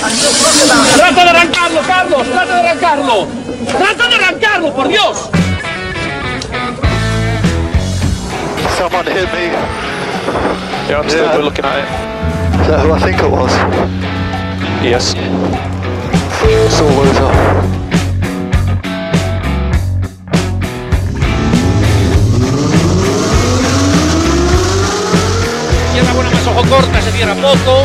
¡Trata 0.00 1.24
de 1.24 1.30
arrancarlo, 1.30 1.80
Carlos! 1.86 2.26
¡Trata 2.30 2.54
de 2.54 2.68
arrancarlo! 2.68 3.26
¡Trata 3.78 4.08
de 4.08 4.14
arrancarlo, 4.14 4.74
por 4.74 4.88
Dios! 4.88 5.28
Someone 8.78 9.04
hit 9.10 9.28
me. 9.34 9.50
Yeah, 10.88 11.00
I'm 11.00 11.08
still 11.08 11.24
Yeah. 11.26 11.36
looking 11.36 11.64
at 11.66 11.78
it. 11.80 11.84
Is 12.62 12.66
that 12.68 12.80
who 12.80 12.94
I 12.94 12.98
think 12.98 13.18
it 13.20 13.30
was? 13.30 13.52
Yes. 14.82 15.14
It's 16.44 16.80
all 16.80 16.88
over. 16.88 17.70
Izquierda 25.88 26.12
buena 26.14 26.30
más 26.30 26.46
ojo 26.46 26.62
corta, 26.68 27.02
se 27.02 27.12
cierra 27.12 27.34
poco. 27.34 27.84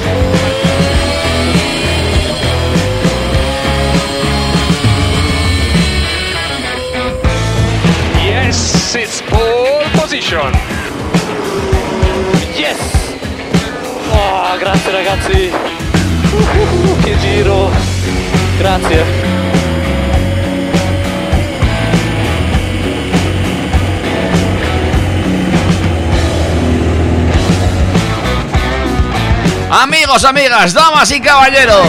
Oh, 14.53 14.57
grazie 14.57 14.91
ragazzi! 14.91 15.51
Che 17.01 17.17
giro! 17.19 17.71
Grazie! 18.57 19.05
Amigos, 29.69 30.25
amigas, 30.25 30.73
damas 30.73 31.09
y 31.11 31.21
caballeros, 31.21 31.87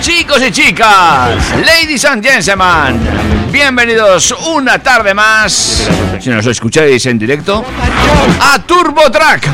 chicos 0.00 0.40
y 0.42 0.50
chicas, 0.50 1.36
ladies 1.66 2.06
and 2.06 2.24
gentlemen, 2.24 3.52
bienvenidos 3.52 4.34
una 4.54 4.78
tarde 4.78 5.12
más, 5.12 5.86
si 6.18 6.30
nos 6.30 6.46
escucháis 6.46 7.04
en 7.04 7.18
directo, 7.18 7.62
a 8.40 8.58
Turbo 8.60 9.10
Track, 9.10 9.46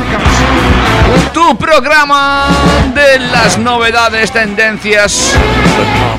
tu 1.32 1.56
programa 1.56 2.48
de 2.94 3.18
las 3.18 3.58
novedades, 3.58 4.30
tendencias 4.32 5.34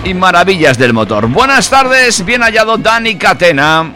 y 0.03 0.13
maravillas 0.13 0.77
del 0.77 0.93
motor. 0.93 1.27
Buenas 1.27 1.69
tardes, 1.69 2.23
bien 2.25 2.41
hallado 2.41 2.77
Dani 2.77 3.15
Catena. 3.15 3.91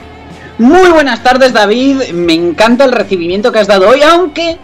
Muy 0.57 0.89
buenas 0.89 1.21
tardes, 1.21 1.53
David. 1.53 2.09
Me 2.13 2.33
encanta 2.33 2.85
el 2.85 2.91
recibimiento 2.91 3.51
que 3.51 3.59
has 3.59 3.67
dado 3.67 3.89
hoy, 3.89 4.01
aunque 4.01 4.57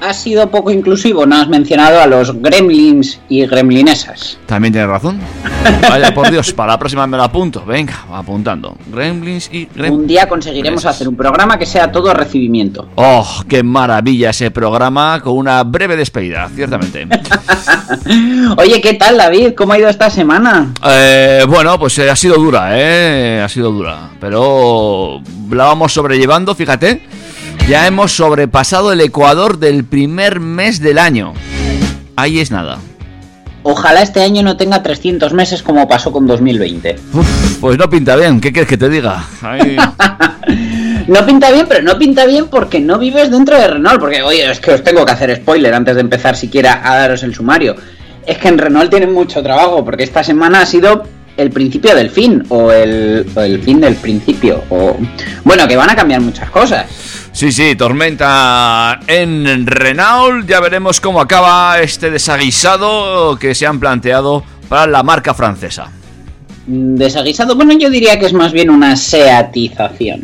has 0.00 0.22
sido 0.22 0.50
poco 0.50 0.70
inclusivo. 0.70 1.26
No 1.26 1.36
has 1.36 1.48
mencionado 1.48 2.00
a 2.00 2.06
los 2.06 2.40
gremlins 2.40 3.20
y 3.28 3.44
gremlinesas. 3.46 4.38
También 4.46 4.72
tienes 4.72 4.90
razón. 4.90 5.20
Vaya, 5.88 6.12
por 6.14 6.30
Dios, 6.30 6.52
para 6.52 6.72
la 6.72 6.78
próxima 6.78 7.06
me 7.06 7.16
lo 7.16 7.24
apunto. 7.24 7.64
Venga, 7.64 8.04
apuntando. 8.12 8.76
Gremlins 8.92 9.50
y 9.52 9.66
Gremlins. 9.66 9.98
Un 9.98 10.06
día 10.06 10.28
conseguiremos 10.28 10.84
hacer 10.86 11.08
un 11.08 11.16
programa 11.16 11.58
que 11.58 11.66
sea 11.66 11.90
todo 11.90 12.12
recibimiento. 12.14 12.88
Oh, 12.94 13.42
qué 13.48 13.62
maravilla 13.62 14.30
ese 14.30 14.50
programa 14.50 15.20
con 15.22 15.36
una 15.36 15.62
breve 15.64 15.96
despedida, 15.96 16.48
ciertamente. 16.54 17.06
Oye, 18.56 18.80
¿qué 18.80 18.94
tal, 18.94 19.18
David? 19.18 19.54
¿Cómo 19.56 19.72
ha 19.72 19.78
ido 19.78 19.88
esta 19.88 20.10
semana? 20.10 20.72
Eh, 20.84 21.44
bueno, 21.48 21.78
pues 21.78 21.98
eh, 21.98 22.10
ha 22.10 22.16
sido 22.16 22.36
dura, 22.36 22.70
¿eh? 22.72 23.42
Ha 23.44 23.48
sido 23.48 23.70
dura. 23.70 24.10
Pero 24.20 25.20
la 25.50 25.64
vamos 25.64 25.92
sobrellevando, 25.92 26.54
fíjate. 26.54 27.17
Ya 27.66 27.86
hemos 27.86 28.12
sobrepasado 28.12 28.92
el 28.92 29.00
ecuador 29.00 29.58
del 29.58 29.84
primer 29.84 30.40
mes 30.40 30.80
del 30.80 30.98
año. 30.98 31.34
Ahí 32.16 32.40
es 32.40 32.50
nada. 32.50 32.78
Ojalá 33.62 34.02
este 34.02 34.22
año 34.22 34.42
no 34.42 34.56
tenga 34.56 34.82
300 34.82 35.32
meses 35.32 35.62
como 35.62 35.88
pasó 35.88 36.12
con 36.12 36.26
2020. 36.26 36.96
Uf, 37.12 37.58
pues 37.60 37.78
no 37.78 37.90
pinta 37.90 38.16
bien, 38.16 38.40
¿qué 38.40 38.52
quieres 38.52 38.68
que 38.68 38.78
te 38.78 38.88
diga? 38.88 39.24
Ay, 39.42 39.76
No 41.08 41.24
pinta 41.24 41.50
bien, 41.50 41.66
pero 41.68 41.82
no 41.82 41.98
pinta 41.98 42.26
bien 42.26 42.48
porque 42.48 42.80
no 42.80 42.98
vives 42.98 43.30
dentro 43.30 43.58
de 43.58 43.66
Renault. 43.66 43.98
Porque, 43.98 44.22
oye, 44.22 44.50
es 44.50 44.60
que 44.60 44.72
os 44.72 44.84
tengo 44.84 45.06
que 45.06 45.12
hacer 45.12 45.34
spoiler 45.36 45.72
antes 45.72 45.94
de 45.94 46.02
empezar 46.02 46.36
siquiera 46.36 46.82
a 46.84 46.96
daros 46.96 47.22
el 47.22 47.34
sumario. 47.34 47.76
Es 48.26 48.36
que 48.38 48.48
en 48.48 48.58
Renault 48.58 48.90
tienen 48.90 49.12
mucho 49.12 49.42
trabajo 49.42 49.84
porque 49.84 50.04
esta 50.04 50.22
semana 50.22 50.60
ha 50.60 50.66
sido 50.66 51.04
el 51.38 51.50
principio 51.50 51.94
del 51.94 52.10
fin 52.10 52.44
o 52.50 52.70
el, 52.72 53.26
o 53.34 53.40
el 53.40 53.62
fin 53.62 53.80
del 53.80 53.94
principio. 53.94 54.64
O 54.68 54.98
bueno, 55.44 55.66
que 55.66 55.76
van 55.76 55.88
a 55.88 55.96
cambiar 55.96 56.20
muchas 56.20 56.50
cosas. 56.50 56.86
Sí, 57.32 57.52
sí, 57.52 57.76
tormenta 57.76 59.00
en 59.06 59.66
Renault. 59.66 60.48
Ya 60.48 60.60
veremos 60.60 61.00
cómo 61.00 61.20
acaba 61.20 61.80
este 61.80 62.10
desaguisado 62.10 63.38
que 63.38 63.54
se 63.54 63.66
han 63.66 63.78
planteado 63.78 64.42
para 64.68 64.86
la 64.86 65.02
marca 65.02 65.34
francesa. 65.34 65.90
Mm, 66.66 66.96
Desaguisado, 66.96 67.54
bueno, 67.54 67.72
yo 67.78 67.90
diría 67.90 68.18
que 68.18 68.26
es 68.26 68.32
más 68.32 68.52
bien 68.52 68.70
una 68.70 68.96
seatización. 68.96 70.22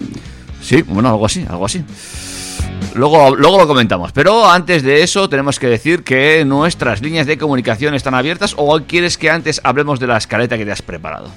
Sí, 0.60 0.82
bueno, 0.82 1.10
algo 1.10 1.26
así, 1.26 1.44
algo 1.48 1.66
así. 1.66 1.84
Luego, 2.94 3.34
luego 3.34 3.58
lo 3.58 3.66
comentamos, 3.66 4.12
pero 4.12 4.48
antes 4.48 4.82
de 4.82 5.02
eso 5.02 5.28
tenemos 5.28 5.58
que 5.58 5.66
decir 5.66 6.04
que 6.04 6.44
nuestras 6.44 7.02
líneas 7.02 7.26
de 7.26 7.38
comunicación 7.38 7.94
están 7.94 8.14
abiertas 8.14 8.54
o 8.56 8.80
quieres 8.80 9.18
que 9.18 9.30
antes 9.30 9.60
hablemos 9.64 9.98
de 9.98 10.06
la 10.06 10.16
escaleta 10.16 10.56
que 10.56 10.64
te 10.64 10.72
has 10.72 10.82
preparado. 10.82 11.28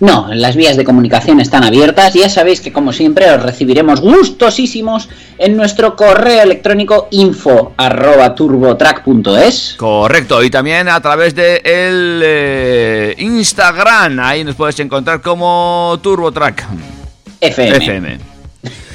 No, 0.00 0.28
las 0.32 0.56
vías 0.56 0.76
de 0.76 0.84
comunicación 0.84 1.38
están 1.40 1.62
abiertas. 1.64 2.14
Ya 2.14 2.28
sabéis 2.28 2.60
que 2.60 2.72
como 2.72 2.92
siempre 2.92 3.30
os 3.30 3.42
recibiremos 3.42 4.00
gustosísimos 4.00 5.08
en 5.38 5.56
nuestro 5.56 5.96
correo 5.96 6.42
electrónico 6.42 7.08
info 7.10 7.72
arroba 7.76 8.34
turbotrack.es. 8.34 9.74
Correcto, 9.76 10.42
y 10.42 10.50
también 10.50 10.88
a 10.88 11.00
través 11.00 11.34
de 11.34 11.56
el 11.64 12.20
eh, 12.24 13.14
Instagram, 13.18 14.18
ahí 14.20 14.44
nos 14.44 14.54
puedes 14.54 14.78
encontrar 14.80 15.20
como 15.20 15.98
TurboTrack 16.02 16.64
FM. 17.40 17.76
FM. 17.76 18.18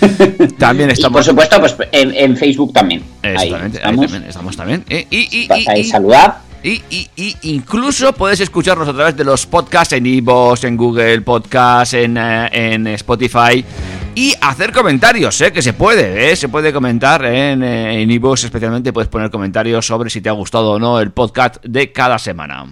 También 0.58 0.90
Y 0.90 0.94
estamos 0.94 1.14
por 1.18 1.24
supuesto, 1.24 1.60
pues 1.60 1.76
en, 1.92 2.14
en 2.16 2.36
Facebook 2.36 2.74
también. 2.74 3.04
Exactamente, 3.22 3.78
ahí 3.78 3.84
estamos. 3.94 4.06
también 4.12 4.30
estamos 4.30 4.58
también. 4.58 4.84
Eh, 4.90 5.06
y, 5.12 5.18
y, 5.18 5.48
y, 5.54 5.80
y- 5.80 5.84
saludad. 5.84 6.38
Y, 6.64 6.82
y- 6.92 7.10
y 7.16 7.36
incluso 7.42 8.14
puedes 8.14 8.40
escucharnos 8.40 8.88
a 8.88 8.94
través 8.94 9.18
de 9.18 9.24
los 9.24 9.48
podcasts 9.48 9.94
en 9.94 10.06
iVoox, 10.06 10.64
en 10.66 10.78
Google 10.78 11.22
Podcasts, 11.22 11.96
en, 11.96 12.18
eh, 12.18 12.50
en 12.52 12.86
Spotify 12.88 13.66
y 14.14 14.34
hacer 14.42 14.72
comentarios, 14.72 15.40
¿eh? 15.42 15.52
que 15.52 15.62
se 15.64 15.74
puede, 15.74 16.32
¿eh? 16.32 16.36
se 16.36 16.50
puede 16.50 16.72
comentar 16.72 17.26
en, 17.26 17.64
eh, 17.64 18.02
en 18.04 18.12
iVoox 18.12 18.44
especialmente, 18.44 18.94
puedes 18.94 19.10
poner 19.10 19.32
comentarios 19.32 19.88
sobre 19.88 20.10
si 20.12 20.22
te 20.22 20.30
ha 20.30 20.34
gustado 20.34 20.72
o 20.74 20.80
no 20.80 21.00
el 21.00 21.12
podcast 21.12 21.64
de 21.66 21.92
cada 21.92 22.20
semana. 22.20 22.66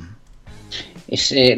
Es 1.07 1.31
eh, 1.31 1.57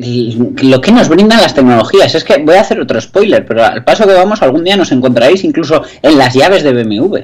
lo 0.61 0.79
que 0.79 0.91
nos 0.93 1.09
brindan 1.09 1.41
las 1.41 1.53
tecnologías. 1.53 2.15
Es 2.15 2.23
que 2.23 2.37
voy 2.37 2.55
a 2.55 2.61
hacer 2.61 2.79
otro 2.79 3.01
spoiler, 3.01 3.45
pero 3.45 3.65
al 3.65 3.83
paso 3.83 4.07
que 4.07 4.13
vamos, 4.13 4.41
algún 4.41 4.63
día 4.63 4.77
nos 4.77 4.93
encontraréis 4.93 5.43
incluso 5.43 5.83
en 6.01 6.17
las 6.17 6.33
llaves 6.33 6.63
de 6.63 6.71
BMW. 6.71 7.17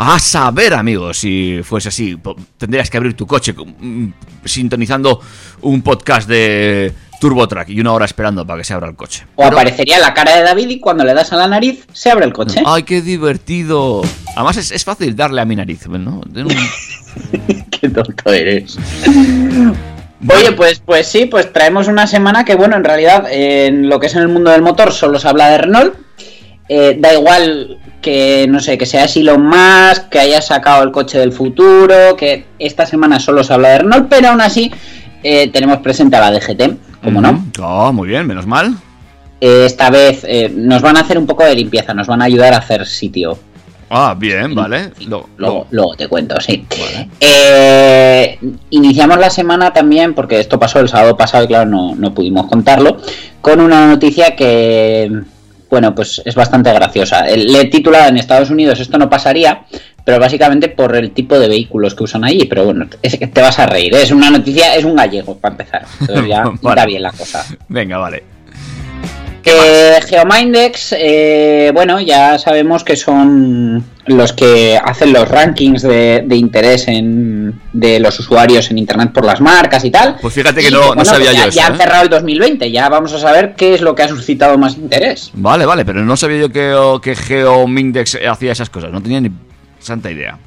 A 0.00 0.18
saber, 0.20 0.74
amigos, 0.74 1.18
si 1.18 1.60
fuese 1.64 1.88
así, 1.88 2.16
tendrías 2.56 2.88
que 2.88 2.96
abrir 2.96 3.14
tu 3.14 3.26
coche 3.26 3.52
mm, 3.52 4.08
sintonizando 4.44 5.20
un 5.62 5.82
podcast 5.82 6.28
de 6.28 6.92
TurboTrack 7.20 7.70
y 7.70 7.80
una 7.80 7.92
hora 7.92 8.04
esperando 8.04 8.46
para 8.46 8.58
que 8.58 8.64
se 8.64 8.74
abra 8.74 8.88
el 8.88 8.94
coche. 8.94 9.24
O 9.34 9.42
Pero- 9.42 9.56
aparecería 9.58 9.98
la 9.98 10.14
cara 10.14 10.36
de 10.36 10.42
David 10.44 10.68
y 10.70 10.78
cuando 10.78 11.02
le 11.04 11.14
das 11.14 11.32
a 11.32 11.36
la 11.36 11.48
nariz 11.48 11.84
se 11.92 12.10
abre 12.12 12.26
el 12.26 12.32
coche. 12.32 12.62
¡Ay, 12.64 12.84
qué 12.84 13.02
divertido! 13.02 14.02
Además 14.36 14.56
es, 14.58 14.70
es 14.70 14.84
fácil 14.84 15.16
darle 15.16 15.40
a 15.40 15.44
mi 15.44 15.56
nariz, 15.56 15.88
¿no? 15.88 16.20
Un- 16.20 16.48
Qué 17.70 17.88
tonto 17.88 18.32
eres. 18.32 18.78
Oye, 20.28 20.52
pues, 20.52 20.80
pues 20.80 21.08
sí, 21.08 21.26
pues 21.26 21.52
traemos 21.52 21.88
una 21.88 22.06
semana 22.06 22.44
que, 22.44 22.54
bueno, 22.54 22.76
en 22.76 22.84
realidad, 22.84 23.26
en 23.30 23.88
lo 23.88 23.98
que 23.98 24.06
es 24.06 24.14
en 24.14 24.22
el 24.22 24.28
mundo 24.28 24.50
del 24.52 24.62
motor 24.62 24.92
solo 24.92 25.18
se 25.18 25.26
habla 25.28 25.48
de 25.50 25.58
Renault. 25.58 25.94
Eh, 26.68 26.96
da 26.98 27.14
igual 27.14 27.78
que, 28.02 28.46
no 28.48 28.60
sé, 28.60 28.76
que 28.76 28.84
sea 28.84 29.06
Elon 29.06 29.42
Musk, 29.42 30.08
que 30.10 30.18
haya 30.18 30.42
sacado 30.42 30.82
el 30.82 30.92
coche 30.92 31.18
del 31.18 31.32
futuro, 31.32 32.14
que 32.16 32.44
esta 32.58 32.84
semana 32.84 33.18
solo 33.18 33.42
se 33.42 33.54
habla 33.54 33.70
de 33.70 33.78
Renault, 33.78 34.08
pero 34.08 34.28
aún 34.28 34.40
así 34.40 34.70
eh, 35.22 35.48
tenemos 35.50 35.78
presente 35.78 36.16
a 36.16 36.20
la 36.20 36.38
DGT, 36.38 37.02
como 37.02 37.20
no. 37.20 37.44
Oh, 37.60 37.92
muy 37.92 38.08
bien, 38.08 38.26
menos 38.26 38.46
mal. 38.46 38.76
Eh, 39.40 39.64
esta 39.64 39.88
vez 39.88 40.26
nos 40.52 40.82
van 40.82 40.96
a 40.96 41.00
hacer 41.00 41.16
un 41.16 41.26
poco 41.26 41.44
de 41.44 41.54
limpieza, 41.54 41.94
nos 41.94 42.06
van 42.06 42.20
a 42.20 42.26
ayudar 42.26 42.52
a 42.52 42.58
hacer 42.58 42.86
sitio. 42.86 43.38
Ah, 43.90 44.14
bien, 44.18 44.54
vale. 44.54 44.90
Luego, 45.06 45.66
luego 45.70 45.96
te 45.96 46.08
cuento, 46.08 46.38
sí. 46.40 46.66
Vale. 46.70 47.08
Eh, 47.20 48.38
iniciamos 48.70 49.18
la 49.18 49.30
semana 49.30 49.72
también, 49.72 50.14
porque 50.14 50.40
esto 50.40 50.58
pasó 50.58 50.80
el 50.80 50.90
sábado 50.90 51.16
pasado 51.16 51.44
y 51.44 51.46
claro, 51.46 51.70
no, 51.70 51.94
no 51.94 52.12
pudimos 52.12 52.46
contarlo, 52.46 52.98
con 53.40 53.60
una 53.60 53.86
noticia 53.86 54.36
que, 54.36 55.10
bueno, 55.70 55.94
pues 55.94 56.22
es 56.24 56.34
bastante 56.34 56.72
graciosa. 56.72 57.26
Le 57.26 57.60
he 57.60 57.64
titulado 57.66 58.08
en 58.08 58.16
Estados 58.16 58.50
Unidos 58.50 58.80
Esto 58.80 58.98
no 58.98 59.08
pasaría, 59.10 59.62
pero 60.04 60.18
básicamente 60.18 60.68
por 60.68 60.96
el 60.96 61.10
tipo 61.10 61.38
de 61.38 61.48
vehículos 61.48 61.94
que 61.94 62.04
usan 62.04 62.24
allí. 62.24 62.46
Pero 62.46 62.64
bueno, 62.64 62.86
es 63.02 63.18
que 63.18 63.26
te 63.26 63.40
vas 63.42 63.58
a 63.58 63.66
reír. 63.66 63.94
¿eh? 63.94 64.02
Es 64.02 64.10
una 64.10 64.30
noticia, 64.30 64.74
es 64.74 64.84
un 64.84 64.96
gallego 64.96 65.36
para 65.38 65.52
empezar. 65.52 65.84
Entonces 66.00 66.26
ya 66.28 66.42
Vale. 66.44 66.58
está 66.62 66.86
bien 66.86 67.02
la 67.02 67.12
cosa. 67.12 67.44
Venga, 67.68 67.98
vale. 67.98 68.37
Eh, 69.44 69.98
Geomindex, 70.06 70.94
eh, 70.98 71.70
bueno, 71.72 72.00
ya 72.00 72.38
sabemos 72.38 72.84
que 72.84 72.96
son 72.96 73.82
los 74.06 74.32
que 74.32 74.78
hacen 74.82 75.12
los 75.12 75.28
rankings 75.28 75.82
de, 75.82 76.22
de 76.26 76.36
interés 76.36 76.86
en, 76.88 77.58
de 77.72 77.98
los 78.00 78.18
usuarios 78.20 78.70
en 78.70 78.78
Internet 78.78 79.10
por 79.12 79.24
las 79.24 79.40
marcas 79.40 79.84
y 79.84 79.90
tal. 79.90 80.16
Pues 80.20 80.34
fíjate 80.34 80.60
que 80.60 80.68
Y 80.68 80.70
no- 80.70 80.94
no 80.94 81.04
sabía 81.04 81.32
ya, 81.32 81.42
yo 81.44 81.48
eso, 81.48 81.56
Ya 81.60 81.66
han 81.66 81.74
¿eh? 81.74 81.78
cerrado 81.78 82.02
el 82.04 82.08
2020, 82.10 82.70
ya 82.70 82.88
vamos 82.88 83.12
a 83.14 83.18
saber 83.18 83.54
qué 83.56 83.74
es 83.74 83.80
lo 83.80 83.94
que 83.94 84.02
ha 84.02 84.08
suscitado 84.08 84.58
más 84.58 84.76
interés. 84.76 85.30
Vale, 85.34 85.64
vale, 85.66 85.84
pero 85.84 86.04
no 86.04 86.16
sabía 86.16 86.40
yo 86.40 86.48
que, 86.50 86.74
que 87.02 87.14
GeoMindex 87.16 88.18
hacía 88.30 88.52
esas 88.52 88.68
cosas. 88.70 88.92
No 88.92 89.02
tenía 89.02 89.20
ni 89.20 89.30
santa 89.80 90.10
idea. 90.10 90.38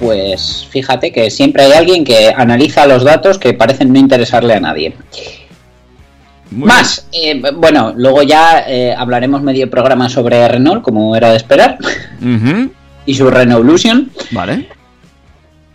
Pues 0.00 0.66
fíjate 0.70 1.12
que 1.12 1.30
siempre 1.30 1.62
hay 1.64 1.72
alguien 1.72 2.04
que 2.04 2.32
analiza 2.36 2.86
los 2.86 3.04
datos 3.04 3.38
que 3.38 3.54
parecen 3.54 3.92
no 3.92 3.98
interesarle 3.98 4.54
a 4.54 4.60
nadie. 4.60 4.94
Muy 6.50 6.68
Más, 6.68 7.06
eh, 7.12 7.42
bueno, 7.56 7.92
luego 7.96 8.22
ya 8.22 8.64
eh, 8.68 8.94
hablaremos 8.96 9.42
medio 9.42 9.68
programa 9.68 10.08
sobre 10.08 10.46
Renault, 10.46 10.82
como 10.82 11.16
era 11.16 11.30
de 11.30 11.36
esperar, 11.36 11.78
y 13.06 13.14
su 13.14 13.30
Renaulution. 13.30 14.10
Vale. 14.30 14.68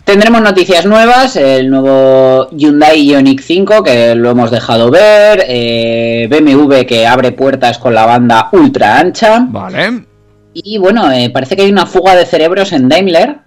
Tendremos 0.09 0.41
noticias 0.41 0.87
nuevas, 0.87 1.35
el 1.35 1.69
nuevo 1.69 2.49
Hyundai 2.49 3.07
Ioniq 3.07 3.41
5 3.41 3.83
que 3.83 4.15
lo 4.15 4.31
hemos 4.31 4.49
dejado 4.49 4.89
ver, 4.89 5.45
eh, 5.47 6.27
BMW 6.27 6.81
que 6.87 7.05
abre 7.05 7.31
puertas 7.31 7.77
con 7.77 7.93
la 7.93 8.07
banda 8.07 8.49
ultra 8.51 8.99
ancha 8.99 9.45
Vale. 9.47 10.05
y 10.51 10.79
bueno, 10.79 11.11
eh, 11.11 11.29
parece 11.29 11.55
que 11.55 11.61
hay 11.61 11.71
una 11.71 11.85
fuga 11.85 12.15
de 12.15 12.25
cerebros 12.25 12.73
en 12.73 12.89
Daimler, 12.89 13.37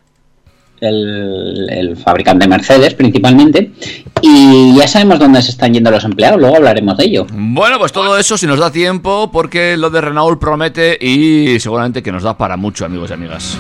el, 0.82 1.69
el 1.70 1.96
fabricante 1.96 2.44
de 2.44 2.49
Mercedes 2.49 2.94
principalmente, 2.94 3.73
y 4.20 4.76
ya 4.76 4.87
sabemos 4.87 5.19
dónde 5.19 5.40
se 5.43 5.50
están 5.50 5.73
yendo 5.73 5.90
los 5.90 6.05
empleados, 6.05 6.40
luego 6.40 6.56
hablaremos 6.56 6.96
de 6.96 7.05
ello. 7.05 7.26
Bueno, 7.32 7.79
pues 7.79 7.93
todo 7.93 8.19
eso 8.19 8.37
si 8.37 8.46
nos 8.46 8.58
da 8.58 8.70
tiempo, 8.70 9.31
porque 9.32 9.76
lo 9.76 9.90
de 9.90 10.00
Renault 10.00 10.40
promete 10.40 10.99
y 11.00 11.58
seguramente 11.61 12.02
que 12.02 12.12
nos 12.12 12.23
da 12.23 12.37
para 12.37 12.56
mucho, 12.56 12.84
amigos 12.84 13.11
y 13.11 13.14
amigas. 13.14 13.58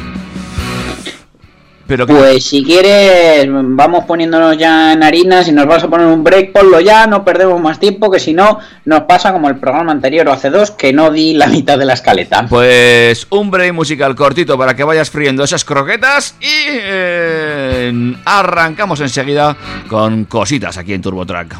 Pero 1.92 2.06
que- 2.06 2.14
Pues 2.14 2.44
si 2.44 2.64
quieres, 2.64 3.46
vamos 3.50 4.06
poniéndonos 4.06 4.56
ya 4.56 4.94
en 4.94 5.02
harina. 5.02 5.44
Si 5.44 5.52
nos 5.52 5.66
vas 5.66 5.84
a 5.84 5.90
poner 5.90 6.06
un 6.06 6.24
break, 6.24 6.50
ponlo 6.50 6.80
ya. 6.80 7.06
No 7.06 7.22
perdemos 7.22 7.60
más 7.60 7.78
tiempo, 7.78 8.10
que 8.10 8.18
si 8.18 8.32
no, 8.32 8.58
nos 8.86 9.02
pasa 9.02 9.30
como 9.30 9.50
el 9.50 9.56
programa 9.56 9.92
anterior 9.92 10.26
o 10.26 10.32
hace 10.32 10.48
dos, 10.48 10.70
que 10.70 10.94
no 10.94 11.10
di 11.10 11.34
la 11.34 11.48
mitad 11.48 11.76
de 11.76 11.84
la 11.84 11.92
escaleta. 11.92 12.46
Pues 12.48 13.26
un 13.28 13.50
break 13.50 13.74
musical 13.74 14.14
cortito 14.14 14.56
para 14.56 14.74
que 14.74 14.84
vayas 14.84 15.10
friendo 15.10 15.44
esas 15.44 15.66
croquetas 15.66 16.34
y 16.40 16.46
eh, 16.66 18.14
arrancamos 18.24 18.98
enseguida 19.00 19.54
con 19.90 20.24
cositas 20.24 20.78
aquí 20.78 20.94
en 20.94 21.02
TurboTrack. 21.02 21.56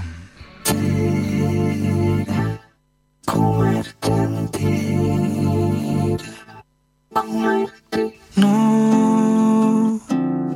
No 8.37 8.92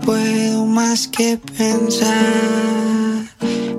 puedo 0.07 0.65
más 0.65 1.09
que 1.09 1.37
pensar 1.37 2.15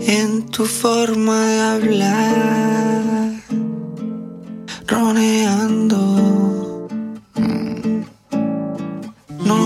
en 0.01 0.45
tu 0.47 0.65
forma 0.65 1.45
de 1.45 1.61
hablar, 1.61 3.31
roneando. 4.85 5.99
No 9.45 9.63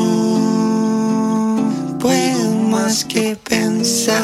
puedo 2.00 2.52
más 2.70 3.06
que 3.06 3.36
pensar 3.36 4.22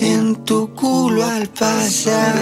en 0.00 0.36
tu 0.46 0.74
culo 0.74 1.22
al 1.22 1.48
pasar, 1.48 2.34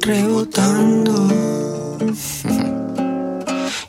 rebotando. 0.00 1.30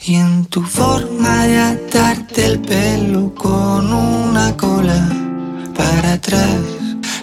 Y 0.04 0.16
en 0.16 0.46
tu 0.46 0.64
forma 0.64 1.46
de 1.46 1.60
atarte 1.60 2.46
el 2.46 2.60
pelo 2.60 3.34
con 3.36 3.94
una 3.94 4.58
cola 4.58 5.08
para 5.78 6.14
atrás. 6.14 6.58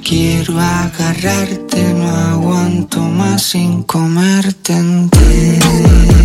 Quiero 0.04 0.60
agarrarte, 0.60 1.92
no 1.94 2.08
aguanto 2.08 3.00
más 3.00 3.42
sin 3.42 3.82
comerte 3.82 4.74
entera. 4.74 6.17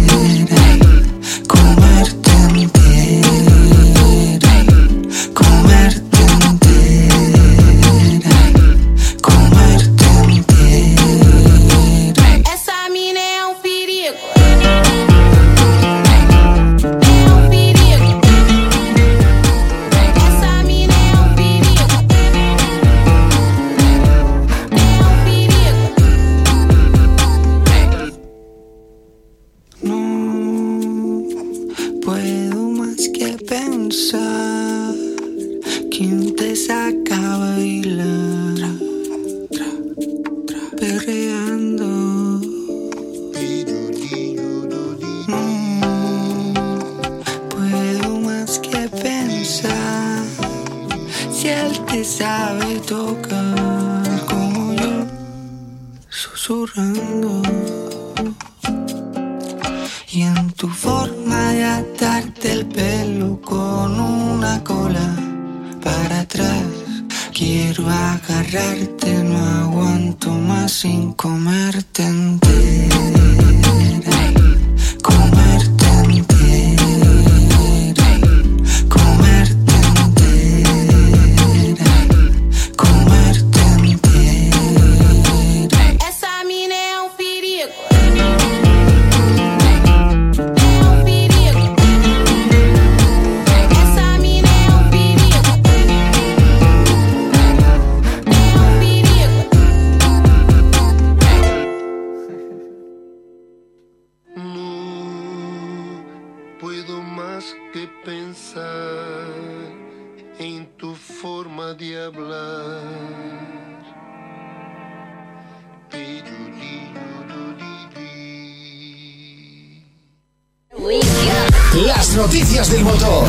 Las 121.74 122.16
noticias 122.16 122.70
del 122.70 122.84
motor. 122.84 123.28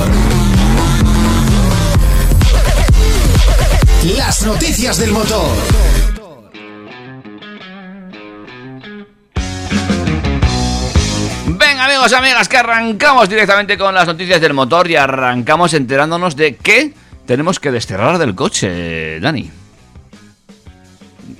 Las 4.19 4.43
noticias 4.45 4.99
del 4.99 5.13
motor. 5.13 5.57
Venga 11.47 11.87
amigos 11.87 12.13
amigas, 12.13 12.49
que 12.49 12.59
arrancamos 12.59 13.27
directamente 13.31 13.79
con 13.79 13.95
las 13.95 14.07
noticias 14.07 14.39
del 14.39 14.53
motor 14.53 14.91
y 14.91 14.97
arrancamos 14.97 15.73
enterándonos 15.73 16.37
de 16.37 16.57
que 16.57 16.93
tenemos 17.27 17.59
que 17.61 17.71
desterrar 17.71 18.19
del 18.19 18.35
coche, 18.35 19.21
Dani. 19.21 19.51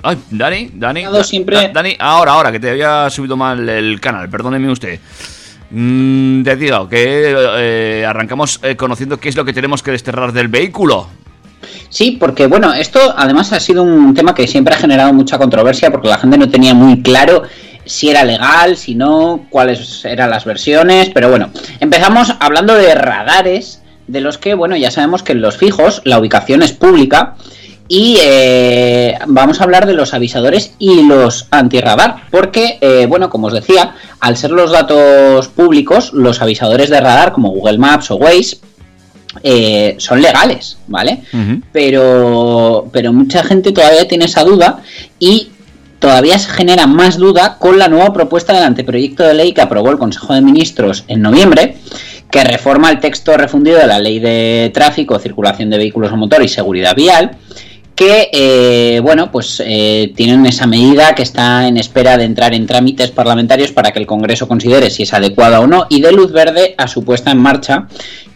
Ay, 0.03 0.17
Dani, 0.29 0.71
Dani. 0.73 1.03
Siempre- 1.23 1.71
Dani, 1.73 1.95
ahora, 1.99 2.33
ahora, 2.33 2.51
que 2.51 2.59
te 2.59 2.69
había 2.69 3.09
subido 3.09 3.35
mal 3.37 3.67
el 3.67 3.99
canal, 3.99 4.29
perdóneme 4.29 4.71
usted. 4.71 4.99
Mm, 5.71 6.43
te 6.43 6.55
digo 6.55 6.87
que 6.87 7.35
eh, 7.57 8.05
arrancamos 8.07 8.59
eh, 8.63 8.75
conociendo 8.75 9.19
qué 9.19 9.29
es 9.29 9.35
lo 9.35 9.43
que 9.45 9.53
tenemos 9.53 9.81
que 9.81 9.91
desterrar 9.91 10.31
del 10.31 10.47
vehículo. 10.47 11.07
Sí, 11.89 12.17
porque 12.19 12.45
bueno, 12.45 12.73
esto 12.73 12.99
además 13.17 13.51
ha 13.53 13.59
sido 13.59 13.81
un 13.81 14.13
tema 14.13 14.35
que 14.35 14.47
siempre 14.47 14.75
ha 14.75 14.77
generado 14.77 15.11
mucha 15.13 15.37
controversia 15.37 15.89
porque 15.89 16.07
la 16.07 16.17
gente 16.19 16.37
no 16.37 16.49
tenía 16.49 16.73
muy 16.73 17.01
claro 17.01 17.43
si 17.85 18.09
era 18.09 18.23
legal, 18.23 18.77
si 18.77 18.95
no, 18.95 19.45
cuáles 19.49 20.03
eran 20.05 20.29
las 20.29 20.45
versiones, 20.45 21.09
pero 21.13 21.29
bueno, 21.29 21.49
empezamos 21.79 22.33
hablando 22.39 22.75
de 22.75 22.93
radares, 22.95 23.81
de 24.07 24.21
los 24.21 24.37
que, 24.37 24.53
bueno, 24.53 24.75
ya 24.75 24.91
sabemos 24.91 25.23
que 25.23 25.33
en 25.33 25.41
los 25.41 25.57
fijos 25.57 26.01
la 26.05 26.19
ubicación 26.19 26.63
es 26.63 26.71
pública 26.71 27.35
y 27.87 28.17
eh, 28.21 29.17
vamos 29.27 29.61
a 29.61 29.63
hablar 29.63 29.85
de 29.85 29.93
los 29.93 30.13
avisadores 30.13 30.73
y 30.79 31.03
los 31.03 31.47
antirradar, 31.51 32.23
porque, 32.31 32.77
eh, 32.81 33.05
bueno, 33.07 33.29
como 33.29 33.47
os 33.47 33.53
decía, 33.53 33.95
al 34.19 34.37
ser 34.37 34.51
los 34.51 34.71
datos 34.71 35.47
públicos, 35.49 36.11
los 36.13 36.41
avisadores 36.41 36.89
de 36.89 36.99
radar 36.99 37.31
como 37.31 37.49
Google 37.49 37.77
Maps 37.77 38.09
o 38.09 38.15
Waze 38.15 38.57
eh, 39.43 39.95
son 39.99 40.21
legales, 40.21 40.77
¿vale? 40.87 41.21
pero, 41.71 42.89
pero 42.91 43.13
mucha 43.13 43.43
gente 43.43 43.71
todavía 43.71 44.07
tiene 44.07 44.25
esa 44.25 44.43
duda 44.43 44.79
y 45.19 45.49
todavía 45.99 46.39
se 46.39 46.49
genera 46.49 46.87
más 46.87 47.17
duda 47.17 47.57
con 47.59 47.77
la 47.77 47.87
nueva 47.87 48.13
propuesta 48.13 48.53
del 48.53 48.63
anteproyecto 48.63 49.23
de 49.23 49.33
ley 49.33 49.53
que 49.53 49.61
aprobó 49.61 49.91
el 49.91 49.97
Consejo 49.97 50.33
de 50.33 50.41
Ministros 50.41 51.03
en 51.07 51.21
noviembre, 51.21 51.77
que 52.31 52.43
reforma 52.43 52.89
el 52.91 52.99
texto 52.99 53.37
refundido 53.37 53.77
de 53.79 53.87
la 53.87 53.99
Ley 53.99 54.19
de 54.19 54.71
Tráfico, 54.73 55.19
Circulación 55.19 55.69
de 55.69 55.77
Vehículos 55.77 56.11
a 56.11 56.15
Motor 56.15 56.43
y 56.43 56.47
Seguridad 56.49 56.95
Vial, 56.95 57.31
que, 57.95 58.29
eh, 58.33 58.99
bueno, 59.01 59.31
pues 59.31 59.63
eh, 59.65 60.11
tienen 60.17 60.45
esa 60.45 60.67
medida 60.67 61.15
que 61.15 61.21
está 61.23 61.65
en 61.65 61.77
espera 61.77 62.17
de 62.17 62.25
entrar 62.25 62.53
en 62.53 62.65
trámites 62.67 63.11
parlamentarios 63.11 63.71
para 63.71 63.91
que 63.93 63.99
el 63.99 64.05
Congreso 64.05 64.49
considere 64.49 64.89
si 64.89 65.03
es 65.03 65.13
adecuada 65.13 65.61
o 65.61 65.67
no 65.67 65.87
y 65.89 66.01
dé 66.01 66.11
luz 66.11 66.33
verde 66.33 66.75
a 66.77 66.89
su 66.89 67.05
puesta 67.05 67.31
en 67.31 67.37
marcha, 67.37 67.87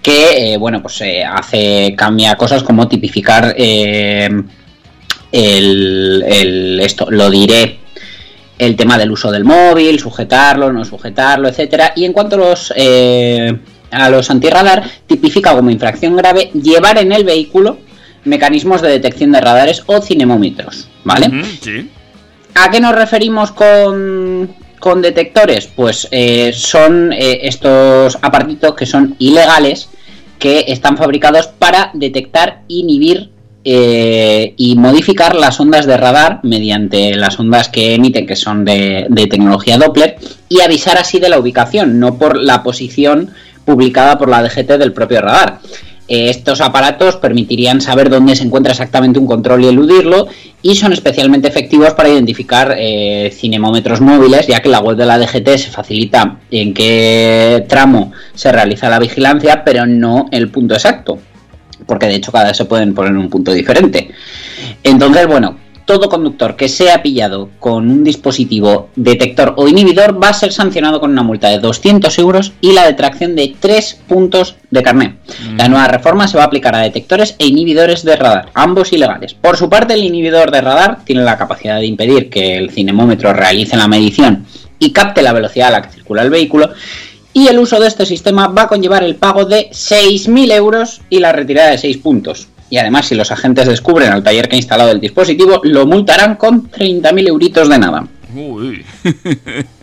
que, 0.02 0.54
eh, 0.54 0.58
bueno, 0.58 0.82
pues 0.82 1.02
eh, 1.02 1.26
hace, 1.26 1.94
cambia 1.98 2.36
cosas 2.38 2.64
como 2.64 2.88
tipificar 2.88 3.54
el, 3.58 4.46
el- 5.32 6.80
esto, 6.82 7.08
lo 7.12 7.30
diré, 7.30 7.80
el 8.58 8.76
tema 8.78 8.98
del 8.98 9.12
uso 9.12 9.30
del 9.32 9.44
móvil, 9.44 10.00
sujetarlo, 10.00 10.72
no 10.72 10.86
sujetarlo, 10.86 11.50
etcétera. 11.50 11.92
Y 11.98 12.06
en 12.06 12.14
cuanto 12.14 12.36
a 12.38 12.40
los 12.40 12.74
a 13.92 14.10
los 14.10 14.30
antirradar, 14.30 14.90
tipifica 15.08 15.56
como 15.56 15.70
infracción 15.70 16.16
grave 16.16 16.52
llevar 16.54 16.98
en 16.98 17.12
el 17.12 17.24
vehículo 17.24 17.78
mecanismos 18.26 18.82
de 18.82 18.90
detección 18.90 19.32
de 19.32 19.42
radares 19.42 19.84
o 19.86 20.02
cinemómetros, 20.02 20.88
¿vale? 21.04 21.44
Sí. 21.62 21.90
¿A 22.56 22.70
qué 22.70 22.80
nos 22.80 22.96
referimos 22.96 23.52
con, 23.52 24.54
con 24.80 25.02
detectores? 25.02 25.68
Pues 25.68 26.08
eh, 26.12 26.52
son 26.54 27.14
eh, 27.14 27.42
estos 27.44 28.18
aparatitos 28.22 28.76
que 28.76 28.86
son 28.86 29.16
ilegales, 29.20 29.90
que 30.38 30.66
están 30.68 30.98
fabricados 30.98 31.48
para 31.48 31.92
detectar, 31.94 32.64
inhibir 32.68 33.30
eh, 33.64 34.54
y 34.58 34.76
modificar 34.76 35.36
las 35.36 35.60
ondas 35.60 35.86
de 35.86 35.98
radar 35.98 36.40
mediante 36.44 37.16
las 37.16 37.40
ondas 37.40 37.70
que 37.70 37.94
emiten, 37.96 38.26
que 38.26 38.36
son 38.36 38.66
de, 38.66 39.06
de 39.10 39.28
tecnología 39.28 39.78
Doppler, 39.78 40.18
y 40.48 40.62
avisar 40.62 40.98
así 40.98 41.20
de 41.20 41.30
la 41.30 41.40
ubicación, 41.40 42.00
no 42.00 42.18
por 42.18 42.38
la 42.38 42.64
posición 42.64 43.32
publicada 43.70 44.18
por 44.18 44.30
la 44.30 44.42
DGT 44.42 44.80
del 44.80 44.94
propio 44.94 45.22
radar. 45.22 45.60
Eh, 46.08 46.32
Estos 46.32 46.60
aparatos 46.60 47.18
permitirían 47.18 47.82
saber 47.82 48.10
dónde 48.10 48.36
se 48.36 48.44
encuentra 48.44 48.72
exactamente 48.72 49.20
un 49.20 49.28
control 49.28 49.64
y 49.64 49.68
eludirlo 49.68 50.28
y 50.64 50.74
son 50.76 50.92
especialmente 50.92 51.48
efectivos 51.48 51.94
para 51.94 52.10
identificar 52.10 52.76
eh, 52.76 53.32
cinemómetros 53.32 54.02
móviles, 54.02 54.48
ya 54.48 54.60
que 54.60 54.70
la 54.70 54.80
web 54.80 54.98
de 54.98 55.06
la 55.06 55.20
DGT 55.20 55.50
se 55.58 55.70
facilita 55.70 56.40
en 56.50 56.74
qué 56.74 57.64
tramo 57.70 58.12
se 58.34 58.52
realiza 58.52 58.90
la 58.90 58.98
vigilancia, 58.98 59.64
pero 59.64 59.86
no 59.86 60.26
el 60.32 60.50
punto 60.50 60.74
exacto, 60.74 61.20
porque 61.86 62.08
de 62.08 62.16
hecho 62.16 62.32
cada 62.32 62.48
vez 62.48 62.58
se 62.58 62.66
pueden 62.66 62.96
poner 62.96 63.12
en 63.12 63.20
un 63.20 63.30
punto 63.30 63.54
diferente. 63.54 64.10
Entonces, 64.84 65.28
bueno, 65.28 65.59
todo 65.90 66.08
conductor 66.08 66.56
que 66.56 66.70
sea 66.70 67.02
pillado 67.02 67.50
con 67.60 67.90
un 67.90 68.04
dispositivo 68.04 68.90
detector 68.96 69.56
o 69.58 69.68
inhibidor 69.68 70.24
va 70.24 70.30
a 70.30 70.34
ser 70.34 70.54
sancionado 70.54 71.00
con 71.00 71.10
una 71.10 71.24
multa 71.24 71.50
de 71.50 71.58
200 71.58 72.16
euros 72.20 72.54
y 72.62 72.74
la 72.74 72.86
detracción 72.86 73.36
de 73.36 73.56
3 73.60 74.02
puntos 74.08 74.56
de 74.70 74.84
carnet. 74.84 75.16
La 75.58 75.68
nueva 75.68 75.88
reforma 75.88 76.28
se 76.28 76.38
va 76.38 76.44
a 76.44 76.46
aplicar 76.46 76.76
a 76.76 76.82
detectores 76.82 77.34
e 77.40 77.48
inhibidores 77.48 78.04
de 78.04 78.16
radar, 78.16 78.52
ambos 78.54 78.94
ilegales. 78.94 79.34
Por 79.34 79.58
su 79.58 79.68
parte, 79.68 79.96
el 79.96 80.04
inhibidor 80.04 80.52
de 80.52 80.62
radar 80.62 81.00
tiene 81.06 81.24
la 81.24 81.40
capacidad 81.40 81.80
de 81.80 81.88
impedir 81.88 82.30
que 82.30 82.56
el 82.56 82.70
cinemómetro 82.70 83.34
realice 83.34 83.76
la 83.76 83.88
medición 83.88 84.46
y 84.78 84.92
capte 84.92 85.24
la 85.24 85.34
velocidad 85.34 85.70
a 85.70 85.72
la 85.72 85.82
que 85.82 85.90
circula 85.90 86.22
el 86.22 86.30
vehículo. 86.30 86.70
Y 87.34 87.48
el 87.48 87.58
uso 87.58 87.80
de 87.80 87.88
este 87.88 88.06
sistema 88.06 88.48
va 88.48 88.64
a 88.64 88.68
conllevar 88.68 89.04
el 89.04 89.16
pago 89.16 89.46
de 89.46 89.72
6.000 89.72 90.52
euros 90.52 91.02
y 91.10 91.18
la 91.18 91.32
retirada 91.32 91.72
de 91.72 91.80
6 91.80 91.98
puntos. 91.98 92.48
Y 92.70 92.78
además, 92.78 93.08
si 93.08 93.16
los 93.16 93.32
agentes 93.32 93.68
descubren 93.68 94.12
al 94.12 94.24
taller 94.24 94.48
que 94.48 94.56
ha 94.56 94.60
instalado 94.60 94.92
el 94.92 95.00
dispositivo, 95.00 95.62
lo 95.64 95.86
multarán 95.86 96.36
con 96.36 96.70
30.000 96.70 97.28
euritos 97.28 97.70
de 97.70 97.80
nada. 97.80 98.08
Uy. 98.36 98.86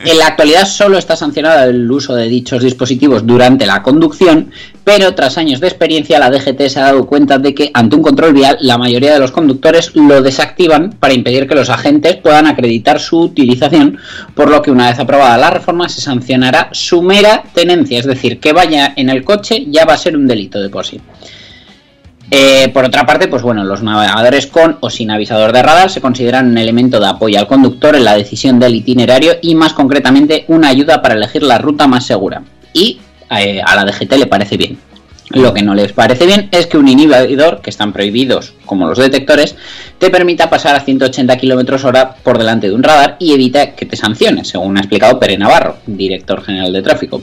En 0.05 0.19
la 0.19 0.29
actualidad 0.29 0.67
solo 0.69 0.99
está 0.99 1.17
sancionado 1.17 1.69
el 1.69 1.91
uso 1.91 2.15
de 2.15 2.29
dichos 2.29 2.63
dispositivos 2.63 3.27
durante 3.27 3.67
la 3.67 3.83
conducción, 3.83 4.53
pero 4.85 5.15
tras 5.17 5.37
años 5.37 5.59
de 5.59 5.67
experiencia 5.67 6.21
la 6.21 6.31
DGT 6.31 6.69
se 6.69 6.79
ha 6.79 6.85
dado 6.85 7.07
cuenta 7.07 7.39
de 7.39 7.55
que 7.55 7.73
ante 7.75 7.97
un 7.97 8.03
control 8.03 8.35
vial 8.35 8.57
la 8.61 8.79
mayoría 8.79 9.13
de 9.13 9.19
los 9.19 9.33
conductores 9.33 9.97
lo 9.97 10.23
desactivan 10.23 10.93
para 10.93 11.15
impedir 11.15 11.49
que 11.49 11.57
los 11.57 11.71
agentes 11.71 12.17
puedan 12.17 12.47
acreditar 12.47 13.01
su 13.01 13.19
utilización, 13.19 13.99
por 14.35 14.49
lo 14.49 14.63
que 14.63 14.71
una 14.71 14.91
vez 14.91 14.99
aprobada 15.01 15.37
la 15.39 15.51
reforma 15.51 15.89
se 15.89 16.01
sancionará 16.01 16.69
su 16.71 17.03
mera 17.03 17.43
tenencia, 17.53 17.99
es 17.99 18.07
decir, 18.07 18.39
que 18.39 18.53
vaya 18.53 18.93
en 18.95 19.11
el 19.11 19.25
coche 19.25 19.67
ya 19.69 19.85
va 19.87 19.95
a 19.95 19.99
ser 19.99 20.17
un 20.17 20.29
delito 20.29 20.61
de 20.61 20.69
por 20.69 20.87
sí. 20.87 21.01
Eh, 22.31 22.71
por 22.75 22.85
otra 22.85 23.07
parte, 23.07 23.29
pues 23.29 23.43
bueno, 23.43 23.63
los 23.63 23.83
navegadores 23.83 24.49
con 24.49 24.79
o 24.81 24.91
sin 24.91 25.11
avisador 25.11 25.53
de 25.53 25.63
radar 25.63 25.91
se 25.91 26.01
consideran 26.01 26.49
un 26.49 26.59
elemento 26.59 26.99
de 26.99 27.07
apoyo 27.07 27.39
al 27.39 27.47
conductor 27.47 27.95
en 27.95 28.05
la 28.05 28.17
decisión 28.17 28.59
del 28.59 28.75
itinerario 28.75 29.35
y 29.41 29.55
más 29.55 29.75
concretamente 29.75 30.45
una 30.49 30.69
ayuda 30.69 31.03
para 31.03 31.15
elegir 31.15 31.43
la 31.43 31.59
ruta 31.59 31.87
más 31.87 32.05
segura. 32.05 32.43
Y 32.73 33.01
eh, 33.31 33.61
a 33.65 33.77
la 33.77 33.85
DGT 33.85 34.13
le 34.17 34.27
parece 34.27 34.57
bien. 34.57 34.79
Lo 35.31 35.53
que 35.53 35.63
no 35.63 35.75
les 35.75 35.93
parece 35.93 36.25
bien 36.25 36.49
es 36.53 36.67
que 36.67 36.79
un 36.79 36.87
inhibidor, 36.87 37.61
que 37.61 37.71
están 37.71 37.93
prohibidos 37.93 38.55
como 38.65 38.87
los 38.87 38.99
detectores, 38.99 39.57
te 39.99 40.09
permita 40.09 40.49
pasar 40.49 40.77
a 40.77 40.81
180 40.81 41.37
km 41.37 41.85
hora 41.85 42.15
por 42.15 42.39
delante 42.39 42.69
de 42.69 42.75
un 42.75 42.83
radar 42.83 43.17
y 43.19 43.33
evita 43.33 43.75
que 43.75 43.87
te 43.87 43.97
sancione, 43.97 44.45
según 44.45 44.77
ha 44.77 44.81
explicado 44.81 45.19
Pere 45.19 45.37
Navarro, 45.37 45.79
director 45.87 46.43
general 46.45 46.73
de 46.73 46.83
tráfico. 46.83 47.23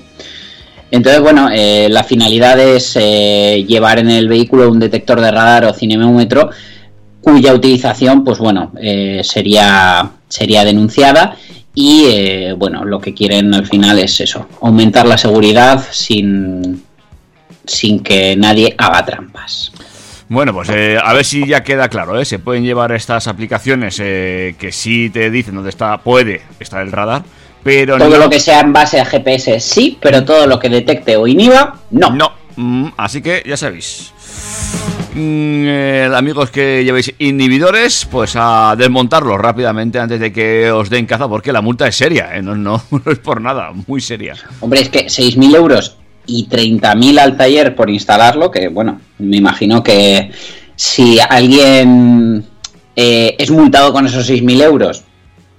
Entonces, 0.93 1.21
bueno, 1.23 1.49
eh, 1.51 1.87
la 1.89 2.03
finalidad 2.03 2.59
es 2.59 2.95
eh, 3.01 3.65
llevar 3.67 3.97
en 3.97 4.11
el 4.11 4.27
vehículo 4.27 4.69
un 4.69 4.79
detector 4.79 5.19
de 5.19 5.31
radar 5.31 5.65
o 5.65 5.73
cinemómetro 5.73 6.51
cuya 7.19 7.51
utilización, 7.55 8.23
pues 8.23 8.37
bueno, 8.37 8.71
eh, 8.79 9.21
sería, 9.23 10.11
sería 10.27 10.63
denunciada 10.63 11.35
y, 11.73 12.51
bueno, 12.57 12.85
lo 12.85 12.99
que 12.99 13.15
quieren 13.15 13.55
al 13.55 13.65
final 13.65 13.97
es 13.97 14.21
eso, 14.21 14.47
aumentar 14.61 15.07
la 15.07 15.17
seguridad 15.17 15.83
sin, 15.89 16.83
sin 17.65 18.03
que 18.03 18.35
nadie 18.35 18.75
haga 18.77 19.03
trampas. 19.03 19.71
Bueno, 20.29 20.53
pues 20.53 20.69
a 20.69 21.13
ver 21.13 21.25
si 21.25 21.47
ya 21.47 21.63
queda 21.63 21.89
claro, 21.89 22.19
¿eh? 22.19 22.25
Se 22.25 22.37
pueden 22.37 22.63
llevar 22.63 22.91
estas 22.91 23.27
aplicaciones 23.27 23.97
que 23.97 24.69
sí 24.71 25.09
te 25.09 25.31
dicen 25.31 25.55
dónde 25.55 25.71
está, 25.71 25.97
puede 25.97 26.41
estar 26.59 26.83
el 26.83 26.91
radar, 26.91 27.23
pero 27.63 27.97
Todo 27.97 28.09
no. 28.09 28.17
lo 28.17 28.29
que 28.29 28.39
sea 28.39 28.59
en 28.59 28.73
base 28.73 28.99
a 28.99 29.05
GPS 29.05 29.59
sí, 29.59 29.97
pero 30.01 30.23
todo 30.23 30.47
lo 30.47 30.59
que 30.59 30.69
detecte 30.69 31.15
o 31.15 31.27
inhiba, 31.27 31.79
no. 31.91 32.09
No. 32.11 32.31
Mm, 32.55 32.89
así 32.97 33.21
que 33.21 33.41
ya 33.45 33.57
sabéis. 33.57 34.11
Mm, 35.15 35.65
eh, 35.67 36.09
amigos 36.15 36.49
que 36.49 36.83
llevéis 36.83 37.13
inhibidores, 37.19 38.07
pues 38.09 38.33
a 38.35 38.75
desmontarlos 38.77 39.37
rápidamente 39.39 39.99
antes 39.99 40.19
de 40.19 40.33
que 40.33 40.71
os 40.71 40.89
den 40.89 41.05
caza, 41.05 41.27
porque 41.27 41.53
la 41.53 41.61
multa 41.61 41.87
es 41.87 41.95
seria, 41.95 42.35
¿eh? 42.35 42.41
no, 42.41 42.55
no, 42.55 42.81
no 43.05 43.11
es 43.11 43.19
por 43.19 43.39
nada, 43.39 43.71
muy 43.87 44.01
seria. 44.01 44.35
Hombre, 44.59 44.81
es 44.81 44.89
que 44.89 45.05
6.000 45.05 45.55
euros 45.55 45.97
y 46.25 46.47
30.000 46.47 47.19
al 47.19 47.37
taller 47.37 47.75
por 47.75 47.89
instalarlo, 47.89 48.49
que 48.49 48.67
bueno, 48.69 48.99
me 49.19 49.37
imagino 49.37 49.83
que 49.83 50.31
si 50.75 51.19
alguien 51.19 52.43
eh, 52.95 53.35
es 53.37 53.51
multado 53.51 53.93
con 53.93 54.05
esos 54.07 54.29
6.000 54.29 54.61
euros 54.63 55.03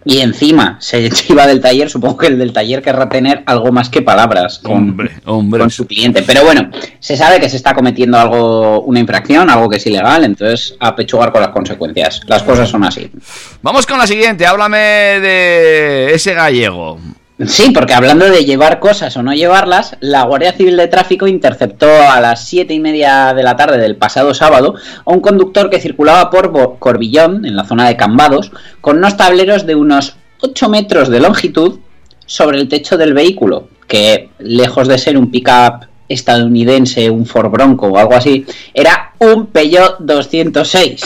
y 0.04 0.18
encima 0.18 0.76
se 0.80 1.08
chiva 1.10 1.46
del 1.46 1.60
taller, 1.60 1.88
supongo 1.90 2.16
que 2.18 2.26
el 2.28 2.38
del 2.38 2.52
taller 2.52 2.82
querrá 2.82 3.08
tener 3.08 3.42
algo 3.46 3.72
más 3.72 3.88
que 3.88 4.02
palabras 4.02 4.58
con, 4.58 4.74
Hombre, 4.90 5.10
hombre. 5.24 5.60
con 5.60 5.70
su 5.70 5.86
cliente. 5.86 6.22
Pero 6.22 6.44
bueno, 6.44 6.70
se 7.00 7.16
sabe 7.16 7.40
que 7.40 7.48
se 7.48 7.56
está 7.56 7.74
cometiendo 7.74 8.18
algo, 8.18 8.82
una 8.82 9.00
infracción, 9.00 9.48
algo 9.50 9.68
que 9.68 9.76
es 9.76 9.86
ilegal, 9.86 10.24
entonces 10.24 10.76
a 10.80 10.94
pechugar 10.94 11.32
con 11.32 11.40
las 11.40 11.50
consecuencias. 11.50 12.20
Las 12.26 12.42
cosas 12.42 12.68
son 12.68 12.84
así. 12.84 13.10
Vamos 13.62 13.86
con 13.86 13.98
la 13.98 14.06
siguiente, 14.06 14.46
háblame 14.46 14.78
de 14.78 16.14
ese 16.14 16.34
gallego. 16.34 16.98
Sí, 17.46 17.72
porque 17.72 17.94
hablando 17.94 18.30
de 18.30 18.44
llevar 18.44 18.78
cosas 18.78 19.16
o 19.16 19.22
no 19.24 19.34
llevarlas, 19.34 19.96
la 19.98 20.22
Guardia 20.22 20.52
Civil 20.52 20.76
de 20.76 20.86
Tráfico 20.86 21.26
interceptó 21.26 21.88
a 21.88 22.20
las 22.20 22.46
siete 22.46 22.74
y 22.74 22.78
media 22.78 23.34
de 23.34 23.42
la 23.42 23.56
tarde 23.56 23.78
del 23.78 23.96
pasado 23.96 24.34
sábado 24.34 24.76
a 25.04 25.10
un 25.10 25.18
conductor 25.18 25.68
que 25.68 25.80
circulaba 25.80 26.30
por 26.30 26.78
Corbillón, 26.78 27.44
en 27.44 27.56
la 27.56 27.64
zona 27.64 27.88
de 27.88 27.96
Cambados, 27.96 28.52
con 28.80 28.98
unos 28.98 29.16
tableros 29.16 29.66
de 29.66 29.74
unos 29.74 30.14
8 30.42 30.68
metros 30.68 31.08
de 31.08 31.18
longitud 31.18 31.80
sobre 32.24 32.58
el 32.58 32.68
techo 32.68 32.96
del 32.96 33.14
vehículo, 33.14 33.68
que 33.88 34.30
lejos 34.38 34.86
de 34.86 34.98
ser 34.98 35.18
un 35.18 35.32
pickup 35.32 35.86
estadounidense, 36.08 37.10
un 37.10 37.26
Ford 37.26 37.50
Bronco 37.50 37.88
o 37.88 37.98
algo 37.98 38.14
así, 38.14 38.46
era 38.72 39.12
un 39.18 39.46
Peugeot 39.46 39.98
206. 39.98 41.02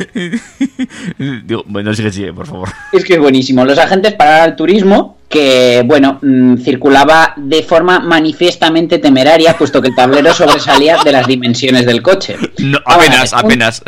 Digo, 1.46 1.64
bueno, 1.66 1.94
sigue, 1.94 2.10
sigue, 2.12 2.32
por 2.32 2.46
favor. 2.46 2.68
Es 2.92 3.04
que 3.04 3.14
es 3.14 3.20
buenísimo. 3.20 3.64
Los 3.64 3.78
agentes 3.78 4.14
pararon 4.14 4.42
al 4.50 4.56
turismo 4.56 5.18
que, 5.28 5.82
bueno, 5.86 6.18
mm, 6.22 6.56
circulaba 6.56 7.34
de 7.36 7.62
forma 7.62 8.00
manifiestamente 8.00 8.98
temeraria, 8.98 9.56
puesto 9.56 9.80
que 9.80 9.88
el 9.88 9.94
tablero 9.94 10.34
sobresalía 10.34 10.98
de 11.04 11.12
las 11.12 11.26
dimensiones 11.26 11.86
del 11.86 12.02
coche. 12.02 12.36
No, 12.58 12.78
Vamos 12.84 13.06
a 13.08 13.08
apenas, 13.08 13.32
un- 13.32 13.38
apenas. 13.38 13.82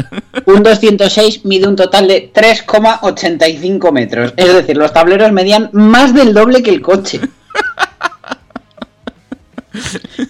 Un 0.47 0.63
206 0.63 1.45
mide 1.45 1.67
un 1.67 1.75
total 1.77 2.07
de 2.07 2.31
3,85 2.33 3.93
metros. 3.93 4.33
Es 4.37 4.55
decir, 4.55 4.77
los 4.77 4.93
tableros 4.93 5.33
medían 5.33 5.69
más 5.73 6.15
del 6.15 6.33
doble 6.33 6.63
que 6.63 6.71
el 6.71 6.81
coche. 6.81 7.21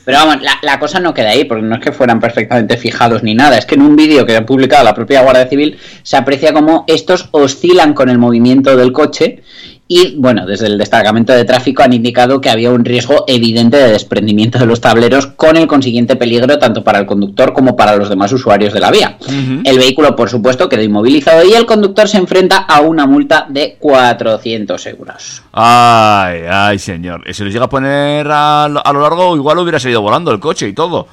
Pero 0.05 0.19
vamos, 0.19 0.43
la, 0.43 0.59
la 0.63 0.79
cosa 0.79 1.01
no 1.01 1.15
queda 1.15 1.31
ahí, 1.31 1.45
porque 1.45 1.65
no 1.65 1.75
es 1.75 1.81
que 1.81 1.93
fueran 1.93 2.21
perfectamente 2.21 2.77
fijados 2.77 3.23
ni 3.23 3.35
nada. 3.35 3.59
Es 3.59 3.67
que 3.67 3.75
en 3.75 3.83
un 3.83 3.97
vídeo 3.97 4.25
que 4.25 4.37
ha 4.37 4.47
publicado 4.47 4.85
la 4.85 4.95
propia 4.95 5.23
Guardia 5.23 5.49
Civil 5.49 5.79
se 6.03 6.17
aprecia 6.17 6.53
como 6.53 6.85
estos 6.87 7.29
oscilan 7.33 7.95
con 7.95 8.09
el 8.09 8.19
movimiento 8.19 8.77
del 8.77 8.93
coche. 8.93 9.43
Y 9.89 10.17
bueno, 10.17 10.47
desde 10.47 10.69
el 10.69 10.79
destacamento 10.79 11.35
de 11.35 11.45
tráfico 11.45 11.83
han 11.83 11.93
indicado 11.93 12.41
que 12.41 12.49
había 12.49 12.71
un 12.71 12.83
riesgo 12.83 13.25
evidente 13.27 13.77
de 13.77 13.91
desprendimiento 13.93 14.59
de 14.59 14.65
los 14.65 14.81
tableros, 14.81 15.27
con 15.27 15.57
el 15.59 15.67
consiguiente 15.67 16.17
peligro 16.17 16.59
tanto 16.59 16.83
para 16.83 16.99
el 17.01 17.05
conductor 17.05 17.53
como 17.53 17.77
para 17.77 17.97
los 17.97 18.09
demás 18.09 18.33
usuarios 18.33 18.73
de 18.73 18.81
la 18.81 18.91
vía. 18.91 19.19
El 19.65 19.79
vehículo, 19.79 20.17
por 20.17 20.31
supuesto, 20.31 20.69
quedó 20.71 20.83
inmovilizado 20.83 21.45
y 21.45 21.53
el 21.53 21.67
conductor 21.67 22.09
se 22.09 22.17
enfrenta 22.17 22.59
a 22.59 22.81
una 22.81 23.07
multa 23.07 23.45
de 23.51 23.77
400 23.79 24.87
euros. 24.87 25.43
Ay, 25.53 26.41
ay, 26.51 26.79
señor. 26.79 27.25
Si 27.35 27.45
les 27.45 27.53
llega 27.53 27.67
a 27.67 27.69
poner 27.69 28.27
a, 28.31 28.69
lo- 28.71 28.87
a 28.87 28.93
lo 28.95 29.01
largo, 29.03 29.37
igual 29.37 29.59
hubiera 29.59 29.79
salido 29.79 30.01
volando 30.01 30.31
el 30.33 30.41
coche 30.41 30.69
y 30.69 30.73
todo. 30.73 31.07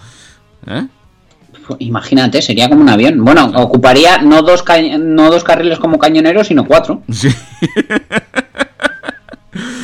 ¿Eh? 0.68 0.86
Imagínate, 1.80 2.42
sería 2.42 2.68
como 2.70 2.82
un 2.82 2.90
avión. 2.90 3.24
Bueno, 3.24 3.52
ocuparía 3.56 4.18
no 4.20 4.42
dos, 4.42 4.64
ca- 4.64 4.82
no 5.00 5.30
dos 5.30 5.44
carriles 5.44 5.78
como 5.80 6.00
cañonero, 6.00 6.44
sino 6.44 6.66
cuatro. 6.66 7.02
Sí. 7.12 7.30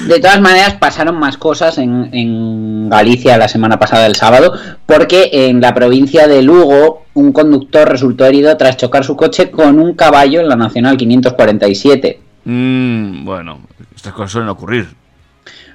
De 0.07 0.19
todas 0.19 0.39
maneras, 0.39 0.75
pasaron 0.75 1.17
más 1.19 1.37
cosas 1.37 1.79
en, 1.79 2.09
en 2.13 2.87
Galicia 2.87 3.35
la 3.37 3.47
semana 3.47 3.79
pasada, 3.79 4.05
el 4.05 4.15
sábado, 4.15 4.53
porque 4.85 5.29
en 5.31 5.59
la 5.59 5.73
provincia 5.73 6.27
de 6.27 6.43
Lugo 6.43 7.05
un 7.15 7.31
conductor 7.31 7.89
resultó 7.89 8.25
herido 8.25 8.55
tras 8.57 8.77
chocar 8.77 9.03
su 9.03 9.15
coche 9.15 9.49
con 9.49 9.79
un 9.79 9.95
caballo 9.95 10.39
en 10.41 10.49
la 10.49 10.55
Nacional 10.55 10.97
547. 10.97 12.19
Mm, 12.45 13.25
bueno, 13.25 13.61
estas 13.95 14.13
cosas 14.13 14.31
suelen 14.33 14.49
ocurrir. 14.49 14.87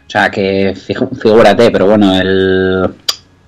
O 0.06 0.10
sea 0.10 0.30
que 0.30 0.74
figúrate, 1.20 1.70
pero 1.72 1.86
bueno, 1.86 2.14
el, 2.14 2.88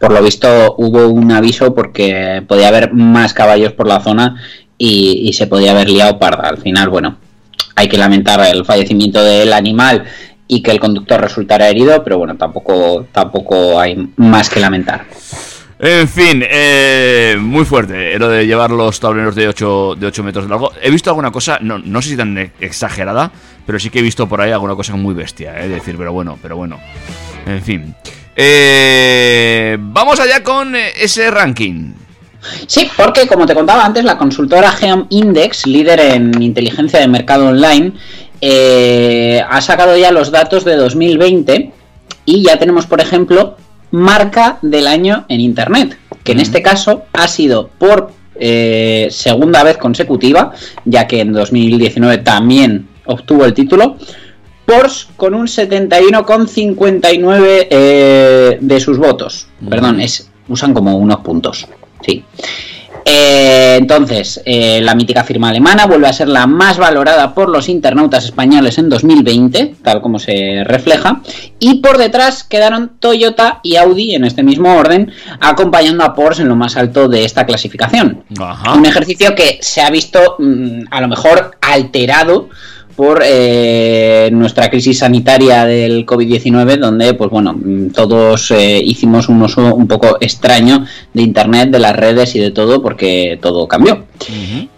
por 0.03 0.11
lo 0.11 0.21
visto 0.21 0.75
hubo 0.79 1.07
un 1.07 1.31
aviso 1.31 1.77
porque 1.77 2.43
podía 2.49 2.67
haber 2.67 2.93
más 2.93 3.33
caballos 3.33 3.73
por 3.73 3.87
la 3.87 4.01
zona 4.01 4.35
y, 4.77 5.33
se 5.33 5.47
podía 5.47 5.71
haber 5.71 5.89
liado 5.89 6.19
parda. 6.19 6.49
Al 6.49 6.59
final, 6.59 6.89
bueno, 6.89 7.19
hay 7.77 7.89
que 7.89 7.97
lamentar 7.97 8.41
el 8.53 8.65
fallecimiento 8.65 9.23
del 9.23 9.53
animal 9.53 10.03
y 10.49 10.61
que 10.61 10.73
el 10.73 10.81
conductor 10.81 11.21
resultara 11.21 11.69
herido, 11.69 12.03
pero 12.03 12.19
bueno, 12.19 12.37
tampoco, 12.37 13.07
tampoco 13.13 13.79
hay 13.79 14.09
más 14.17 14.51
que 14.51 14.59
lamentar. 14.59 15.05
En 15.79 16.09
fin, 16.09 16.43
eh, 16.51 17.37
muy 17.39 17.65
fuerte 17.65 18.15
eh, 18.15 18.19
lo 18.19 18.29
de 18.29 18.45
llevar 18.45 18.73
los 18.73 18.99
tableros 18.99 19.37
de 19.37 19.47
8, 19.47 19.95
de 20.01 20.07
8 20.09 20.25
metros 20.25 20.47
de 20.47 20.51
largo. 20.51 20.73
He 20.83 20.91
visto 20.91 21.11
alguna 21.11 21.31
cosa, 21.31 21.61
no, 21.61 21.79
no 21.79 22.03
sé 22.03 22.09
si 22.09 22.17
tan 22.17 22.37
e- 22.37 22.51
exagerada, 22.59 23.31
pero 23.65 23.79
sí 23.79 23.89
que 23.89 24.01
he 24.01 24.03
visto 24.03 24.29
por 24.29 24.41
ahí 24.41 24.51
alguna 24.51 24.75
cosa 24.75 24.97
muy 24.97 25.15
bestia, 25.15 25.61
es 25.61 25.71
decir, 25.71 25.95
pero 25.97 26.13
bueno, 26.13 26.41
pero 26.43 26.57
bueno. 26.57 26.81
En 27.47 27.63
fin. 27.63 27.95
Eh, 28.37 29.77
vamos 29.79 30.21
allá 30.21 30.43
con 30.43 30.75
eh, 30.75 30.93
ese 30.97 31.31
ranking. 31.31 31.93
Sí, 32.67 32.89
porque 32.97 33.27
como 33.27 33.47
te 33.47 33.55
contaba 33.55 33.85
antes, 33.85 34.05
la 34.05 34.19
consultora 34.19 34.73
Geom 34.73 35.07
Index, 35.11 35.67
líder 35.67 36.01
en 36.01 36.43
inteligencia 36.43 36.99
de 36.99 37.09
mercado 37.09 37.49
online, 37.49 37.93
eh, 38.41 39.43
ha 39.49 39.61
sacado 39.61 39.97
ya 39.97 40.11
los 40.11 40.31
datos 40.31 40.65
de 40.65 40.77
2020 40.77 41.73
y 42.25 42.43
ya 42.43 42.59
tenemos, 42.59 42.87
por 42.87 43.01
ejemplo, 43.01 43.57
marca 43.93 44.59
del 44.63 44.89
año 44.89 45.25
en 45.29 45.41
Internet, 45.41 45.97
que 46.25 46.33
en 46.33 46.41
este 46.41 46.63
caso 46.63 47.05
ha 47.13 47.29
sido 47.29 47.69
por 47.79 48.11
eh, 48.35 49.09
segunda 49.11 49.63
vez 49.63 49.77
consecutiva, 49.77 50.53
ya 50.85 51.07
que 51.07 51.21
en 51.21 51.33
2019 51.33 52.19
también 52.19 52.89
obtuvo 53.05 53.45
el 53.45 53.55
título. 53.55 53.97
Porsche 54.65 55.09
con 55.17 55.35
un 55.35 55.47
71,59 55.47 57.67
eh, 57.71 58.59
de 58.61 58.81
sus 58.81 58.99
votos. 58.99 59.47
Perdón, 59.69 60.01
es, 60.01 60.31
usan 60.49 60.75
como 60.75 60.97
unos 60.97 61.21
puntos. 61.21 61.69
Sí. 62.05 62.25
Eh, 63.05 63.77
entonces, 63.79 64.41
eh, 64.45 64.81
la 64.81 64.95
mítica 64.95 65.25
firma 65.25 65.49
alemana 65.49 65.87
vuelve 65.87 66.07
a 66.07 66.13
ser 66.13 66.29
la 66.29 66.47
más 66.47 66.79
valorada 66.79 67.35
por 67.35 67.49
los 67.49 67.69
internautas 67.69 68.25
españoles 68.25 68.79
en 68.79 68.89
2020, 68.89 69.77
tal 69.83 70.01
como 70.01 70.19
se 70.19 70.63
refleja, 70.65 71.21
y 71.59 71.81
por 71.81 71.99
detrás 71.99 72.45
quedaron 72.45 72.93
Toyota 73.01 73.61
y 73.63 73.77
Audi 73.77 74.15
en 74.15 74.25
este 74.25 74.43
mismo 74.43 74.77
orden, 74.77 75.13
acompañando 75.41 76.05
a 76.05 76.15
Porsche 76.15 76.43
en 76.43 76.49
lo 76.49 76.57
más 76.57 76.77
alto 76.77 77.09
de 77.09 77.25
esta 77.25 77.45
clasificación. 77.45 78.25
Ajá. 78.39 78.75
Un 78.75 78.87
ejercicio 78.87 79.35
que 79.35 79.59
se 79.61 79.81
ha 79.81 79.91
visto 79.91 80.37
mm, 80.39 80.85
a 80.91 81.01
lo 81.01 81.09
mejor 81.09 81.57
alterado 81.61 82.49
por 83.03 83.21
eh, 83.27 84.31
nuestra 84.33 84.71
crisis 84.71 85.01
sanitaria 85.01 85.65
del 85.65 86.07
COVID-19, 86.07 86.79
donde, 86.79 87.15
pues 87.15 87.31
bueno, 87.31 87.53
todos 87.93 88.53
eh, 88.53 88.81
hicimos 88.81 89.29
un 89.29 89.43
uso 89.43 89.75
un 89.75 89.89
poco 89.89 90.19
extraño 90.21 90.87
de 91.13 91.23
Internet, 91.23 91.71
de 91.71 91.81
las 91.81 91.97
redes 91.97 92.37
y 92.37 92.39
de 92.39 92.53
todo, 92.53 92.81
porque 92.81 93.41
todo 93.43 93.67
cambió. 93.67 94.05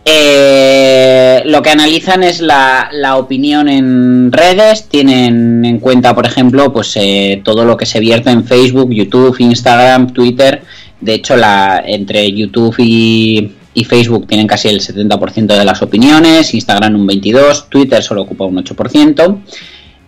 Eh, 0.06 1.42
lo 1.44 1.60
que 1.60 1.68
analizan 1.68 2.22
es 2.22 2.40
la, 2.40 2.88
la 2.92 3.18
opinión 3.18 3.68
en 3.68 4.32
redes, 4.32 4.88
tienen 4.88 5.62
en 5.66 5.78
cuenta, 5.78 6.14
por 6.14 6.24
ejemplo, 6.24 6.72
pues 6.72 6.98
todo 7.44 7.66
lo 7.66 7.76
que 7.76 7.84
se 7.84 8.00
vierte 8.00 8.30
en 8.30 8.44
Facebook, 8.44 8.90
YouTube, 8.90 9.36
Instagram, 9.38 10.14
Twitter. 10.14 10.62
De 10.98 11.12
hecho, 11.12 11.36
la, 11.36 11.84
entre 11.86 12.32
YouTube 12.32 12.76
y, 12.78 13.52
y 13.74 13.84
Facebook 13.84 14.26
tienen 14.26 14.46
casi 14.46 14.68
el 14.68 14.80
70% 14.80 15.58
de 15.58 15.64
las 15.64 15.82
opiniones, 15.82 16.54
Instagram 16.54 16.94
un 16.94 17.08
22%, 17.08 17.68
Twitter 17.68 18.02
solo 18.02 18.22
ocupa 18.22 18.44
un 18.44 18.56
8%. 18.56 19.40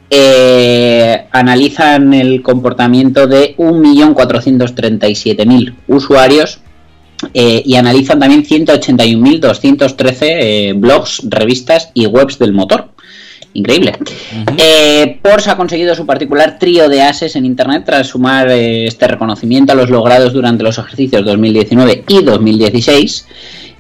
Eh, 0.08 1.26
analizan 1.32 2.14
el 2.14 2.40
comportamiento 2.40 3.26
de 3.26 3.56
1.437.000 3.56 5.74
usuarios 5.88 6.60
eh, 7.34 7.60
y 7.64 7.74
analizan 7.74 8.20
también 8.20 8.44
181.213 8.44 10.16
eh, 10.20 10.74
blogs, 10.76 11.22
revistas 11.24 11.90
y 11.92 12.06
webs 12.06 12.38
del 12.38 12.52
motor. 12.52 12.90
Increíble. 13.56 13.94
Eh, 14.58 15.18
Porsche 15.22 15.50
ha 15.50 15.56
conseguido 15.56 15.94
su 15.94 16.04
particular 16.04 16.58
trío 16.58 16.88
de 16.88 17.02
ases 17.02 17.36
en 17.36 17.46
Internet 17.46 17.84
tras 17.86 18.08
sumar 18.08 18.50
eh, 18.50 18.86
este 18.86 19.08
reconocimiento 19.08 19.72
a 19.72 19.76
los 19.76 19.88
logrados 19.88 20.32
durante 20.32 20.62
los 20.62 20.76
ejercicios 20.78 21.24
2019 21.24 22.04
y 22.06 22.22
2016. 22.22 23.26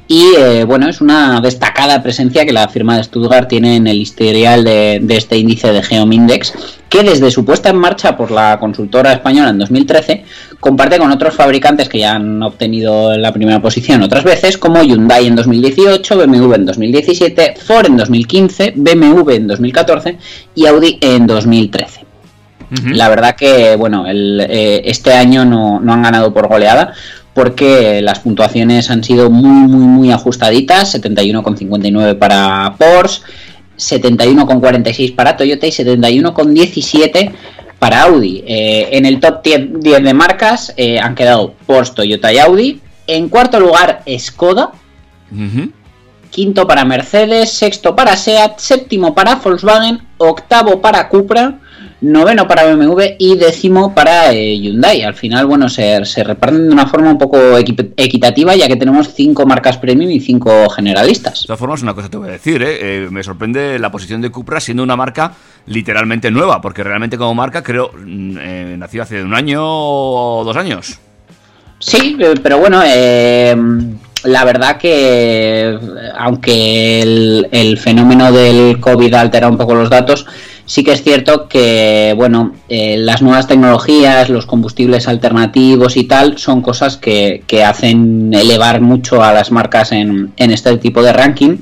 Y 0.08 0.24
eh, 0.38 0.64
bueno, 0.64 0.88
es 0.88 1.00
una 1.00 1.40
destacada 1.40 2.02
presencia 2.02 2.46
que 2.46 2.52
la 2.52 2.68
firma 2.68 2.96
de 2.96 3.04
Stuttgart 3.04 3.48
tiene 3.48 3.76
en 3.76 3.86
el 3.86 3.98
historial 3.98 4.64
de, 4.64 5.00
de 5.02 5.16
este 5.16 5.36
índice 5.36 5.72
de 5.72 5.82
Geom 5.82 6.12
Index, 6.12 6.75
que 6.88 7.02
desde 7.02 7.30
su 7.30 7.44
puesta 7.44 7.70
en 7.70 7.76
marcha 7.76 8.16
por 8.16 8.30
la 8.30 8.58
consultora 8.58 9.12
española 9.12 9.50
en 9.50 9.58
2013 9.58 10.24
comparte 10.60 10.98
con 10.98 11.10
otros 11.10 11.34
fabricantes 11.34 11.88
que 11.88 11.98
ya 11.98 12.14
han 12.14 12.42
obtenido 12.42 13.16
la 13.16 13.32
primera 13.32 13.60
posición 13.60 14.02
otras 14.02 14.24
veces, 14.24 14.56
como 14.58 14.82
Hyundai 14.82 15.26
en 15.26 15.36
2018, 15.36 16.16
BMW 16.16 16.54
en 16.54 16.66
2017, 16.66 17.54
Ford 17.58 17.86
en 17.86 17.96
2015, 17.96 18.74
BMW 18.76 19.30
en 19.32 19.46
2014 19.46 20.18
y 20.54 20.66
Audi 20.66 20.98
en 21.00 21.26
2013. 21.26 22.06
La 22.92 23.08
verdad 23.08 23.36
que, 23.36 23.76
bueno, 23.76 24.08
el, 24.08 24.40
eh, 24.40 24.82
este 24.84 25.12
año 25.12 25.44
no, 25.44 25.78
no 25.78 25.92
han 25.92 26.02
ganado 26.02 26.34
por 26.34 26.48
goleada 26.48 26.94
porque 27.32 28.00
las 28.02 28.20
puntuaciones 28.20 28.90
han 28.90 29.04
sido 29.04 29.30
muy, 29.30 29.68
muy, 29.68 29.86
muy 29.86 30.10
ajustaditas. 30.10 30.94
71,59 30.94 32.18
para 32.18 32.74
Porsche, 32.78 33.20
71,46 33.76 35.14
para 35.14 35.36
Toyota 35.36 35.66
y 35.66 35.70
71,17 35.70 37.32
para 37.78 38.02
Audi. 38.02 38.42
Eh, 38.46 38.88
en 38.92 39.06
el 39.06 39.20
top 39.20 39.42
10, 39.42 39.80
10 39.80 40.02
de 40.02 40.14
marcas 40.14 40.72
eh, 40.76 40.98
han 40.98 41.14
quedado 41.14 41.54
Porsche, 41.66 41.94
Toyota 41.94 42.32
y 42.32 42.38
Audi. 42.38 42.80
En 43.06 43.28
cuarto 43.28 43.60
lugar, 43.60 44.02
Skoda. 44.18 44.72
Quinto 46.30 46.66
para 46.66 46.84
Mercedes, 46.84 47.50
sexto 47.50 47.96
para 47.96 48.16
SEAT, 48.16 48.58
séptimo 48.58 49.14
para 49.14 49.36
Volkswagen, 49.36 50.02
octavo 50.18 50.80
para 50.80 51.08
Cupra, 51.08 51.60
noveno 52.00 52.46
para 52.46 52.64
BMW 52.74 53.02
y 53.18 53.36
décimo 53.36 53.94
para 53.94 54.32
eh, 54.32 54.58
Hyundai. 54.58 55.02
Al 55.02 55.14
final, 55.14 55.46
bueno, 55.46 55.68
se, 55.68 56.04
se 56.04 56.22
reparten 56.22 56.68
de 56.68 56.72
una 56.74 56.86
forma 56.86 57.10
un 57.10 57.18
poco 57.18 57.38
equi- 57.58 57.92
equitativa 57.96 58.54
ya 58.54 58.68
que 58.68 58.76
tenemos 58.76 59.14
cinco 59.14 59.46
marcas 59.46 59.78
premium 59.78 60.10
y 60.10 60.20
cinco 60.20 60.68
generalistas. 60.68 61.40
De 61.42 61.46
todas 61.46 61.60
formas, 61.60 61.82
una 61.82 61.94
cosa 61.94 62.10
te 62.10 62.16
voy 62.18 62.28
a 62.28 62.32
decir, 62.32 62.62
¿eh? 62.62 62.78
Eh, 62.80 63.08
me 63.10 63.22
sorprende 63.22 63.78
la 63.78 63.90
posición 63.90 64.20
de 64.20 64.30
Cupra 64.30 64.60
siendo 64.60 64.82
una 64.82 64.96
marca 64.96 65.32
literalmente 65.66 66.30
nueva, 66.30 66.60
porque 66.60 66.84
realmente 66.84 67.16
como 67.16 67.34
marca 67.34 67.62
creo 67.62 67.90
mm, 67.92 68.36
eh, 68.40 68.74
nació 68.78 69.02
hace 69.02 69.22
un 69.22 69.34
año 69.34 69.60
o 69.62 70.44
dos 70.44 70.56
años. 70.56 70.98
Sí, 71.78 72.16
pero 72.42 72.58
bueno, 72.58 72.82
eh, 72.86 73.54
la 74.24 74.44
verdad 74.44 74.76
que 74.78 75.78
aunque 76.18 77.02
el, 77.02 77.48
el 77.52 77.78
fenómeno 77.78 78.32
del 78.32 78.80
COVID 78.80 79.12
ha 79.14 79.20
alterado 79.20 79.52
un 79.52 79.58
poco 79.58 79.74
los 79.74 79.90
datos, 79.90 80.26
sí 80.66 80.84
que 80.84 80.92
es 80.92 81.02
cierto 81.02 81.48
que, 81.48 82.12
bueno, 82.16 82.52
eh, 82.68 82.96
las 82.98 83.22
nuevas 83.22 83.46
tecnologías, 83.46 84.28
los 84.28 84.44
combustibles 84.44 85.08
alternativos 85.08 85.96
y 85.96 86.04
tal, 86.04 86.36
son 86.36 86.60
cosas 86.60 86.96
que, 86.96 87.42
que 87.46 87.64
hacen 87.64 88.34
elevar 88.34 88.80
mucho 88.80 89.22
a 89.22 89.32
las 89.32 89.50
marcas 89.50 89.92
en, 89.92 90.32
en 90.36 90.50
este 90.50 90.76
tipo 90.76 91.02
de 91.02 91.12
ranking. 91.12 91.56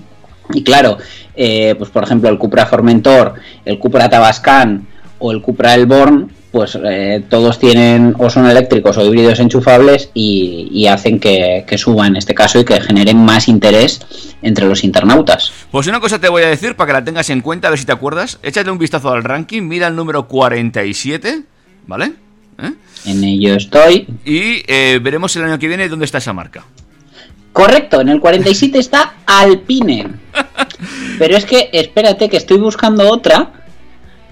Y 0.53 0.63
claro, 0.63 0.99
eh, 1.37 1.75
pues 1.79 1.91
por 1.91 2.03
ejemplo 2.05 2.29
el 2.29 2.39
Cupra 2.39 2.67
Formentor, 2.67 3.35
el 3.65 3.79
Cupra 3.79 4.09
Tabascan 4.09 4.87
o 5.19 5.33
el 5.33 5.41
Cupra 5.41 5.75
Elborn, 5.75 6.31
pues 6.55 6.79
eh, 6.85 7.21
todos 7.29 7.59
tienen 7.59 8.15
o 8.17 8.31
son 8.31 8.47
eléctricos 8.47 8.97
o 8.97 9.05
híbridos 9.05 9.41
enchufables 9.41 10.11
y, 10.15 10.69
y 10.71 10.87
hacen 10.87 11.19
que, 11.19 11.65
que 11.67 11.77
suba 11.77 12.07
en 12.07 12.15
este 12.15 12.33
caso 12.33 12.61
y 12.61 12.65
que 12.65 12.81
generen 12.81 13.17
más 13.17 13.49
interés 13.49 14.01
entre 14.41 14.65
los 14.67 14.85
internautas. 14.85 15.51
Pues 15.73 15.89
una 15.89 15.99
cosa 15.99 16.21
te 16.21 16.29
voy 16.29 16.45
a 16.45 16.49
decir 16.49 16.77
para 16.77 16.87
que 16.87 16.93
la 16.93 17.05
tengas 17.05 17.29
en 17.31 17.41
cuenta, 17.41 17.67
a 17.67 17.71
ver 17.71 17.81
si 17.81 17.87
te 17.87 17.91
acuerdas. 17.91 18.39
Échate 18.45 18.71
un 18.71 18.79
vistazo 18.79 19.11
al 19.11 19.25
ranking, 19.25 19.63
mira 19.63 19.89
el 19.89 19.97
número 19.97 20.29
47, 20.29 21.43
¿vale? 21.89 22.13
¿Eh? 22.63 22.73
En 23.07 23.25
ello 23.25 23.57
estoy. 23.57 24.07
Y 24.25 24.63
eh, 24.69 25.01
veremos 25.03 25.35
el 25.35 25.43
año 25.43 25.59
que 25.59 25.67
viene 25.67 25.89
dónde 25.89 26.05
está 26.05 26.19
esa 26.19 26.33
marca. 26.33 26.65
Correcto, 27.53 28.01
en 28.01 28.11
el 28.11 28.21
47 28.21 28.79
está 28.79 29.15
Alpine. 29.27 30.07
Pero 31.19 31.37
es 31.37 31.47
que, 31.47 31.69
espérate, 31.73 32.29
que 32.29 32.37
estoy 32.37 32.59
buscando 32.59 33.11
otra. 33.11 33.51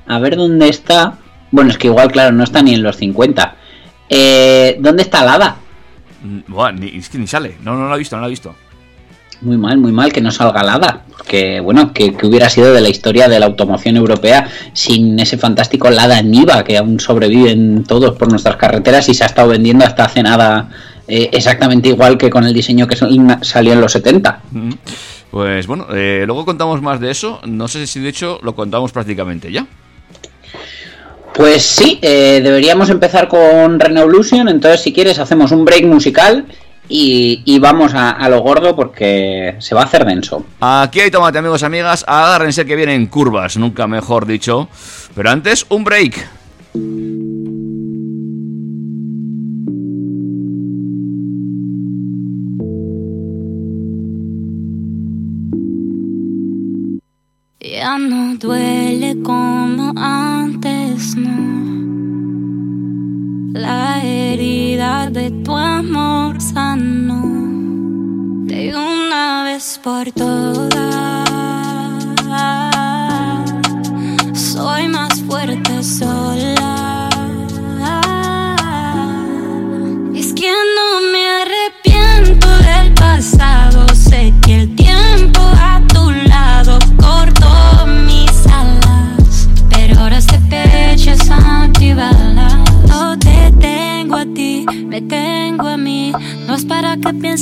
A 0.06 0.20
ver 0.20 0.36
dónde 0.36 0.68
está. 0.68 1.18
Bueno, 1.52 1.70
es 1.70 1.78
que 1.78 1.86
igual, 1.86 2.10
claro, 2.10 2.34
no 2.34 2.42
está 2.42 2.60
ni 2.62 2.74
en 2.74 2.82
los 2.82 2.96
50. 2.96 3.54
Eh, 4.08 4.76
¿Dónde 4.80 5.02
está 5.04 5.24
Lada? 5.24 5.56
Mm, 6.24 6.40
buah, 6.52 6.72
ni- 6.72 6.96
es 6.98 7.08
que 7.08 7.18
ni 7.18 7.26
sale, 7.26 7.56
no, 7.62 7.76
no 7.76 7.88
lo 7.88 7.94
he 7.94 7.98
visto, 7.98 8.16
no 8.16 8.22
lo 8.22 8.26
he 8.26 8.30
visto. 8.30 8.54
Muy 9.42 9.58
mal, 9.58 9.76
muy 9.78 9.90
mal 9.92 10.12
que 10.12 10.20
no 10.20 10.30
salga 10.30 10.62
Lada. 10.62 11.02
Porque, 11.16 11.60
bueno, 11.60 11.92
que, 11.92 12.14
que 12.14 12.26
hubiera 12.26 12.48
sido 12.48 12.72
de 12.72 12.80
la 12.80 12.88
historia 12.88 13.28
de 13.28 13.38
la 13.40 13.46
automoción 13.46 13.96
europea 13.96 14.48
sin 14.72 15.18
ese 15.18 15.36
fantástico 15.36 15.90
Lada 15.90 16.20
Niva 16.22 16.62
que 16.64 16.78
aún 16.78 17.00
sobreviven 17.00 17.84
todos 17.84 18.16
por 18.16 18.30
nuestras 18.30 18.56
carreteras 18.56 19.08
y 19.08 19.14
se 19.14 19.24
ha 19.24 19.26
estado 19.26 19.48
vendiendo 19.48 19.84
hasta 19.84 20.04
hace 20.04 20.22
nada 20.22 20.68
eh, 21.08 21.28
exactamente 21.32 21.88
igual 21.88 22.16
que 22.18 22.30
con 22.30 22.44
el 22.44 22.52
diseño 22.54 22.86
que 22.86 22.94
sal- 22.96 23.38
salió 23.42 23.72
en 23.72 23.80
los 23.80 23.92
70. 23.92 24.40
Mm. 24.52 24.70
Pues 25.32 25.66
bueno, 25.66 25.86
eh, 25.92 26.22
luego 26.26 26.44
contamos 26.44 26.80
más 26.82 27.00
de 27.00 27.10
eso. 27.10 27.40
No 27.44 27.66
sé 27.66 27.86
si 27.88 27.98
de 28.00 28.10
hecho 28.10 28.38
lo 28.42 28.54
contamos 28.54 28.92
prácticamente 28.92 29.50
ya. 29.50 29.66
Pues 31.34 31.62
sí, 31.62 31.98
eh, 32.02 32.40
deberíamos 32.42 32.90
empezar 32.90 33.26
con 33.28 33.80
Revolution. 33.80 34.48
Entonces, 34.48 34.82
si 34.82 34.92
quieres, 34.92 35.18
hacemos 35.18 35.50
un 35.50 35.64
break 35.64 35.84
musical 35.84 36.46
y, 36.88 37.42
y 37.44 37.58
vamos 37.58 37.94
a, 37.94 38.10
a 38.10 38.28
lo 38.28 38.40
gordo 38.40 38.76
porque 38.76 39.56
se 39.58 39.74
va 39.74 39.82
a 39.82 39.84
hacer 39.84 40.04
denso. 40.04 40.44
Aquí 40.60 41.00
hay 41.00 41.10
tomate, 41.10 41.38
amigos, 41.38 41.62
amigas. 41.62 42.04
Agárrense 42.06 42.66
que 42.66 42.76
vienen 42.76 43.06
curvas, 43.06 43.56
nunca 43.56 43.86
mejor 43.86 44.26
dicho. 44.26 44.68
Pero 45.14 45.30
antes, 45.30 45.66
un 45.68 45.84
break. 45.84 46.28
Ya 57.60 57.96
no 57.98 58.36
duele 58.36 59.16
como 59.22 59.92
antes, 59.96 60.71
no. 61.16 61.38
La 63.58 64.02
herida 64.02 65.08
de 65.10 65.30
tu 65.30 65.56
amor 65.56 66.40
sanó 66.40 67.22
de 68.46 68.74
una 68.74 69.44
vez 69.44 69.80
por 69.82 70.10
todas. 70.12 71.28
Soy 74.34 74.88
más 74.88 75.22
fuerte 75.22 75.82
sola. 75.82 76.61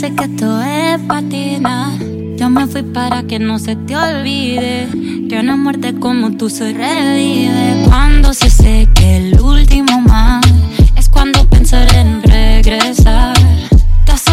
Para 0.01 0.15
que 0.15 0.25
esto 0.25 0.63
es 0.63 1.01
patina. 1.03 1.93
Yo 2.37 2.49
me 2.49 2.67
fui 2.67 2.83
para 2.83 3.23
que 3.25 3.39
no 3.39 3.59
se 3.59 3.77
te 3.77 3.95
olvide 3.97 4.89
que 5.29 5.39
una 5.39 5.57
muerte 5.57 5.95
como 5.95 6.39
tú 6.39 6.49
se 6.49 6.73
revive. 6.73 7.85
Cuando 7.85 8.33
se 8.33 8.49
seque 8.49 9.19
el 9.19 9.39
último 9.41 10.01
mar, 10.01 10.41
es 10.97 11.09
cuando 11.11 11.45
pensaré 11.47 12.01
en 12.01 12.23
regresar. 12.23 13.37
Te 14.07 14.13
has 14.13 14.27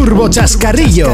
Turbo 0.00 0.30
Chascarrillo. 0.30 1.10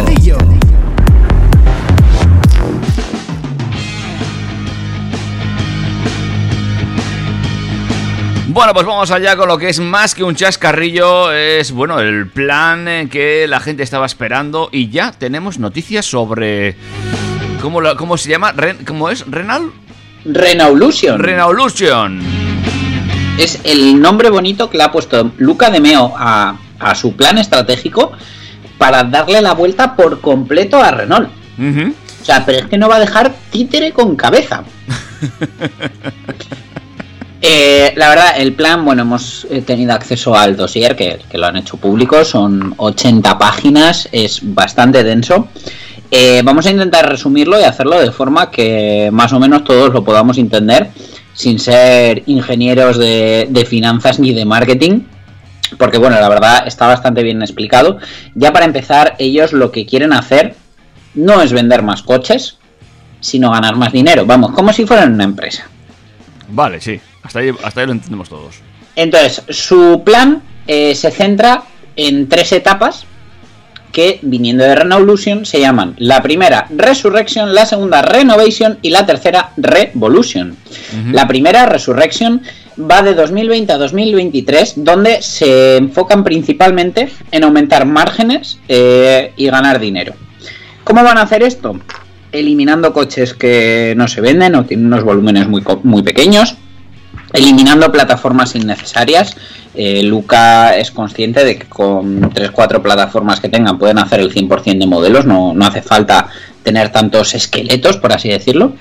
Bueno, 8.49 8.73
pues 8.73 8.87
vamos 8.87 9.11
allá 9.11 9.37
con 9.37 9.49
lo 9.49 9.59
que 9.59 9.69
es 9.69 9.81
más 9.81 10.15
que 10.15 10.25
un 10.25 10.35
chascarrillo. 10.35 11.33
Es, 11.33 11.73
bueno, 11.73 11.99
el 12.01 12.29
plan 12.29 12.89
eh, 12.89 13.09
que 13.11 13.47
la 13.49 13.61
gente 13.61 13.83
estaba 13.83 14.07
esperando. 14.07 14.71
Y 14.73 14.89
ya 14.89 15.13
tenemos 15.13 15.59
noticias 15.59 16.07
sobre 16.07 16.77
¿Cómo, 17.61 17.81
cómo 17.97 18.17
se 18.17 18.31
llama? 18.31 18.53
Ren- 18.53 18.79
¿Cómo 18.87 19.11
es? 19.11 19.27
¿Renal? 19.27 19.71
Renaulution. 20.25 21.19
Renaulution. 21.19 22.21
es 23.39 23.61
el 23.65 24.01
nombre 24.01 24.31
bonito 24.31 24.71
que 24.71 24.79
le 24.79 24.85
ha 24.85 24.93
puesto 24.93 25.31
Luca 25.39 25.69
de 25.71 25.81
Meo 25.81 26.15
a, 26.17 26.57
a 26.79 26.95
su 26.95 27.15
plan 27.15 27.37
estratégico 27.39 28.13
para 28.79 29.05
darle 29.05 29.41
la 29.41 29.55
vuelta 29.55 29.97
por 29.97 30.21
completo 30.21 30.83
a 30.83 30.91
Renault. 30.91 31.29
O 31.59 32.25
sea, 32.25 32.45
pero 32.45 32.59
es 32.59 32.67
que 32.67 32.79
no 32.79 32.89
va 32.89 32.97
a 32.97 33.01
dejar 33.01 33.33
títere 33.51 33.93
con 33.93 34.17
cabeza. 34.17 34.65
Eh, 37.49 37.93
la 37.97 38.09
verdad, 38.09 38.41
el 38.41 38.55
plan, 38.55 38.85
bueno, 38.85 39.03
hemos 39.03 39.47
eh, 39.51 39.61
tenido 39.61 39.93
acceso 39.93 40.35
al 40.35 40.57
dossier 40.57 40.97
que, 40.97 41.21
que 41.31 41.39
lo 41.39 41.47
han 41.47 41.57
hecho 41.57 41.77
público, 41.77 42.25
son 42.25 42.75
80 42.77 43.39
páginas, 43.39 44.09
es 44.11 44.41
bastante 44.43 45.05
denso. 45.05 45.47
Eh, 46.11 46.43
vamos 46.45 46.67
a 46.67 46.71
intentar 46.71 47.09
resumirlo 47.09 47.61
y 47.61 47.65
hacerlo 47.65 48.01
de 48.01 48.11
forma 48.11 48.51
que 48.51 49.11
más 49.13 49.33
o 49.33 49.39
menos 49.39 49.65
todos 49.65 49.93
lo 49.93 50.03
podamos 50.03 50.39
entender, 50.39 50.91
sin 51.35 51.59
ser 51.59 52.23
ingenieros 52.27 52.97
de, 52.97 53.47
de 53.51 53.65
finanzas 53.65 54.19
ni 54.19 54.33
de 54.33 54.45
marketing. 54.45 55.01
Porque 55.79 55.99
bueno, 55.99 56.21
la 56.21 56.29
verdad 56.29 56.67
está 56.67 56.87
bastante 56.87 57.23
bien 57.23 57.43
explicado. 57.43 57.99
Ya 58.35 58.53
para 58.53 58.65
empezar, 58.65 59.15
ellos 59.19 59.53
lo 59.53 59.73
que 59.73 59.87
quieren 59.87 60.13
hacer 60.13 60.55
no 61.15 61.43
es 61.43 61.53
vender 61.53 61.83
más 61.83 62.03
coches, 62.03 62.59
sino 63.21 63.51
ganar 63.51 63.77
más 63.77 63.93
dinero. 63.93 64.27
Vamos, 64.27 64.53
como 64.53 64.73
si 64.73 64.87
fueran 64.87 65.15
una 65.15 65.25
empresa. 65.25 65.69
Vale, 66.49 66.81
sí. 66.81 67.01
Hasta 67.23 67.41
ahí, 67.41 67.51
hasta 67.65 67.81
ahí 67.81 67.87
lo 67.87 67.93
entendemos 67.93 68.29
todos. 68.29 68.57
Entonces, 68.95 69.43
su 69.49 70.03
plan 70.05 70.43
eh, 70.67 70.95
se 70.95 71.11
centra 71.11 71.65
en 71.97 72.29
tres 72.29 72.53
etapas 72.53 73.07
que, 73.93 74.19
viniendo 74.23 74.63
de 74.65 74.75
Renaulution, 74.75 75.47
se 75.47 75.59
llaman 75.59 75.95
la 75.99 76.23
primera 76.23 76.67
Resurrection, 76.71 77.55
la 77.55 77.67
segunda 77.67 78.03
Renovation 78.03 78.79
y 78.83 78.91
la 78.91 79.07
tercera 79.07 79.53
Revolution. 79.57 80.57
La 81.13 81.27
primera, 81.27 81.67
Resurrection, 81.67 82.43
va 82.79 83.03
de 83.03 83.15
2020 83.15 83.73
a 83.73 83.79
2023, 83.79 84.75
donde 84.77 85.23
se 85.23 85.77
enfocan 85.77 86.25
principalmente 86.25 87.09
en 87.31 87.45
aumentar 87.45 87.87
márgenes 87.87 88.59
eh, 88.69 89.33
y 89.37 89.47
ganar 89.47 89.81
dinero. 89.81 90.15
¿Cómo 90.85 91.03
van 91.03 91.19
a 91.19 91.23
hacer 91.23 91.43
esto? 91.43 91.79
Eliminando 92.33 92.93
coches 92.93 93.35
que 93.35 93.95
no 93.97 94.09
se 94.09 94.21
venden 94.21 94.55
o 94.55 94.65
tienen 94.65 94.87
unos 94.87 95.05
volúmenes 95.05 95.49
muy, 95.49 95.63
muy 95.83 96.03
pequeños, 96.03 96.57
eliminando 97.33 97.91
plataformas 97.91 98.55
innecesarias. 98.55 99.37
Eh, 99.75 100.03
Luca 100.03 100.77
es 100.77 100.91
consciente 100.91 101.45
de 101.45 101.59
que 101.59 101.67
con 101.67 102.23
3-4 102.31 102.81
plataformas 102.81 103.41
que 103.41 103.49
tengan 103.49 103.79
pueden 103.79 103.99
hacer 103.99 104.21
el 104.21 104.33
100% 104.33 104.79
de 104.79 104.87
modelos, 104.87 105.27
no, 105.27 105.53
no 105.53 105.67
hace 105.67 105.83
falta 105.83 106.29
tener 106.67 106.91
tantos 106.91 107.33
esqueletos, 107.35 107.97
por 107.97 108.13
así 108.13 108.29
decirlo. 108.29 108.75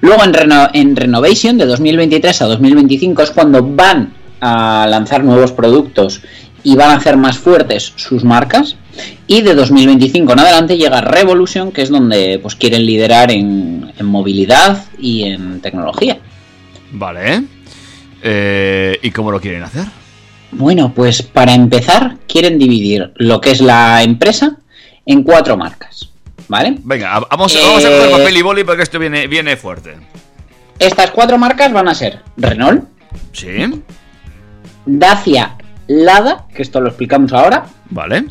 Luego 0.00 0.24
en, 0.24 0.32
Reno- 0.32 0.70
en 0.72 0.96
Renovation, 0.96 1.58
de 1.58 1.66
2023 1.66 2.42
a 2.42 2.46
2025, 2.46 3.22
es 3.22 3.30
cuando 3.30 3.62
van 3.62 4.14
a 4.40 4.86
lanzar 4.88 5.22
nuevos 5.22 5.52
productos 5.52 6.22
y 6.64 6.74
van 6.74 6.90
a 6.90 6.94
hacer 6.96 7.16
más 7.16 7.36
fuertes 7.38 7.92
sus 7.96 8.24
marcas. 8.24 8.76
Y 9.26 9.42
de 9.42 9.54
2025 9.54 10.32
en 10.32 10.40
adelante 10.40 10.78
llega 10.78 11.02
Revolution, 11.02 11.70
que 11.70 11.82
es 11.82 11.90
donde 11.90 12.38
pues, 12.40 12.54
quieren 12.54 12.86
liderar 12.86 13.30
en, 13.30 13.92
en 13.98 14.06
movilidad 14.06 14.84
y 14.98 15.24
en 15.24 15.60
tecnología. 15.60 16.18
Vale. 16.92 17.44
Eh, 18.22 18.98
¿Y 19.02 19.10
cómo 19.10 19.30
lo 19.30 19.40
quieren 19.40 19.62
hacer? 19.62 19.84
Bueno, 20.52 20.92
pues 20.94 21.20
para 21.22 21.52
empezar, 21.54 22.16
quieren 22.26 22.58
dividir 22.58 23.12
lo 23.16 23.40
que 23.42 23.50
es 23.50 23.60
la 23.60 24.02
empresa 24.02 24.56
en 25.04 25.22
cuatro 25.22 25.56
marcas. 25.58 26.08
¿Vale? 26.48 26.76
Venga, 26.82 27.20
vamos, 27.30 27.54
Eh, 27.54 27.58
vamos 27.62 27.84
a 27.84 27.88
coger 27.88 28.10
papel 28.10 28.36
y 28.36 28.42
boli 28.42 28.64
porque 28.64 28.82
esto 28.82 28.98
viene, 28.98 29.26
viene 29.26 29.56
fuerte. 29.56 29.96
Estas 30.78 31.10
cuatro 31.10 31.38
marcas 31.38 31.72
van 31.72 31.88
a 31.88 31.94
ser 31.94 32.20
Renault, 32.36 32.84
Sí. 33.32 33.82
Dacia, 34.84 35.56
Lada, 35.88 36.46
que 36.54 36.62
esto 36.62 36.80
lo 36.80 36.88
explicamos 36.88 37.32
ahora, 37.32 37.66
Vale. 37.90 38.26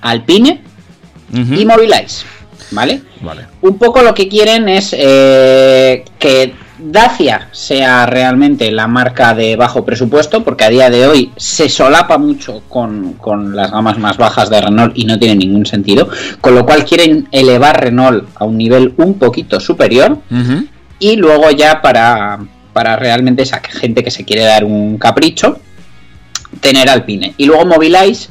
Alpine 0.00 0.62
y 1.32 1.64
Mobilize. 1.66 2.24
¿Vale? 2.70 3.02
Vale. 3.20 3.46
Un 3.62 3.78
poco 3.78 4.02
lo 4.02 4.14
que 4.14 4.28
quieren 4.28 4.68
es 4.68 4.94
eh, 4.96 6.04
que 6.18 6.54
Dacia 6.82 7.48
sea 7.52 8.06
realmente 8.06 8.70
la 8.70 8.86
marca 8.86 9.34
de 9.34 9.56
bajo 9.56 9.84
presupuesto, 9.84 10.42
porque 10.42 10.64
a 10.64 10.70
día 10.70 10.88
de 10.88 11.06
hoy 11.06 11.30
se 11.36 11.68
solapa 11.68 12.16
mucho 12.16 12.62
con, 12.68 13.14
con 13.14 13.54
las 13.54 13.70
gamas 13.70 13.98
más 13.98 14.16
bajas 14.16 14.48
de 14.48 14.60
Renault 14.60 14.96
y 14.96 15.04
no 15.04 15.18
tiene 15.18 15.36
ningún 15.36 15.66
sentido. 15.66 16.08
Con 16.40 16.54
lo 16.54 16.64
cual 16.64 16.84
quieren 16.84 17.28
elevar 17.32 17.82
Renault 17.82 18.28
a 18.36 18.44
un 18.44 18.56
nivel 18.56 18.94
un 18.96 19.18
poquito 19.18 19.60
superior 19.60 20.18
y 20.98 21.16
luego 21.16 21.50
ya 21.50 21.82
para, 21.82 22.38
para 22.72 22.96
realmente 22.96 23.42
esa 23.42 23.60
gente 23.60 24.02
que 24.02 24.10
se 24.10 24.24
quiere 24.24 24.42
dar 24.42 24.64
un 24.64 24.96
capricho, 24.96 25.60
tener 26.60 26.88
Alpine. 26.88 27.34
Y 27.36 27.46
luego 27.46 27.66
Mobilize, 27.66 28.30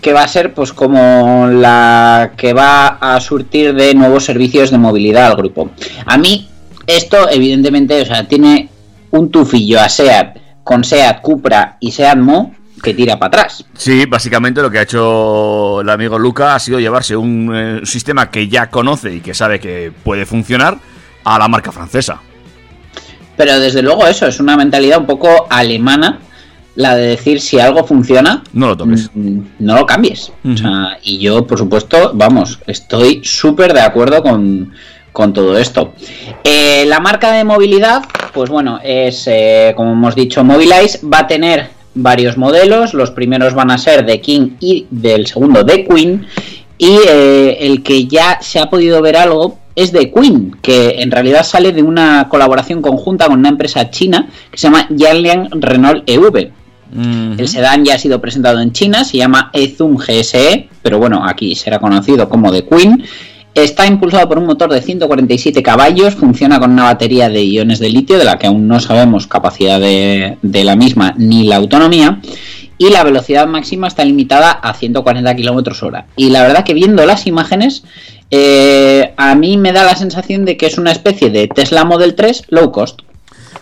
que 0.00 0.12
va 0.12 0.22
a 0.22 0.28
ser 0.28 0.54
pues 0.54 0.72
como 0.72 1.46
la 1.48 2.32
que 2.36 2.52
va 2.52 2.98
a 3.00 3.20
surtir 3.20 3.74
de 3.74 3.94
nuevos 3.94 4.24
servicios 4.24 4.70
de 4.70 4.78
movilidad 4.78 5.26
al 5.26 5.36
grupo. 5.36 5.70
A 6.06 6.18
mí 6.18 6.48
esto 6.86 7.28
evidentemente, 7.30 8.00
o 8.00 8.06
sea, 8.06 8.26
tiene 8.26 8.68
un 9.10 9.30
tufillo 9.30 9.80
a 9.80 9.88
SEAT 9.88 10.38
con 10.64 10.84
SEAT 10.84 11.20
Cupra 11.20 11.76
y 11.80 11.90
SEAT 11.92 12.18
Mo 12.18 12.54
que 12.82 12.94
tira 12.94 13.18
para 13.18 13.28
atrás. 13.28 13.64
Sí, 13.74 14.06
básicamente 14.06 14.62
lo 14.62 14.70
que 14.70 14.78
ha 14.78 14.82
hecho 14.82 15.80
el 15.80 15.88
amigo 15.88 16.18
Luca 16.18 16.54
ha 16.54 16.58
sido 16.58 16.78
llevarse 16.78 17.16
un 17.16 17.52
eh, 17.54 17.80
sistema 17.84 18.30
que 18.30 18.48
ya 18.48 18.70
conoce 18.70 19.14
y 19.14 19.20
que 19.20 19.34
sabe 19.34 19.58
que 19.58 19.92
puede 20.04 20.26
funcionar 20.26 20.78
a 21.24 21.38
la 21.38 21.48
marca 21.48 21.72
francesa. 21.72 22.20
Pero 23.36 23.60
desde 23.60 23.82
luego 23.82 24.06
eso 24.06 24.26
es 24.26 24.40
una 24.40 24.56
mentalidad 24.56 24.98
un 24.98 25.06
poco 25.06 25.46
alemana, 25.50 26.18
la 26.78 26.94
de 26.94 27.08
decir 27.08 27.40
si 27.40 27.58
algo 27.58 27.82
funciona, 27.84 28.44
No 28.52 28.68
lo 28.68 28.76
toques. 28.76 29.10
mm, 29.12 29.38
no 29.58 29.74
lo 29.74 29.84
cambies. 29.84 30.30
O 30.44 30.56
sea, 30.56 30.96
y 31.02 31.18
yo, 31.18 31.44
por 31.44 31.58
supuesto, 31.58 32.12
vamos, 32.14 32.60
estoy 32.68 33.20
súper 33.24 33.72
de 33.74 33.80
acuerdo 33.80 34.22
con, 34.22 34.72
con 35.12 35.32
todo 35.32 35.58
esto. 35.58 35.92
Eh, 36.44 36.84
la 36.86 37.00
marca 37.00 37.32
de 37.32 37.42
movilidad, 37.42 38.04
pues 38.32 38.48
bueno, 38.48 38.78
es, 38.84 39.24
eh, 39.26 39.72
como 39.76 39.90
hemos 39.90 40.14
dicho, 40.14 40.44
Mobilize, 40.44 41.00
va 41.04 41.18
a 41.18 41.26
tener 41.26 41.70
varios 41.94 42.36
modelos, 42.36 42.94
los 42.94 43.10
primeros 43.10 43.54
van 43.54 43.72
a 43.72 43.78
ser 43.78 44.06
de 44.06 44.20
King 44.20 44.50
y 44.60 44.86
del 44.88 45.26
segundo 45.26 45.64
de 45.64 45.84
Queen, 45.84 46.26
y 46.78 46.96
eh, 47.08 47.56
el 47.58 47.82
que 47.82 48.06
ya 48.06 48.38
se 48.40 48.60
ha 48.60 48.70
podido 48.70 49.02
ver 49.02 49.16
algo 49.16 49.58
es 49.74 49.90
de 49.90 50.12
Queen, 50.12 50.56
que 50.62 51.00
en 51.02 51.10
realidad 51.10 51.42
sale 51.42 51.72
de 51.72 51.82
una 51.82 52.28
colaboración 52.28 52.82
conjunta 52.82 53.26
con 53.26 53.40
una 53.40 53.48
empresa 53.48 53.90
china 53.90 54.28
que 54.48 54.58
se 54.58 54.68
llama 54.68 54.86
Yanlian 54.90 55.48
Renault 55.60 56.08
EV. 56.08 56.52
El 56.94 57.48
sedán 57.48 57.84
ya 57.84 57.94
ha 57.94 57.98
sido 57.98 58.20
presentado 58.20 58.60
en 58.60 58.72
China, 58.72 59.04
se 59.04 59.18
llama 59.18 59.50
Ezum 59.52 59.96
GSE, 59.96 60.68
pero 60.82 60.98
bueno, 60.98 61.24
aquí 61.24 61.54
será 61.54 61.78
conocido 61.78 62.28
como 62.28 62.50
The 62.50 62.64
Queen. 62.64 63.04
Está 63.54 63.86
impulsado 63.86 64.28
por 64.28 64.38
un 64.38 64.46
motor 64.46 64.72
de 64.72 64.80
147 64.80 65.62
caballos, 65.62 66.14
funciona 66.14 66.60
con 66.60 66.72
una 66.72 66.84
batería 66.84 67.28
de 67.28 67.44
iones 67.44 67.78
de 67.78 67.90
litio, 67.90 68.18
de 68.18 68.24
la 68.24 68.38
que 68.38 68.46
aún 68.46 68.68
no 68.68 68.78
sabemos 68.78 69.26
capacidad 69.26 69.80
de, 69.80 70.38
de 70.42 70.64
la 70.64 70.76
misma 70.76 71.14
ni 71.16 71.44
la 71.44 71.56
autonomía, 71.56 72.20
y 72.78 72.90
la 72.90 73.02
velocidad 73.02 73.46
máxima 73.46 73.88
está 73.88 74.04
limitada 74.04 74.52
a 74.52 74.72
140 74.72 75.34
km 75.34 75.82
hora. 75.82 76.06
Y 76.16 76.30
la 76.30 76.42
verdad 76.42 76.64
que 76.64 76.74
viendo 76.74 77.04
las 77.04 77.26
imágenes, 77.26 77.82
eh, 78.30 79.12
a 79.16 79.34
mí 79.34 79.56
me 79.56 79.72
da 79.72 79.84
la 79.84 79.96
sensación 79.96 80.44
de 80.44 80.56
que 80.56 80.66
es 80.66 80.78
una 80.78 80.92
especie 80.92 81.30
de 81.30 81.48
Tesla 81.48 81.84
Model 81.84 82.14
3 82.14 82.44
low 82.48 82.70
cost. 82.70 83.00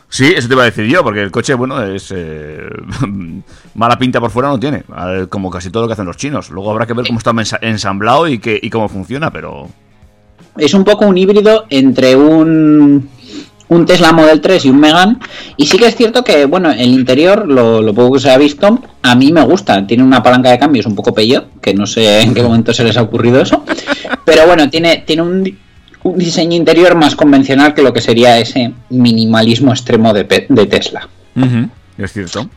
Sí, 0.08 0.32
eso 0.36 0.48
te 0.48 0.54
iba 0.54 0.62
a 0.62 0.66
decir 0.66 0.86
yo, 0.86 1.02
porque 1.02 1.20
el 1.22 1.30
coche, 1.30 1.54
bueno, 1.54 1.82
es. 1.82 2.12
eh, 2.14 2.68
mala 3.74 3.98
pinta 3.98 4.20
por 4.20 4.30
fuera 4.30 4.48
no 4.48 4.58
tiene, 4.58 4.84
como 5.28 5.50
casi 5.50 5.70
todo 5.70 5.82
lo 5.82 5.88
que 5.88 5.94
hacen 5.94 6.06
los 6.06 6.16
chinos. 6.16 6.50
Luego 6.50 6.70
habrá 6.70 6.86
que 6.86 6.94
ver 6.94 7.06
cómo 7.06 7.18
está 7.18 7.32
ensamblado 7.60 8.28
y, 8.28 8.38
que, 8.38 8.58
y 8.60 8.70
cómo 8.70 8.88
funciona, 8.88 9.30
pero. 9.30 9.68
es 10.56 10.74
un 10.74 10.84
poco 10.84 11.06
un 11.06 11.18
híbrido 11.18 11.66
entre 11.70 12.14
un, 12.14 13.08
un 13.68 13.86
Tesla 13.86 14.12
Model 14.12 14.40
3 14.40 14.64
y 14.64 14.70
un 14.70 14.80
Megan. 14.80 15.18
Y 15.56 15.66
sí 15.66 15.76
que 15.76 15.86
es 15.86 15.96
cierto 15.96 16.22
que, 16.22 16.46
bueno, 16.46 16.70
el 16.70 16.88
interior, 16.88 17.46
lo, 17.48 17.92
poco 17.92 18.14
que 18.14 18.20
se 18.20 18.30
ha 18.30 18.38
visto, 18.38 18.80
a 19.02 19.14
mí 19.14 19.32
me 19.32 19.44
gusta. 19.44 19.86
Tiene 19.86 20.04
una 20.04 20.22
palanca 20.22 20.50
de 20.50 20.58
cambios 20.58 20.86
un 20.86 20.94
poco 20.94 21.12
pello, 21.12 21.46
que 21.60 21.74
no 21.74 21.86
sé 21.86 22.20
en 22.22 22.32
qué 22.32 22.42
momento 22.42 22.72
se 22.72 22.84
les 22.84 22.96
ha 22.96 23.02
ocurrido 23.02 23.40
eso. 23.40 23.64
Pero 24.24 24.46
bueno, 24.46 24.70
tiene, 24.70 25.04
tiene 25.06 25.22
un, 25.22 25.58
un 26.06 26.18
diseño 26.18 26.56
interior 26.56 26.94
más 26.94 27.14
convencional 27.16 27.74
que 27.74 27.82
lo 27.82 27.92
que 27.92 28.00
sería 28.00 28.38
ese 28.38 28.72
minimalismo 28.90 29.72
extremo 29.72 30.12
de, 30.12 30.24
Tesla. 30.24 31.08
Es 31.98 32.12
cierto. 32.12 32.48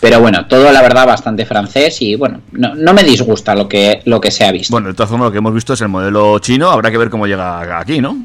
Pero 0.00 0.20
bueno, 0.20 0.46
todo 0.46 0.72
la 0.72 0.82
verdad 0.82 1.06
bastante 1.06 1.46
francés 1.46 2.02
y 2.02 2.16
bueno, 2.16 2.40
no, 2.52 2.74
no 2.74 2.92
me 2.92 3.04
disgusta 3.04 3.54
lo 3.54 3.68
que, 3.68 4.00
lo 4.04 4.20
que 4.20 4.30
se 4.30 4.44
ha 4.44 4.50
visto. 4.52 4.72
Bueno, 4.72 4.88
de 4.88 4.94
todas 4.94 5.10
formas, 5.10 5.26
lo 5.26 5.32
que 5.32 5.38
hemos 5.38 5.54
visto 5.54 5.74
es 5.74 5.80
el 5.80 5.88
modelo 5.88 6.38
chino. 6.40 6.70
Habrá 6.70 6.90
que 6.90 6.98
ver 6.98 7.08
cómo 7.10 7.26
llega 7.26 7.78
aquí, 7.78 8.00
¿no? 8.00 8.16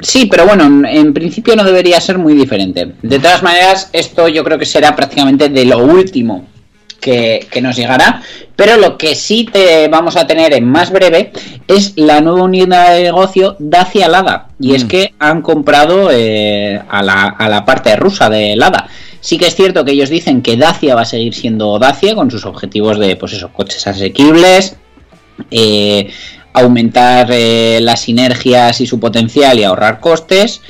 Sí, 0.00 0.26
pero 0.26 0.46
bueno, 0.46 0.64
en- 0.64 0.84
en 0.84 1.14
principio 1.14 1.56
no 1.56 1.64
debería 1.64 2.00
ser 2.00 2.18
muy 2.18 2.34
diferente. 2.34 2.94
De 3.02 3.18
todas 3.18 3.42
maneras, 3.42 3.88
esto 3.92 4.28
yo 4.28 4.44
creo 4.44 4.58
que 4.58 4.66
será 4.66 4.94
prácticamente 4.94 5.48
de 5.48 5.64
lo 5.64 5.78
último 5.78 6.46
que, 7.04 7.46
que 7.50 7.60
nos 7.60 7.76
llegará. 7.76 8.22
Pero 8.56 8.76
lo 8.78 8.96
que 8.96 9.14
sí 9.14 9.44
te 9.44 9.88
vamos 9.88 10.16
a 10.16 10.26
tener 10.26 10.54
en 10.54 10.64
más 10.64 10.90
breve 10.90 11.32
es 11.68 11.92
la 11.96 12.20
nueva 12.22 12.42
unidad 12.44 12.94
de 12.94 13.02
negocio 13.02 13.56
Dacia 13.58 14.08
Lada. 14.08 14.48
Y 14.58 14.74
es 14.74 14.84
Mm. 14.84 14.88
que 14.88 15.14
han 15.18 15.42
comprado 15.42 16.08
eh, 16.10 16.80
a, 16.88 17.02
la, 17.02 17.24
a 17.24 17.48
la 17.48 17.64
parte 17.64 17.94
rusa 17.96 18.30
de 18.30 18.56
Lada. 18.56 18.88
Sí 19.20 19.36
que 19.38 19.46
es 19.48 19.54
cierto 19.54 19.84
que 19.84 19.92
ellos 19.92 20.08
dicen 20.08 20.40
que 20.42 20.56
Dacia 20.56 20.94
va 20.94 21.02
a 21.02 21.04
seguir 21.04 21.34
siendo 21.34 21.78
Dacia 21.78 22.14
con 22.14 22.30
sus 22.30 22.46
objetivos 22.46 22.98
de, 22.98 23.16
pues 23.16 23.32
eso, 23.34 23.50
coches 23.52 23.86
asequibles, 23.86 24.76
eh, 25.50 26.10
aumentar 26.52 27.28
eh, 27.32 27.80
las 27.82 28.00
sinergias 28.00 28.80
y 28.80 28.86
su 28.86 28.98
potencial 29.00 29.58
y 29.58 29.64
ahorrar 29.64 30.00
costes. 30.00 30.60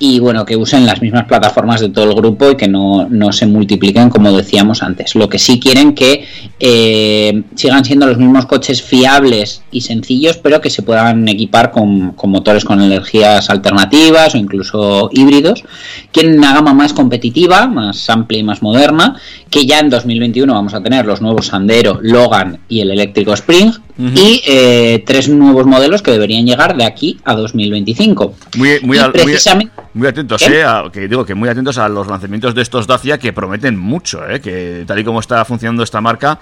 Y 0.00 0.20
bueno, 0.20 0.44
que 0.44 0.56
usen 0.56 0.86
las 0.86 1.02
mismas 1.02 1.24
plataformas 1.26 1.80
de 1.80 1.88
todo 1.88 2.04
el 2.10 2.14
grupo 2.14 2.50
y 2.50 2.56
que 2.56 2.68
no, 2.68 3.08
no 3.10 3.32
se 3.32 3.46
multipliquen 3.46 4.10
como 4.10 4.30
decíamos 4.30 4.82
antes. 4.82 5.14
Lo 5.16 5.28
que 5.28 5.38
sí 5.40 5.58
quieren 5.58 5.94
que 5.94 6.24
eh, 6.60 7.42
sigan 7.56 7.84
siendo 7.84 8.06
los 8.06 8.18
mismos 8.18 8.46
coches 8.46 8.82
fiables 8.82 9.62
y 9.72 9.80
sencillos, 9.80 10.36
pero 10.36 10.60
que 10.60 10.70
se 10.70 10.82
puedan 10.82 11.26
equipar 11.28 11.70
con, 11.72 12.12
con 12.12 12.30
motores 12.30 12.64
con 12.64 12.80
energías 12.80 13.50
alternativas 13.50 14.34
o 14.34 14.38
incluso 14.38 15.10
híbridos. 15.12 15.64
Quieren 16.12 16.38
una 16.38 16.54
gama 16.54 16.74
más 16.74 16.92
competitiva, 16.92 17.66
más 17.66 18.08
amplia 18.10 18.40
y 18.40 18.44
más 18.44 18.62
moderna, 18.62 19.16
que 19.50 19.66
ya 19.66 19.80
en 19.80 19.90
2021 19.90 20.52
vamos 20.52 20.74
a 20.74 20.82
tener 20.82 21.06
los 21.06 21.20
nuevos 21.20 21.46
Sandero, 21.46 21.98
Logan 22.02 22.60
y 22.68 22.80
el 22.80 22.90
eléctrico 22.90 23.32
Spring. 23.32 23.72
Y 24.14 24.42
eh, 24.46 25.02
tres 25.04 25.28
nuevos 25.28 25.66
modelos 25.66 26.02
que 26.02 26.12
deberían 26.12 26.46
llegar 26.46 26.76
de 26.76 26.84
aquí 26.84 27.18
a 27.24 27.34
2025. 27.34 28.32
Muy, 28.56 28.78
muy, 28.82 28.96
Y 28.96 29.00
muy- 29.00 29.10
precisamente- 29.10 29.72
muy 29.94 30.06
atentos, 30.08 30.42
¿Qué? 30.42 30.60
eh, 30.60 30.64
a- 30.64 30.84
que 30.92 31.08
digo 31.08 31.24
que 31.24 31.34
muy 31.34 31.48
atentos 31.48 31.78
a 31.78 31.88
los 31.88 32.06
lanzamientos 32.06 32.54
de 32.54 32.62
estos 32.62 32.86
Dacia 32.86 33.18
que 33.18 33.32
prometen 33.32 33.76
mucho, 33.78 34.28
eh, 34.28 34.40
que 34.40 34.84
tal 34.86 34.98
y 34.98 35.04
como 35.04 35.20
está 35.20 35.44
funcionando 35.44 35.82
esta 35.82 36.00
marca, 36.00 36.38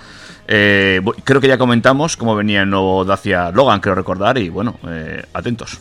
eh, 0.48 1.00
creo 1.24 1.40
que 1.40 1.48
ya 1.48 1.58
comentamos 1.58 2.16
cómo 2.16 2.34
venía 2.36 2.62
el 2.62 2.70
nuevo 2.70 3.04
Dacia 3.04 3.50
Logan, 3.50 3.80
creo 3.80 3.94
recordar, 3.94 4.38
y 4.38 4.48
bueno, 4.48 4.76
eh, 4.88 5.22
atentos. 5.32 5.78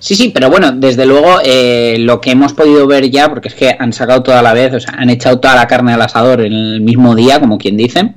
Sí, 0.00 0.16
sí, 0.16 0.30
pero 0.34 0.50
bueno, 0.50 0.72
desde 0.72 1.06
luego 1.06 1.38
eh, 1.44 1.96
lo 2.00 2.20
que 2.20 2.32
hemos 2.32 2.52
podido 2.52 2.86
ver 2.88 3.08
ya, 3.10 3.28
porque 3.28 3.46
es 3.48 3.54
que 3.54 3.76
han 3.78 3.92
sacado 3.92 4.22
toda 4.24 4.42
la 4.42 4.52
vez, 4.52 4.74
o 4.74 4.80
sea, 4.80 4.94
han 4.98 5.08
echado 5.08 5.38
toda 5.38 5.54
la 5.54 5.68
carne 5.68 5.92
al 5.92 6.02
asador 6.02 6.40
en 6.40 6.52
el 6.52 6.80
mismo 6.80 7.14
día, 7.14 7.38
como 7.38 7.58
quien 7.58 7.76
dice. 7.76 8.14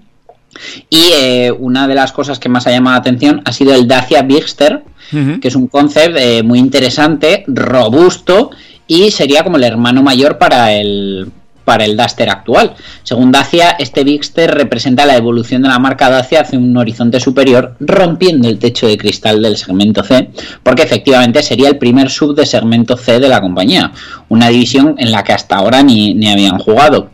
Y 0.89 1.11
eh, 1.13 1.51
una 1.57 1.87
de 1.87 1.95
las 1.95 2.11
cosas 2.11 2.39
que 2.39 2.49
más 2.49 2.65
ha 2.67 2.71
llamado 2.71 2.95
la 2.95 2.99
atención 3.01 3.41
ha 3.45 3.51
sido 3.53 3.73
el 3.75 3.87
Dacia 3.87 4.21
Bigster, 4.23 4.83
que 5.12 5.47
es 5.47 5.56
un 5.56 5.67
concept 5.67 6.15
eh, 6.17 6.43
muy 6.43 6.60
interesante, 6.60 7.43
robusto 7.47 8.52
y 8.88 9.12
sería 9.12 9.43
como 9.43 9.58
el 9.58 9.63
hermano 9.63 10.04
mayor 10.04 10.38
para 10.38 10.74
el 10.74 11.32
para 11.65 11.86
el 11.86 11.95
Duster 11.95 12.30
actual. 12.30 12.74
Según 13.04 13.32
Dacia, 13.32 13.71
este 13.80 14.04
Bigster 14.04 14.54
representa 14.54 15.06
la 15.06 15.15
evolución 15.15 15.62
de 15.62 15.69
la 15.69 15.80
marca 15.80 16.10
Dacia 16.10 16.41
hacia 16.41 16.60
un 16.60 16.76
horizonte 16.76 17.19
superior, 17.19 17.76
rompiendo 17.80 18.50
el 18.50 18.60
techo 18.60 18.88
de 18.88 18.97
cristal 18.97 19.41
del 19.41 19.58
segmento 19.58 20.04
C, 20.04 20.30
porque 20.63 20.82
efectivamente 20.84 21.41
sería 21.43 21.69
el 21.69 21.78
primer 21.78 22.10
sub 22.10 22.36
de 22.36 22.45
segmento 22.45 22.97
C 22.97 23.19
de 23.19 23.30
la 23.30 23.41
compañía, 23.41 23.91
una 24.30 24.50
división 24.50 24.95
en 24.97 25.12
la 25.12 25.24
que 25.24 25.34
hasta 25.34 25.56
ahora 25.56 25.84
ni, 25.84 26.13
ni 26.13 26.30
habían 26.30 26.58
jugado. 26.58 27.12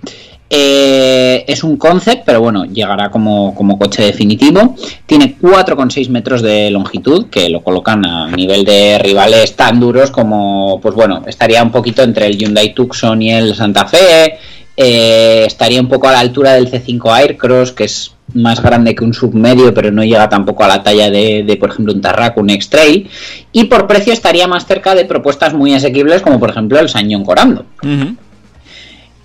Eh, 0.50 1.44
es 1.46 1.64
un 1.64 1.76
concept, 1.76 2.24
pero 2.26 2.40
bueno, 2.40 2.66
llegará 2.66 3.12
como, 3.12 3.54
como 3.54 3.78
coche 3.78 4.04
definitivo. 4.04 4.76
Tiene 5.06 5.38
4,6 5.38 6.10
metros 6.10 6.42
de 6.42 6.72
longitud, 6.72 7.28
que 7.28 7.50
lo 7.50 7.62
colocan 7.62 8.06
a 8.06 8.28
nivel 8.32 8.64
de 8.64 8.98
rivales 9.00 9.56
tan 9.56 9.80
duros 9.80 10.10
como, 10.10 10.80
pues 10.82 10.96
bueno, 10.96 11.24
estaría 11.28 11.62
un 11.62 11.72
poquito 11.72 12.02
entre 12.02 12.28
el 12.28 12.38
Hyundai 12.38 12.74
Tucson 12.74 13.22
y 13.22 13.34
el 13.34 13.56
Santa 13.56 13.86
Fe. 13.86 14.38
eh, 14.80 15.44
estaría 15.48 15.82
un 15.82 15.90
poco 15.90 16.08
a 16.08 16.12
la 16.12 16.20
altura 16.20 16.54
del 16.54 16.70
C5 16.70 17.12
Aircross, 17.12 17.72
que 17.72 17.86
es 17.86 18.12
más 18.34 18.62
grande 18.62 18.94
que 18.94 19.04
un 19.04 19.14
submedio, 19.14 19.74
pero 19.74 19.92
no 19.92 20.04
llega 20.04 20.30
tampoco 20.30 20.64
a 20.64 20.68
la 20.68 20.84
talla 20.84 21.10
de, 21.10 21.58
por 21.60 21.72
ejemplo, 21.72 21.94
un 21.94 22.02
Tarraco, 22.02 22.42
un 22.42 22.50
X-Trail. 22.52 23.10
Y 23.52 23.64
por 23.66 23.88
precio 23.88 24.14
estaría 24.14 24.48
más 24.48 24.66
cerca 24.66 24.96
de 24.96 25.06
propuestas 25.06 25.54
muy 25.54 25.74
asequibles, 25.74 26.22
como 26.22 26.40
por 26.40 26.52
ejemplo 26.52 26.80
el 26.80 26.90
Sañón 26.90 27.26
Corando. 27.26 27.66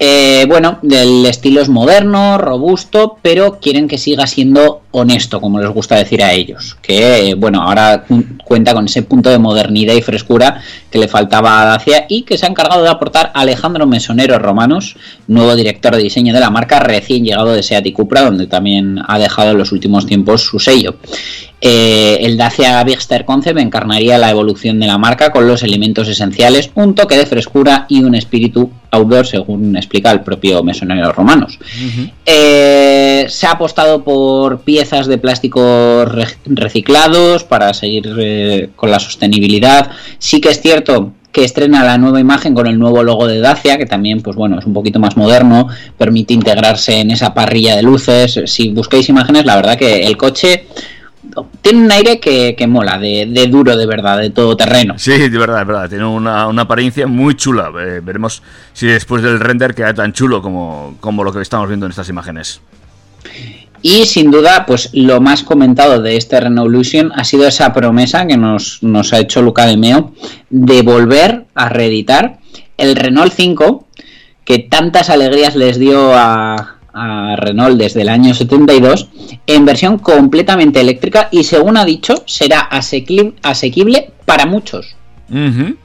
Eh, 0.05 0.47
bueno, 0.49 0.81
el 0.83 1.25
estilo 1.27 1.61
es 1.61 1.69
moderno, 1.69 2.37
robusto, 2.37 3.19
pero 3.23 3.61
quieren 3.61 3.87
que 3.87 3.99
siga 3.99 4.27
siendo 4.27 4.81
honesto, 4.91 5.41
como 5.41 5.61
les 5.61 5.71
gusta 5.71 5.95
decir 5.95 6.25
a 6.25 6.33
ellos. 6.33 6.77
Que, 6.83 7.37
bueno, 7.38 7.62
ahora 7.62 8.05
cuenta 8.53 8.75
con 8.75 8.85
ese 8.85 9.01
punto 9.01 9.31
de 9.31 9.38
modernidad 9.38 9.95
y 9.95 10.03
frescura 10.03 10.61
que 10.91 10.99
le 10.99 11.09
faltaba 11.09 11.62
a 11.62 11.65
Dacia 11.65 12.05
y 12.07 12.25
que 12.25 12.37
se 12.37 12.45
ha 12.45 12.51
encargado 12.51 12.83
de 12.83 12.91
aportar 12.91 13.31
Alejandro 13.35 13.87
Mesonero 13.87 14.38
Romanos, 14.38 14.95
nuevo 15.27 15.57
director 15.57 15.97
de 15.97 16.03
diseño 16.03 16.35
de 16.35 16.41
la 16.41 16.51
marca, 16.51 16.79
recién 16.79 17.25
llegado 17.25 17.55
de 17.55 17.62
Seat 17.62 17.87
y 17.87 17.93
Cupra, 17.93 18.21
donde 18.21 18.47
también 18.47 18.99
ha 19.09 19.19
dejado 19.19 19.53
en 19.53 19.59
los 19.59 19.73
últimos 19.73 20.05
tiempos 20.05 20.43
su 20.43 20.59
sello. 20.59 20.97
Eh, 21.65 22.19
el 22.27 22.37
Dacia 22.37 22.83
Bigster 22.83 23.25
Concept 23.25 23.59
encarnaría 23.61 24.19
la 24.19 24.31
evolución 24.31 24.81
de 24.81 24.88
la 24.88 24.99
marca 24.99 25.31
con 25.31 25.47
los 25.47 25.62
elementos 25.62 26.09
esenciales, 26.09 26.71
un 26.75 26.95
toque 26.95 27.17
de 27.17 27.25
frescura 27.25 27.87
y 27.88 28.03
un 28.03 28.17
espíritu 28.17 28.69
outdoor, 28.91 29.25
según 29.27 29.77
explica 29.77 30.11
el 30.11 30.21
propio 30.21 30.62
Mesonero 30.65 31.12
Romanos. 31.12 31.59
Eh, 32.27 33.27
se 33.29 33.47
ha 33.47 33.53
apostado 33.53 34.03
por 34.03 34.62
piezas 34.62 35.07
de 35.07 35.19
plástico 35.19 36.05
re- 36.05 36.27
reciclados 36.47 37.45
para 37.45 37.73
seguir 37.75 38.12
eh, 38.19 38.41
con 38.76 38.90
la 38.90 38.98
sostenibilidad. 38.98 39.90
Sí 40.18 40.40
que 40.40 40.50
es 40.50 40.61
cierto 40.61 41.12
que 41.33 41.44
estrena 41.44 41.83
la 41.83 41.96
nueva 41.96 42.20
imagen 42.20 42.55
con 42.55 42.66
el 42.66 42.78
nuevo 42.78 43.02
logo 43.02 43.26
de 43.26 43.40
Dacia, 43.40 43.78
que 43.78 43.87
también, 43.87 44.20
pues 44.20 44.37
bueno, 44.37 44.59
es 44.59 44.66
un 44.66 44.74
poquito 44.74 45.00
más 45.00 45.16
moderno, 45.16 45.68
permite 45.96 46.35
integrarse 46.35 47.00
en 47.00 47.11
esa 47.11 47.33
parrilla 47.33 47.74
de 47.74 47.83
luces. 47.83 48.38
Si 48.44 48.68
buscáis 48.68 49.09
imágenes, 49.09 49.46
la 49.46 49.57
verdad 49.57 49.78
que 49.78 50.07
el 50.07 50.16
coche 50.18 50.66
tiene 51.62 51.85
un 51.85 51.90
aire 51.90 52.20
que, 52.20 52.55
que 52.55 52.66
mola, 52.66 52.98
de, 52.98 53.26
de 53.26 53.46
duro 53.46 53.76
de 53.76 53.87
verdad, 53.87 54.18
de 54.18 54.28
todo 54.31 54.57
terreno. 54.57 54.94
Sí, 54.98 55.16
de 55.16 55.38
verdad, 55.38 55.61
de 55.61 55.64
verdad. 55.64 55.88
Tiene 55.88 56.05
una, 56.05 56.46
una 56.48 56.62
apariencia 56.62 57.07
muy 57.07 57.35
chula. 57.35 57.72
Eh, 57.81 58.00
veremos 58.02 58.42
si 58.74 58.87
después 58.88 59.22
del 59.22 59.40
render 59.40 59.74
queda 59.74 59.94
tan 59.94 60.12
chulo 60.12 60.42
como, 60.42 60.96
como 61.00 61.24
lo 61.24 61.33
que 61.33 61.40
estamos 61.40 61.68
viendo 61.68 61.87
en 61.87 61.90
estas 61.90 62.11
imágenes. 62.11 62.61
Y 63.83 64.07
sin 64.07 64.31
duda, 64.31 64.64
pues 64.66 64.90
lo 64.92 65.21
más 65.21 65.42
comentado 65.42 66.01
de 66.01 66.16
este 66.16 66.38
Renaulution 66.40 67.12
ha 67.14 67.25
sido 67.25 67.47
esa 67.49 67.73
promesa 67.73 68.27
que 68.27 68.37
nos, 68.37 68.83
nos 68.83 69.12
ha 69.12 69.18
hecho 69.18 69.42
Luca 69.42 69.66
de 69.66 69.77
Meo 69.77 70.12
de 70.51 70.83
volver 70.83 71.47
a 71.55 71.68
reeditar 71.68 72.38
el 72.79 72.95
Renault 72.97 73.33
5, 73.35 73.87
que 74.45 74.61
tantas 74.61 75.11
alegrías 75.11 75.57
les 75.57 75.79
dio 75.79 76.14
a, 76.14 76.77
a 76.92 77.37
Renault 77.37 77.77
desde 77.79 78.03
el 78.03 78.09
año 78.09 78.35
72, 78.35 79.09
en 79.47 79.64
versión 79.64 79.99
completamente 79.99 80.81
eléctrica 80.81 81.29
y 81.33 81.42
según 81.45 81.77
ha 81.77 81.85
dicho, 81.85 82.23
será 82.27 82.68
asequi- 82.71 83.35
asequible 83.42 84.12
para 84.25 84.47
muchos. 84.47 84.95
Ujú. 85.29 85.77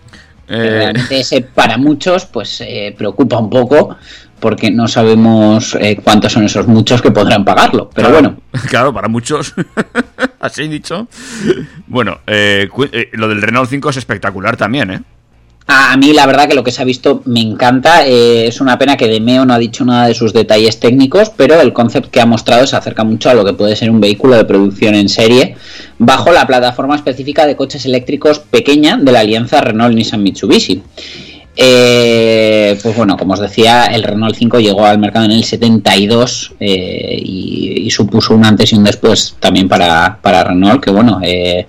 Eh, 0.49 0.69
Realmente 0.69 1.19
ese 1.19 1.41
para 1.41 1.77
muchos 1.77 2.25
pues 2.25 2.61
eh, 2.61 2.95
preocupa 2.97 3.37
un 3.37 3.49
poco 3.49 3.97
porque 4.39 4.71
no 4.71 4.87
sabemos 4.87 5.75
eh, 5.79 5.97
cuántos 6.03 6.33
son 6.33 6.43
esos 6.43 6.67
muchos 6.67 7.01
que 7.01 7.11
podrán 7.11 7.43
pagarlo. 7.45 7.89
Pero 7.93 8.09
claro, 8.09 8.21
bueno, 8.21 8.41
Claro, 8.69 8.93
para 8.93 9.07
muchos. 9.07 9.53
Así 10.39 10.67
dicho. 10.67 11.07
Bueno, 11.87 12.19
eh, 12.27 12.69
eh, 12.91 13.09
lo 13.13 13.27
del 13.27 13.41
Renault 13.41 13.69
5 13.69 13.89
es 13.89 13.97
espectacular 13.97 14.55
también, 14.57 14.91
¿eh? 14.91 15.01
a, 15.69 15.91
a 15.91 15.97
mí 15.97 16.13
la 16.13 16.25
verdad 16.25 16.47
que 16.47 16.55
lo 16.55 16.63
que 16.63 16.71
se 16.71 16.81
ha 16.81 16.85
visto 16.85 17.21
me 17.25 17.41
encanta. 17.41 18.07
eh, 18.07 18.47
es 18.47 18.61
una 18.61 18.77
pena 18.77 18.95
que 18.95 19.07
Demeo 19.07 19.45
no 19.45 19.53
ha 19.53 19.59
dicho 19.59 19.83
nada 19.83 20.07
de 20.07 20.13
sus 20.13 20.31
detalles 20.31 20.79
técnicos, 20.79 21.29
pero 21.35 21.59
el 21.59 21.73
concepto 21.73 22.09
que 22.09 22.21
ha 22.21 22.25
mostrado 22.25 22.65
se 22.65 22.77
acerca 22.77 23.03
mucho 23.03 23.29
a 23.29 23.33
lo 23.33 23.43
que 23.43 23.51
puede 23.53 23.75
ser 23.75 23.89
un 23.89 23.99
vehículo 23.99 24.35
de 24.37 24.45
producción 24.45 24.95
en 24.95 25.09
serie 25.09 25.57
bajo 25.99 26.31
la 26.31 26.47
plataforma 26.47 26.95
específica 26.95 27.45
de 27.45 27.57
coches 27.57 27.85
eléctricos 27.85 28.39
pequeña 28.39 28.95
de 28.97 29.11
la 29.11 29.19
alianza 29.19 29.59
Renault-Nissan-Mitsubishi. 29.61 30.81
Eh, 31.59 32.77
pues 32.83 32.95
bueno, 32.95 33.17
como 33.17 33.33
os 33.33 33.39
decía, 33.39 33.87
el 33.87 34.03
Renault 34.03 34.35
5 34.35 34.59
llegó 34.59 34.85
al 34.85 34.99
mercado 34.99 35.25
en 35.25 35.31
el 35.31 35.43
72 35.43 36.53
eh, 36.59 37.19
y, 37.19 37.89
supuso 37.89 38.35
un 38.35 38.45
antes 38.45 38.73
y 38.73 38.75
un 38.75 38.83
después 38.83 39.35
también 39.39 39.67
para, 39.67 40.19
para 40.21 40.43
Renault, 40.43 40.83
que 40.83 40.91
bueno, 40.91 41.19
eh, 41.23 41.65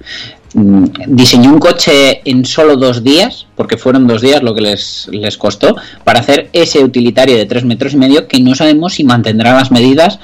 mm, 0.52 0.84
diseñó 1.06 1.50
un 1.50 1.58
coche 1.58 2.20
en 2.26 2.44
solo 2.44 2.76
dos 2.76 3.02
días, 3.02 3.46
porque 3.56 3.78
fueron 3.78 4.06
dos 4.06 4.20
días 4.20 4.42
lo 4.42 4.54
que 4.54 4.60
les, 4.60 5.08
les 5.10 5.38
costó, 5.38 5.76
para 6.04 6.20
hacer 6.20 6.50
ese 6.52 6.84
utilitario 6.84 7.36
de 7.36 7.46
3 7.46 7.64
metros 7.64 7.94
y 7.94 7.96
medio 7.96 8.28
que 8.28 8.40
no 8.40 8.54
sabemos 8.54 8.94
si 8.94 9.04
mantendrá 9.04 9.54
las 9.54 9.70
medidas, 9.70 10.18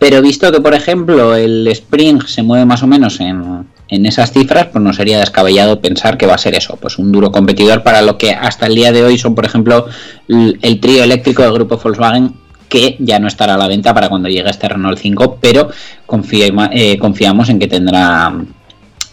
pero 0.00 0.20
visto 0.20 0.50
que 0.50 0.60
por 0.60 0.74
ejemplo 0.74 1.36
el 1.36 1.68
Spring 1.68 2.22
se 2.26 2.42
mueve 2.42 2.64
más 2.64 2.82
o 2.82 2.88
menos 2.88 3.20
en, 3.20 3.68
en 3.88 4.06
esas 4.06 4.32
cifras, 4.32 4.66
pues 4.72 4.82
no 4.82 4.92
sería 4.92 5.20
descabellado 5.20 5.80
pensar 5.80 6.16
que 6.18 6.26
va 6.26 6.34
a 6.34 6.38
ser 6.38 6.54
eso, 6.56 6.76
pues 6.80 6.98
un 6.98 7.12
duro 7.12 7.30
competidor 7.30 7.84
para 7.84 8.02
lo 8.02 8.18
que 8.18 8.32
hasta 8.32 8.66
el 8.66 8.74
día 8.74 8.90
de 8.90 9.04
hoy 9.04 9.16
son 9.18 9.34
por 9.36 9.44
ejemplo 9.44 9.86
el 10.28 10.80
trío 10.80 11.04
eléctrico 11.04 11.42
del 11.42 11.52
grupo 11.52 11.76
Volkswagen 11.76 12.34
que 12.68 12.96
ya 13.00 13.18
no 13.18 13.28
estará 13.28 13.54
a 13.54 13.58
la 13.58 13.66
venta 13.68 13.92
para 13.94 14.08
cuando 14.08 14.28
llegue 14.28 14.48
este 14.48 14.68
Renault 14.68 14.98
5, 14.98 15.38
pero 15.40 15.70
confía- 16.06 16.70
eh, 16.72 16.98
confiamos 16.98 17.48
en 17.48 17.58
que 17.58 17.66
tendrá 17.66 18.32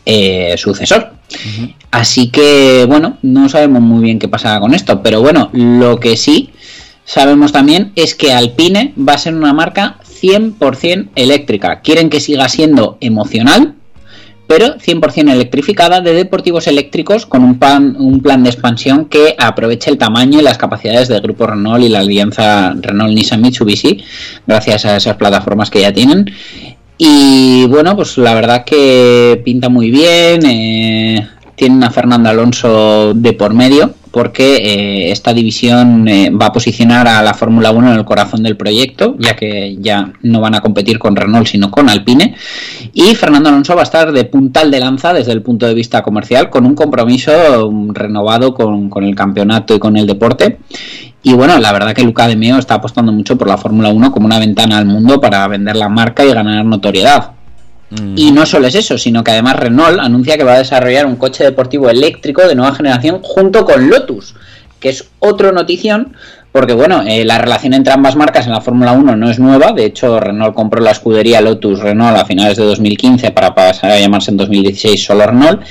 eh, 0.05 0.55
sucesor. 0.57 1.11
Así 1.91 2.29
que, 2.29 2.85
bueno, 2.87 3.17
no 3.23 3.49
sabemos 3.49 3.81
muy 3.81 4.03
bien 4.03 4.19
qué 4.19 4.27
pasará 4.27 4.59
con 4.59 4.73
esto, 4.73 5.01
pero 5.01 5.21
bueno, 5.21 5.49
lo 5.53 5.99
que 5.99 6.17
sí 6.17 6.51
sabemos 7.03 7.51
también 7.51 7.91
es 7.95 8.13
que 8.13 8.31
Alpine 8.31 8.93
va 8.97 9.13
a 9.13 9.17
ser 9.17 9.33
una 9.33 9.53
marca 9.53 9.97
100% 10.21 11.09
eléctrica. 11.15 11.81
Quieren 11.81 12.09
que 12.09 12.19
siga 12.19 12.49
siendo 12.49 12.97
emocional, 13.01 13.75
pero 14.47 14.77
100% 14.77 15.31
electrificada 15.31 16.01
de 16.01 16.13
deportivos 16.13 16.67
eléctricos 16.67 17.25
con 17.25 17.43
un 17.43 17.59
plan, 17.59 17.95
un 17.99 18.21
plan 18.21 18.43
de 18.43 18.49
expansión 18.49 19.05
que 19.05 19.35
aproveche 19.37 19.91
el 19.91 19.97
tamaño 19.97 20.39
y 20.39 20.43
las 20.43 20.57
capacidades 20.57 21.09
del 21.09 21.21
grupo 21.21 21.47
Renault 21.47 21.83
y 21.83 21.89
la 21.89 21.99
alianza 21.99 22.73
Renault-Nissan-Mitsubishi, 22.73 24.03
gracias 24.45 24.85
a 24.85 24.97
esas 24.97 25.17
plataformas 25.17 25.69
que 25.69 25.81
ya 25.81 25.93
tienen. 25.93 26.31
Y 26.97 27.65
bueno, 27.67 27.95
pues 27.95 28.17
la 28.17 28.33
verdad 28.33 28.63
que 28.65 29.39
pinta 29.45 29.69
muy 29.69 29.91
bien. 29.91 30.45
Eh, 30.45 31.27
tienen 31.55 31.83
a 31.83 31.91
Fernando 31.91 32.29
Alonso 32.29 33.13
de 33.15 33.33
por 33.33 33.53
medio, 33.53 33.93
porque 34.17 34.55
eh, 34.55 35.11
esta 35.11 35.31
división 35.31 36.07
eh, 36.07 36.31
va 36.31 36.47
a 36.47 36.51
posicionar 36.51 37.07
a 37.07 37.21
la 37.21 37.35
Fórmula 37.35 37.69
1 37.69 37.91
en 37.91 37.99
el 37.99 38.03
corazón 38.03 38.41
del 38.41 38.57
proyecto, 38.57 39.15
ya 39.19 39.35
que 39.35 39.77
ya 39.79 40.11
no 40.23 40.41
van 40.41 40.55
a 40.55 40.61
competir 40.61 40.97
con 40.97 41.15
Renault, 41.15 41.45
sino 41.45 41.69
con 41.69 41.87
Alpine. 41.87 42.33
Y 42.93 43.13
Fernando 43.13 43.49
Alonso 43.49 43.75
va 43.75 43.81
a 43.81 43.83
estar 43.83 44.11
de 44.11 44.23
puntal 44.23 44.71
de 44.71 44.79
lanza 44.79 45.13
desde 45.13 45.33
el 45.33 45.43
punto 45.43 45.67
de 45.67 45.75
vista 45.75 46.01
comercial, 46.01 46.49
con 46.49 46.65
un 46.65 46.73
compromiso 46.73 47.67
um, 47.67 47.93
renovado 47.93 48.55
con, 48.55 48.89
con 48.89 49.03
el 49.03 49.13
campeonato 49.13 49.75
y 49.75 49.79
con 49.79 49.95
el 49.97 50.07
deporte. 50.07 50.57
Y 51.21 51.33
bueno, 51.33 51.59
la 51.59 51.71
verdad 51.71 51.93
que 51.93 52.01
Luca 52.01 52.27
de 52.27 52.35
Meo 52.35 52.57
está 52.57 52.73
apostando 52.73 53.11
mucho 53.11 53.37
por 53.37 53.47
la 53.47 53.59
Fórmula 53.59 53.89
1 53.89 54.11
como 54.11 54.25
una 54.25 54.39
ventana 54.39 54.79
al 54.79 54.87
mundo 54.87 55.21
para 55.21 55.47
vender 55.47 55.75
la 55.75 55.89
marca 55.89 56.25
y 56.25 56.33
ganar 56.33 56.65
notoriedad. 56.65 57.33
Y 57.89 58.31
no 58.31 58.45
solo 58.45 58.67
es 58.67 58.75
eso, 58.75 58.97
sino 58.97 59.23
que 59.23 59.31
además 59.31 59.55
Renault 59.55 59.99
anuncia 59.99 60.37
que 60.37 60.43
va 60.43 60.55
a 60.55 60.57
desarrollar 60.57 61.05
un 61.05 61.15
coche 61.15 61.45
deportivo 61.45 61.89
eléctrico 61.89 62.45
de 62.45 62.53
nueva 62.53 62.75
generación 62.75 63.19
junto 63.21 63.63
con 63.63 63.89
Lotus, 63.89 64.35
que 64.81 64.89
es 64.89 65.05
otro 65.19 65.53
notición, 65.53 66.13
porque 66.51 66.73
bueno, 66.73 67.03
eh, 67.07 67.23
la 67.23 67.37
relación 67.37 67.73
entre 67.73 67.93
ambas 67.93 68.17
marcas 68.17 68.45
en 68.45 68.51
la 68.51 68.59
Fórmula 68.59 68.91
1 68.91 69.15
no 69.15 69.29
es 69.29 69.39
nueva, 69.39 69.71
de 69.71 69.85
hecho 69.85 70.19
Renault 70.19 70.53
compró 70.53 70.81
la 70.81 70.91
escudería 70.91 71.39
Lotus 71.39 71.79
Renault 71.79 72.17
a 72.17 72.25
finales 72.25 72.57
de 72.57 72.65
2015 72.65 73.31
para 73.31 73.55
pasar 73.55 73.91
a 73.91 73.99
llamarse 73.99 74.31
en 74.31 74.37
2016 74.37 75.01
solo 75.01 75.25
Renault, 75.25 75.61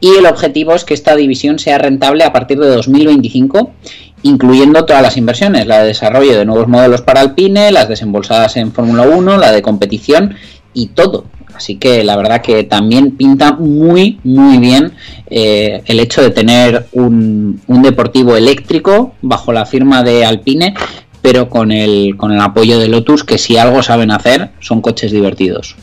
y 0.00 0.16
el 0.16 0.26
objetivo 0.26 0.74
es 0.74 0.84
que 0.84 0.94
esta 0.94 1.14
división 1.14 1.60
sea 1.60 1.78
rentable 1.78 2.24
a 2.24 2.32
partir 2.32 2.58
de 2.58 2.66
2025 2.66 3.74
incluyendo 4.22 4.84
todas 4.84 5.02
las 5.02 5.16
inversiones, 5.16 5.66
la 5.66 5.80
de 5.80 5.88
desarrollo 5.88 6.36
de 6.36 6.44
nuevos 6.44 6.68
modelos 6.68 7.02
para 7.02 7.20
Alpine, 7.20 7.72
las 7.72 7.88
desembolsadas 7.88 8.56
en 8.56 8.72
Fórmula 8.72 9.02
1, 9.02 9.38
la 9.38 9.52
de 9.52 9.62
competición 9.62 10.34
y 10.74 10.88
todo. 10.88 11.24
Así 11.54 11.76
que 11.76 12.04
la 12.04 12.16
verdad 12.16 12.40
que 12.40 12.64
también 12.64 13.16
pinta 13.16 13.52
muy, 13.52 14.18
muy 14.24 14.58
bien 14.58 14.92
eh, 15.28 15.82
el 15.86 16.00
hecho 16.00 16.22
de 16.22 16.30
tener 16.30 16.86
un, 16.92 17.60
un, 17.66 17.82
deportivo 17.82 18.36
eléctrico 18.36 19.14
bajo 19.20 19.52
la 19.52 19.66
firma 19.66 20.02
de 20.02 20.24
Alpine, 20.24 20.74
pero 21.20 21.48
con 21.50 21.70
el, 21.70 22.16
con 22.16 22.32
el 22.32 22.40
apoyo 22.40 22.78
de 22.78 22.88
Lotus, 22.88 23.24
que 23.24 23.36
si 23.36 23.58
algo 23.58 23.82
saben 23.82 24.10
hacer, 24.10 24.52
son 24.60 24.80
coches 24.80 25.12
divertidos. 25.12 25.76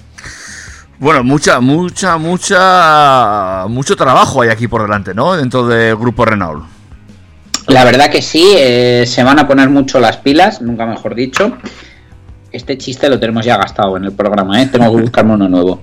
Bueno, 0.99 1.23
mucha, 1.23 1.59
mucha, 1.59 2.17
mucha, 2.17 3.65
mucho 3.67 3.95
trabajo 3.95 4.41
hay 4.41 4.49
aquí 4.49 4.67
por 4.67 4.81
delante, 4.81 5.13
¿no? 5.13 5.35
Dentro 5.35 5.67
del 5.67 5.95
grupo 5.95 6.25
Renault. 6.25 6.63
La 7.67 7.83
verdad 7.83 8.09
que 8.09 8.21
sí, 8.21 8.53
eh, 8.55 9.03
se 9.05 9.23
van 9.23 9.37
a 9.37 9.47
poner 9.47 9.69
mucho 9.69 9.99
las 9.99 10.17
pilas, 10.17 10.61
nunca 10.61 10.85
mejor 10.87 11.13
dicho 11.13 11.55
este 12.51 12.77
chiste 12.77 13.09
lo 13.09 13.19
tenemos 13.19 13.45
ya 13.45 13.57
gastado 13.57 13.97
en 13.97 14.05
el 14.05 14.11
programa, 14.11 14.61
¿eh? 14.61 14.67
Tengo 14.71 14.95
que 14.95 15.01
buscarme 15.01 15.33
uno 15.33 15.49
nuevo. 15.49 15.81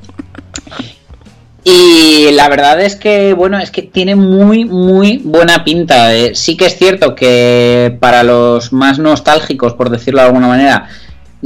Y 1.65 2.31
la 2.33 2.51
verdad 2.51 2.79
es 2.83 2.95
que, 2.95 3.33
bueno, 3.33 3.59
es 3.59 3.71
que 3.71 3.81
tiene 3.81 4.15
muy, 4.17 4.67
muy 4.67 5.23
buena 5.25 5.65
pinta. 5.65 6.15
¿eh? 6.15 6.35
Sí 6.35 6.59
que 6.59 6.67
es 6.67 6.77
cierto 6.77 7.15
que 7.15 7.97
para 8.01 8.23
los 8.23 8.73
más 8.73 8.99
nostálgicos, 8.99 9.73
por 9.73 9.89
decirlo 9.89 10.21
de 10.21 10.27
alguna 10.27 10.47
manera, 10.47 10.89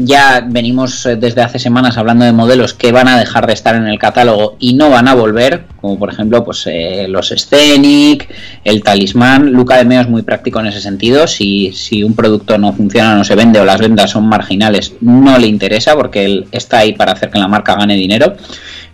ya 0.01 0.47
venimos 0.47 1.05
eh, 1.07 1.17
desde 1.17 1.43
hace 1.43 1.59
semanas 1.59 1.99
hablando 1.99 2.25
de 2.25 2.33
modelos 2.33 2.73
que 2.73 2.93
van 2.93 3.09
a 3.09 3.19
dejar 3.19 3.49
de 3.49 3.53
estar 3.53 3.75
en 3.75 3.89
el 3.89 3.99
catálogo 3.99 4.57
y 4.61 4.75
no 4.75 4.91
van 4.91 5.09
a 5.09 5.15
volver, 5.15 5.65
como 5.81 5.99
por 5.99 6.13
ejemplo 6.13 6.45
pues 6.45 6.65
eh, 6.67 7.07
los 7.09 7.31
Scenic, 7.31 8.29
el 8.63 8.85
Talismán. 8.85 9.51
Luca 9.51 9.77
de 9.77 9.85
Meo 9.85 10.01
es 10.01 10.09
muy 10.09 10.23
práctico 10.23 10.61
en 10.61 10.67
ese 10.67 10.81
sentido. 10.81 11.27
Si, 11.27 11.73
si 11.73 12.05
un 12.05 12.15
producto 12.15 12.57
no 12.59 12.73
funciona, 12.73 13.17
no 13.17 13.25
se 13.25 13.35
vende 13.35 13.59
o 13.59 13.65
las 13.65 13.81
ventas 13.81 14.13
son 14.13 14.29
marginales, 14.29 14.93
no 15.01 15.37
le 15.37 15.49
interesa 15.49 15.97
porque 15.97 16.25
él 16.25 16.47
está 16.53 16.79
ahí 16.79 16.93
para 16.93 17.13
hacer 17.13 17.31
que 17.31 17.41
la 17.41 17.49
marca 17.49 17.75
gane 17.75 17.97
dinero 17.97 18.37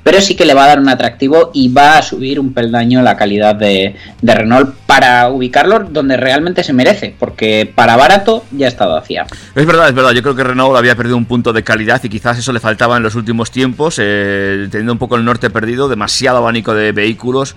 pero 0.05 0.21
sí 0.21 0.37
que 0.37 0.45
le 0.45 0.55
va 0.55 0.65
a 0.65 0.69
dar 0.69 0.79
un 0.79 0.89
atractivo 0.89 1.51
y 1.53 1.73
va 1.73 1.99
a 1.99 2.03
subir 2.03 2.39
un 2.39 2.53
peldaño 2.53 3.03
la 3.03 3.17
calidad 3.17 3.57
de, 3.57 3.97
de, 4.23 4.35
Renault 4.35 4.75
para 4.87 5.31
ubicarlo 5.31 5.81
donde 5.81 6.17
realmente 6.17 6.63
se 6.63 6.73
merece, 6.73 7.17
porque 7.19 7.71
para 7.75 7.97
barato 7.97 8.45
ya 8.53 8.69
estado 8.69 8.97
hacia. 8.97 9.27
Es 9.55 9.67
verdad, 9.67 9.89
es 9.89 9.95
verdad, 9.95 10.13
yo 10.13 10.23
creo 10.23 10.37
que 10.37 10.45
Renault 10.45 10.77
había 10.77 10.95
perdido 10.95 11.17
un 11.17 11.25
punto 11.25 11.53
de 11.53 11.65
calidad 11.65 12.01
y 12.05 12.09
quizás 12.09 12.39
eso 12.39 12.53
le 12.53 12.61
faltaba 12.61 12.97
en 12.97 13.03
los 13.03 13.17
últimos 13.17 13.51
tiempos, 13.51 13.99
eh, 14.01 14.69
teniendo 14.71 14.93
un 14.93 14.99
poco 14.99 15.17
el 15.17 15.25
norte 15.25 15.51
perdido, 15.51 15.89
demasiado 15.89 16.39
abanico 16.39 16.75
de 16.75 16.93
vehículos 16.93 17.57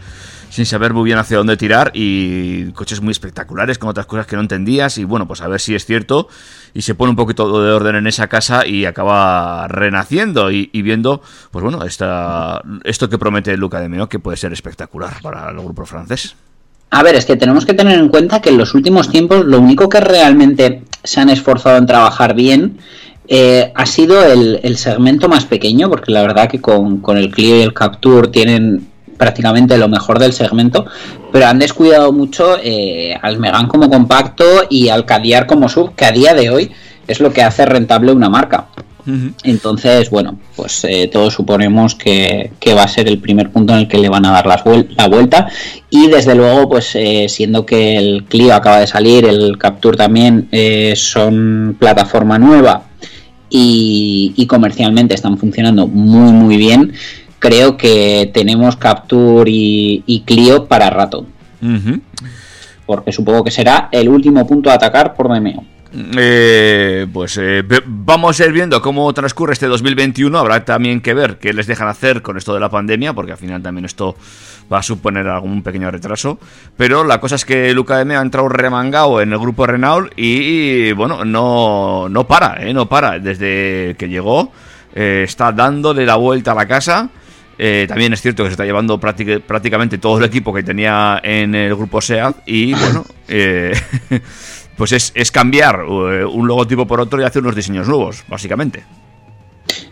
sin 0.58 0.66
saber 0.66 0.91
muy 0.91 1.03
bien 1.03 1.20
hacia 1.20 1.38
dónde 1.38 1.55
tirar 1.55 1.91
y 1.93 2.72
coches 2.72 2.99
muy 2.99 3.12
espectaculares 3.12 3.78
con 3.78 3.89
otras 3.89 4.08
cosas 4.08 4.26
que 4.26 4.36
no 4.36 4.41
entendías 4.41 4.97
y 4.97 5.03
bueno, 5.03 5.28
pues 5.28 5.41
a 5.41 5.47
ver 5.47 5.62
si 5.62 5.76
es 5.76 5.86
cierto 5.86 6.30
y 6.74 6.82
se 6.82 6.95
pone 6.95 7.12
un 7.12 7.16
poquito 7.16 7.62
de 7.62 7.72
orden 7.72 7.95
en 7.95 8.08
esa 8.08 8.26
casa 8.26 8.66
y 8.66 8.86
acaba 8.86 9.68
renaciendo 9.68 10.49
y, 10.49 10.66
viendo, 10.82 11.22
pues 11.51 11.62
bueno, 11.62 11.84
esta, 11.84 12.64
esto 12.86 13.08
que 13.08 13.20
promete 13.20 13.55
Luca 13.55 13.80
de 13.80 13.88
Meo 13.88 14.10
que 14.10 14.18
puede 14.18 14.36
ser 14.36 14.51
espectacular 14.51 15.22
para 15.22 15.47
el 15.51 15.60
grupo 15.60 15.86
francés. 15.86 16.36
A 16.89 17.03
ver, 17.03 17.14
es 17.14 17.26
que 17.26 17.36
tenemos 17.36 17.64
que 17.64 17.76
tener 17.76 17.99
en 17.99 18.10
cuenta 18.10 18.41
que 18.41 18.49
en 18.49 18.58
los 18.58 18.74
últimos 18.74 19.10
tiempos 19.10 19.45
lo 19.45 19.60
único 19.60 19.89
que 19.89 19.99
realmente 19.99 20.82
se 21.03 21.20
han 21.20 21.30
esforzado 21.30 21.78
en 21.78 21.86
trabajar 21.86 22.34
bien 22.34 22.80
eh, 23.28 23.72
ha 23.76 23.86
sido 23.86 24.26
el, 24.26 24.60
el, 24.64 24.76
segmento 24.78 25.30
más 25.30 25.45
pequeño, 25.45 25.88
porque 25.88 26.12
la 26.12 26.24
verdad 26.24 26.49
que 26.49 26.60
con, 26.60 26.97
con 27.01 27.16
el 27.18 27.30
Clio 27.30 27.60
y 27.60 27.62
el 27.62 27.76
Capture 27.76 28.30
tienen 28.30 28.97
prácticamente 29.18 29.78
lo 29.78 29.89
mejor 29.89 30.20
del 30.20 30.34
segmento, 30.34 30.86
pero 31.32 31.47
han 31.47 31.59
descuidado 31.59 32.13
mucho 32.13 32.57
eh, 32.63 33.18
al 33.22 33.39
Megan 33.39 33.68
como 33.68 33.89
compacto 33.89 34.45
y 34.70 34.89
al 34.89 35.05
Cadiar 35.05 35.47
como 35.47 35.68
sub, 35.68 35.95
que 35.95 36.05
a 36.05 36.11
día 36.11 36.34
de 36.34 36.49
hoy 36.49 36.72
es 37.07 37.20
lo 37.20 37.32
que 37.32 37.43
hace 37.43 37.65
rentable 37.65 38.11
una 38.11 38.30
marca. 38.30 38.68
Uh 39.07 39.11
-huh. 39.11 39.34
Entonces, 39.43 40.09
bueno, 40.09 40.38
pues 40.55 40.84
eh, 40.84 41.09
todos 41.11 41.34
suponemos 41.34 41.95
que, 41.95 42.51
que, 42.59 42.74
va 42.74 42.84
a 42.84 42.88
ser 42.89 43.07
el 43.07 43.20
primer 43.20 43.49
punto 43.51 43.72
en 43.74 43.80
el 43.80 43.88
que 43.88 43.97
le 43.97 44.09
van 44.09 44.26
a 44.26 44.32
dar 44.32 44.45
las 44.45 44.65
vuel 44.65 44.93
la 44.97 45.07
vuelta. 45.07 45.47
Y 45.89 46.07
desde 46.07 46.36
luego, 46.36 46.68
pues 46.68 46.93
eh, 46.95 47.28
siendo 47.30 47.65
que 47.65 47.97
el 47.97 48.26
Clio 48.26 48.53
acaba 48.53 48.82
de 48.82 48.88
salir, 48.88 49.26
el 49.26 49.57
Capture 49.57 49.97
también 49.97 50.49
eh, 50.51 50.93
son 50.97 51.78
plataforma 51.80 52.38
nueva 52.38 52.84
y, 53.49 54.34
y 54.36 54.45
comercialmente 54.45 55.15
están 55.15 55.38
funcionando 55.38 55.88
muy, 55.88 56.34
muy 56.34 56.57
bien 56.57 56.93
creo 57.40 57.78
que 57.78 58.30
tenemos 58.34 58.76
Capture 58.78 59.50
y, 59.50 60.04
y 60.06 60.22
Clio 60.22 60.66
para 60.66 60.90
rato. 60.90 61.26
Uh 61.62 61.66
-huh. 61.66 62.02
Porque 62.86 63.12
supongo 63.12 63.44
que 63.44 63.52
será 63.52 63.90
el 63.92 64.10
último 64.10 64.46
punto 64.48 64.70
a 64.70 64.76
atacar 64.76 65.14
por 65.14 65.32
Demeo. 65.32 65.64
Eh, 65.94 67.08
pues 67.12 67.38
eh, 67.42 67.64
vamos 67.86 68.40
a 68.40 68.46
ir 68.46 68.52
viendo 68.52 68.82
cómo 68.82 69.12
transcurre 69.14 69.54
este 69.54 69.68
2021. 69.68 70.38
Habrá 70.38 70.64
también 70.64 71.02
que 71.02 71.14
ver 71.14 71.38
qué 71.38 71.54
les 71.54 71.68
dejan 71.68 71.88
hacer 71.88 72.22
con 72.22 72.38
esto 72.38 72.54
de 72.54 72.60
la 72.60 72.70
pandemia, 72.70 73.14
porque 73.14 73.32
al 73.32 73.38
final 73.38 73.62
también 73.62 73.86
esto 73.86 74.16
va 74.72 74.80
a 74.80 74.84
suponer 74.84 75.28
algún 75.28 75.64
pequeño 75.64 75.90
retraso. 75.90 76.40
Pero 76.76 77.04
la 77.04 77.20
cosa 77.20 77.36
es 77.36 77.46
que 77.46 77.74
Luca 77.74 78.02
M 78.02 78.16
ha 78.16 78.22
entrado 78.22 78.50
remangado 78.50 79.22
en 79.22 79.32
el 79.32 79.40
grupo 79.40 79.66
Renault 79.66 80.12
y, 80.18 80.92
bueno, 80.92 81.24
no, 81.26 82.10
no 82.10 82.28
para, 82.28 82.64
eh, 82.64 82.74
no 82.74 82.88
para. 82.88 83.20
Desde 83.20 83.96
que 83.98 84.10
llegó, 84.10 84.52
eh, 84.94 85.24
está 85.26 85.52
dándole 85.52 86.06
la 86.06 86.16
vuelta 86.16 86.52
a 86.52 86.56
la 86.56 86.68
casa. 86.68 87.10
Eh, 87.60 87.86
también 87.88 88.14
es 88.14 88.22
cierto 88.22 88.43
que 88.43 88.49
se 88.49 88.53
está 88.53 88.66
llevando 88.66 88.99
prácticamente 88.99 89.97
todo 89.97 90.20
el 90.20 90.26
equipo 90.26 90.53
que 90.53 90.62
tenía 90.62 91.20
en 91.24 91.55
el 91.55 91.76
grupo 91.76 92.01
SEAT 92.01 92.38
y 92.45 92.74
bueno, 92.76 93.03
eh, 93.28 93.74
pues 94.78 94.91
es, 94.91 95.12
es, 95.16 95.32
cambiar 95.32 95.80
eh, 95.80 96.24
un 96.26 96.47
logotipo 96.47 96.86
por 96.86 97.01
otro 97.01 97.20
y 97.20 97.26
hacer 97.26 97.41
unos 97.41 97.55
diseños 97.55 97.88
nuevos, 97.88 98.24
básicamente. 98.28 98.84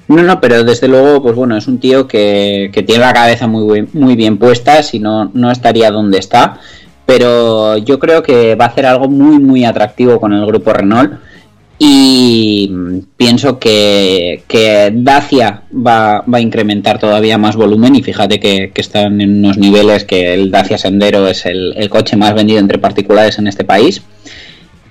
No, 0.07 0.21
no, 0.21 0.39
pero 0.39 0.63
desde 0.63 0.87
luego, 0.87 1.23
pues 1.23 1.35
bueno, 1.35 1.57
es 1.57 1.67
un 1.67 1.79
tío 1.79 2.07
que, 2.07 2.69
que 2.71 2.83
tiene 2.83 3.01
la 3.01 3.13
cabeza 3.13 3.47
muy, 3.47 3.87
muy 3.93 4.15
bien 4.15 4.37
puesta, 4.37 4.83
si 4.83 4.99
no, 4.99 5.31
no 5.33 5.51
estaría 5.51 5.89
donde 5.89 6.19
está, 6.19 6.59
pero 7.07 7.77
yo 7.79 7.97
creo 7.97 8.21
que 8.21 8.53
va 8.53 8.65
a 8.65 8.67
hacer 8.67 8.85
algo 8.85 9.09
muy, 9.09 9.39
muy 9.39 9.65
atractivo 9.65 10.19
con 10.19 10.33
el 10.33 10.45
grupo 10.45 10.71
Renault 10.71 11.19
y 11.77 12.71
pienso 13.17 13.59
que, 13.59 14.43
que 14.47 14.91
Dacia 14.93 15.63
va, 15.73 16.21
va, 16.21 16.37
a 16.37 16.41
incrementar 16.41 16.99
todavía 16.99 17.37
más 17.37 17.55
volumen 17.57 17.95
y 17.95 18.03
fíjate 18.03 18.39
que, 18.39 18.71
están 18.75 19.19
en 19.19 19.39
unos 19.39 19.57
niveles 19.57 20.05
que 20.05 20.33
el 20.33 20.51
Dacia 20.51 20.77
Sendero 20.77 21.27
es 21.27 21.45
el, 21.45 21.75
coche 21.89 22.15
más 22.15 22.33
vendido 22.33 22.59
entre 22.59 22.77
particulares 22.77 23.39
en 23.39 23.47
este 23.47 23.65
país 23.65 24.01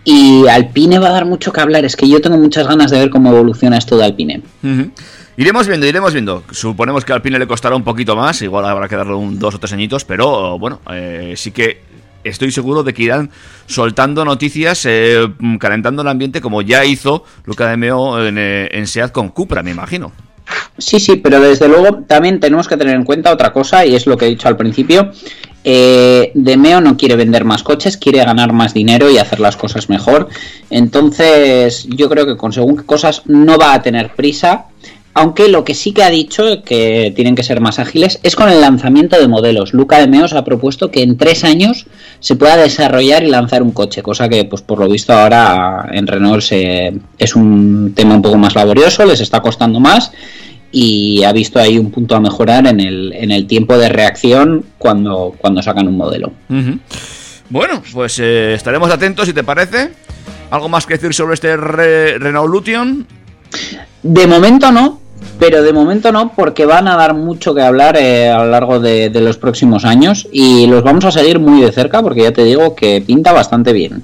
y 0.05 0.47
Alpine 0.47 0.99
va 0.99 1.09
a 1.09 1.13
dar 1.13 1.25
mucho 1.25 1.53
que 1.53 1.61
hablar 1.61 1.87
es 1.87 1.97
que 1.97 2.09
yo 2.09 2.21
tengo 2.21 2.37
muchas 2.37 2.69
ganas 2.69 2.91
de 2.91 2.99
ver 2.99 3.11
cómo 3.11 3.31
evoluciona 3.31 3.79
esto 3.79 3.97
de 3.97 4.05
Alpine. 4.05 4.43
Iremos 5.39 5.67
viendo, 5.67 5.87
iremos 5.87 6.13
viendo. 6.13 6.45
Suponemos 6.51 7.05
que 7.05 7.15
Alpine 7.15 7.39
le 7.39 7.47
costará 7.47 7.75
un 7.75 7.83
poquito 7.83 8.15
más, 8.15 8.43
igual 8.43 8.67
habrá 8.67 8.89
que 8.89 8.97
darle 8.97 9.15
un, 9.15 9.39
dos 9.39 9.55
o 9.55 9.59
tres 9.59 9.73
añitos, 9.73 10.05
pero 10.05 10.59
bueno, 10.59 10.81
eh, 10.93 11.33
sí 11.37 11.51
que 11.53 11.94
estoy 12.25 12.51
seguro 12.51 12.83
de 12.83 12.93
que 12.95 13.05
irán 13.05 13.31
soltando 13.67 14.25
noticias, 14.25 14.85
eh, 14.87 15.27
calentando 15.61 16.03
el 16.03 16.09
ambiente, 16.09 16.41
como 16.41 16.63
ya 16.63 16.85
hizo 16.85 17.25
Luca 17.45 17.69
de 17.69 17.77
Meo 17.77 18.25
en, 18.27 18.39
eh, 18.39 18.69
en 18.73 18.87
SEAT 18.87 19.13
con 19.13 19.29
Cupra, 19.29 19.63
me 19.63 19.71
imagino. 19.71 20.13
Sí, 20.77 20.99
sí, 20.99 21.17
pero 21.17 21.41
desde 21.41 21.69
luego 21.69 22.03
también 22.07 22.41
tenemos 22.41 22.69
que 22.69 22.77
tener 22.77 22.95
en 22.95 23.05
cuenta 23.05 23.33
otra 23.33 23.53
cosa, 23.53 23.87
y 23.87 23.95
es 23.95 24.07
lo 24.07 24.17
que 24.17 24.27
he 24.27 24.31
dicho 24.31 24.49
al 24.49 24.57
principio. 24.57 25.13
Eh, 25.67 26.31
Demeo 26.35 26.81
no 26.83 26.97
quiere 26.97 27.17
vender 27.17 27.45
más 27.45 27.63
coches, 27.63 27.97
quiere 27.97 28.19
ganar 28.19 28.53
más 28.53 28.75
dinero 28.75 29.11
y 29.11 29.17
hacer 29.17 29.41
las 29.41 29.57
cosas 29.57 29.89
mejor. 29.89 30.29
Entonces, 30.69 31.87
yo 31.89 32.11
creo 32.11 32.27
que 32.27 32.37
con 32.37 32.53
según 32.53 32.77
qué 32.77 32.85
cosas 32.85 33.23
no 33.27 33.57
va 33.57 33.73
a 33.73 33.83
tener 33.83 34.15
prisa. 34.15 34.67
Aunque 35.17 35.49
lo 35.49 35.65
que 35.65 35.75
sí 35.75 35.93
que 35.93 36.03
ha 36.03 36.11
dicho, 36.11 36.65
que 36.65 37.13
tienen 37.15 37.37
que 37.37 37.45
ser 37.45 37.61
más 37.61 37.79
ágiles, 37.79 38.19
es 38.25 38.35
con 38.35 38.49
el 38.49 38.61
lanzamiento 38.61 39.17
de 39.17 39.29
modelos. 39.29 39.73
Luca 39.73 40.01
de 40.01 40.09
Meos 40.09 40.33
ha 40.33 40.43
propuesto 40.45 40.91
que 40.91 41.03
en 41.03 41.17
tres 41.17 41.45
años 41.45 41.87
se 42.19 42.35
pueda 42.35 42.57
desarrollar 42.57 43.23
y 43.23 43.29
lanzar 43.29 43.63
un 43.63 43.71
coche, 43.71 44.03
cosa 44.03 44.29
que, 44.29 44.45
pues 44.45 44.63
por 44.63 44.81
lo 44.81 44.89
visto, 44.89 45.13
ahora 45.13 45.89
en 45.93 46.09
Renault 46.09 46.43
se, 46.43 46.95
es 47.17 47.37
un 47.37 47.93
tema 47.95 48.17
un 48.17 48.23
poco 48.23 48.37
más 48.39 48.57
laborioso, 48.57 49.05
les 49.05 49.21
está 49.21 49.41
costando 49.41 49.79
más 49.79 50.11
y 50.73 51.23
ha 51.23 51.31
visto 51.33 51.61
ahí 51.61 51.79
un 51.79 51.93
punto 51.93 52.17
a 52.17 52.21
mejorar 52.21 52.67
en 52.67 52.81
el, 52.81 53.13
en 53.13 53.31
el 53.31 53.47
tiempo 53.47 53.79
de 53.79 53.89
reacción 53.91 54.65
cuando, 54.79 55.33
cuando 55.39 55.63
sacan 55.63 55.87
un 55.87 55.97
modelo. 55.97 56.33
Bueno, 57.51 57.81
pues 57.93 58.19
eh, 58.19 58.55
estaremos 58.55 58.91
atentos 58.91 59.27
si 59.29 59.33
te 59.33 59.45
parece. 59.45 59.93
¿Algo 60.51 60.69
más 60.69 60.87
que 60.87 60.95
decir 60.95 61.15
sobre 61.15 61.35
este 61.35 61.57
Re- 61.57 62.19
Renault 62.19 62.51
Lution? 62.51 63.07
De 64.03 64.27
momento 64.27 64.73
no, 64.73 65.01
pero 65.39 65.63
de 65.63 65.73
momento 65.73 66.13
no, 66.13 66.33
porque 66.35 66.65
van 66.67 66.89
a 66.89 66.97
dar 66.97 67.15
mucho 67.15 67.55
que 67.55 67.63
hablar 67.63 67.97
eh, 67.97 68.29
a 68.31 68.39
lo 68.45 68.51
largo 68.51 68.81
de, 68.81 69.11
de 69.11 69.21
los 69.21 69.37
próximos 69.37 69.85
años 69.85 70.27
y 70.33 70.67
los 70.67 70.83
vamos 70.83 71.05
a 71.05 71.11
seguir 71.13 71.39
muy 71.39 71.61
de 71.61 71.73
cerca 71.73 72.03
porque 72.03 72.23
ya 72.23 72.33
te 72.33 72.45
digo 72.45 72.75
que 72.75 73.03
pinta 73.07 73.33
bastante 73.33 73.73
bien. 73.73 74.03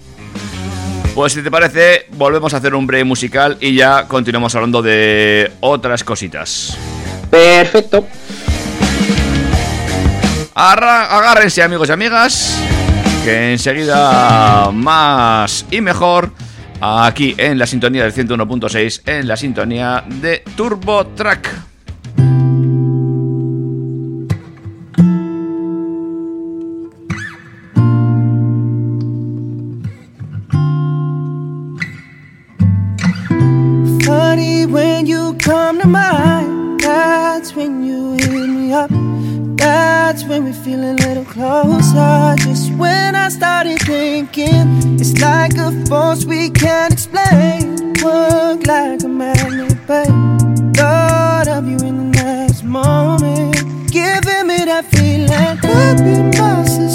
Pues 1.14 1.32
si 1.32 1.42
te 1.42 1.50
parece, 1.50 2.06
volvemos 2.16 2.54
a 2.54 2.58
hacer 2.58 2.74
un 2.74 2.86
break 2.86 3.04
musical 3.04 3.56
y 3.60 3.74
ya 3.74 4.06
continuamos 4.06 4.54
hablando 4.54 4.80
de 4.82 5.50
otras 5.60 6.04
cositas. 6.04 6.76
Perfecto. 7.30 8.06
Arra- 10.54 11.16
agárrense 11.16 11.62
amigos 11.62 11.88
y 11.88 11.92
amigas, 11.92 12.58
que 13.24 13.52
enseguida 13.52 14.70
más 14.72 15.64
y 15.70 15.80
mejor 15.80 16.30
aquí 16.80 17.34
en 17.36 17.58
la 17.58 17.66
sintonía 17.66 18.04
del 18.04 18.12
101.6, 18.12 19.02
en 19.06 19.28
la 19.28 19.36
sintonía 19.36 20.04
de 20.06 20.42
Turbo 20.56 21.06
Track. 21.06 21.69
Feel 40.70 40.84
a 40.84 40.94
little 41.04 41.24
closer. 41.24 42.34
Just 42.38 42.72
when 42.74 43.16
I 43.16 43.28
started 43.28 43.80
thinking, 43.80 45.00
it's 45.00 45.20
like 45.20 45.56
a 45.56 45.70
force 45.86 46.24
we 46.24 46.50
can't 46.50 46.92
explain. 46.92 47.94
Work 48.04 48.66
like 48.66 49.02
a 49.02 49.08
magnet, 49.08 49.74
babe. 49.88 50.76
Thought 50.76 51.48
of 51.48 51.66
you 51.66 51.78
in 51.88 51.96
the 52.02 52.22
next 52.22 52.62
moment, 52.62 53.56
giving 53.90 54.46
me 54.46 54.58
that 54.70 54.84
feeling. 54.92 55.56
Could 55.64 55.98
be 56.04 56.38
my. 56.38 56.89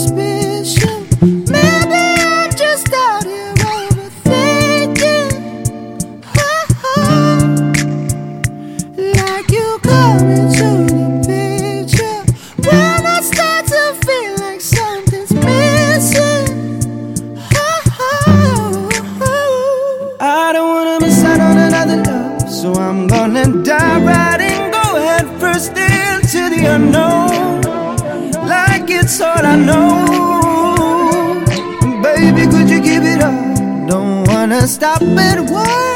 The 26.66 26.76
unknown. 26.76 27.62
Like 28.48 28.90
it's 28.90 29.22
all 29.22 29.46
I 29.46 29.56
know. 29.56 31.44
Baby, 32.02 32.44
could 32.52 32.70
you 32.70 32.82
give 32.82 33.04
it 33.04 33.22
up? 33.22 33.36
Don't 33.88 34.28
wanna 34.28 34.68
stop 34.68 35.02
at 35.02 35.40
words 35.50 35.95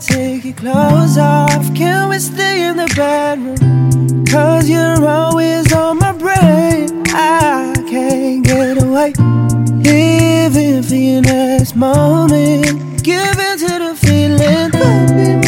take 0.00 0.44
your 0.44 0.54
clothes 0.54 1.18
off. 1.18 1.74
Can 1.74 2.08
we 2.08 2.18
stay 2.18 2.66
in 2.66 2.76
the 2.76 2.92
bedroom? 2.96 4.24
Cause 4.24 4.68
you're 4.68 5.06
always 5.06 5.72
on 5.72 5.98
my 5.98 6.12
brain. 6.12 7.02
I 7.08 7.74
can't 7.88 8.44
get 8.44 8.82
away. 8.82 9.12
Living 9.82 10.82
for 10.82 10.94
your 10.94 11.22
next 11.22 11.76
moment. 11.76 13.02
Giving 13.02 13.58
to 13.58 13.78
the 13.78 13.94
feeling. 14.00 14.70
Could 14.70 15.39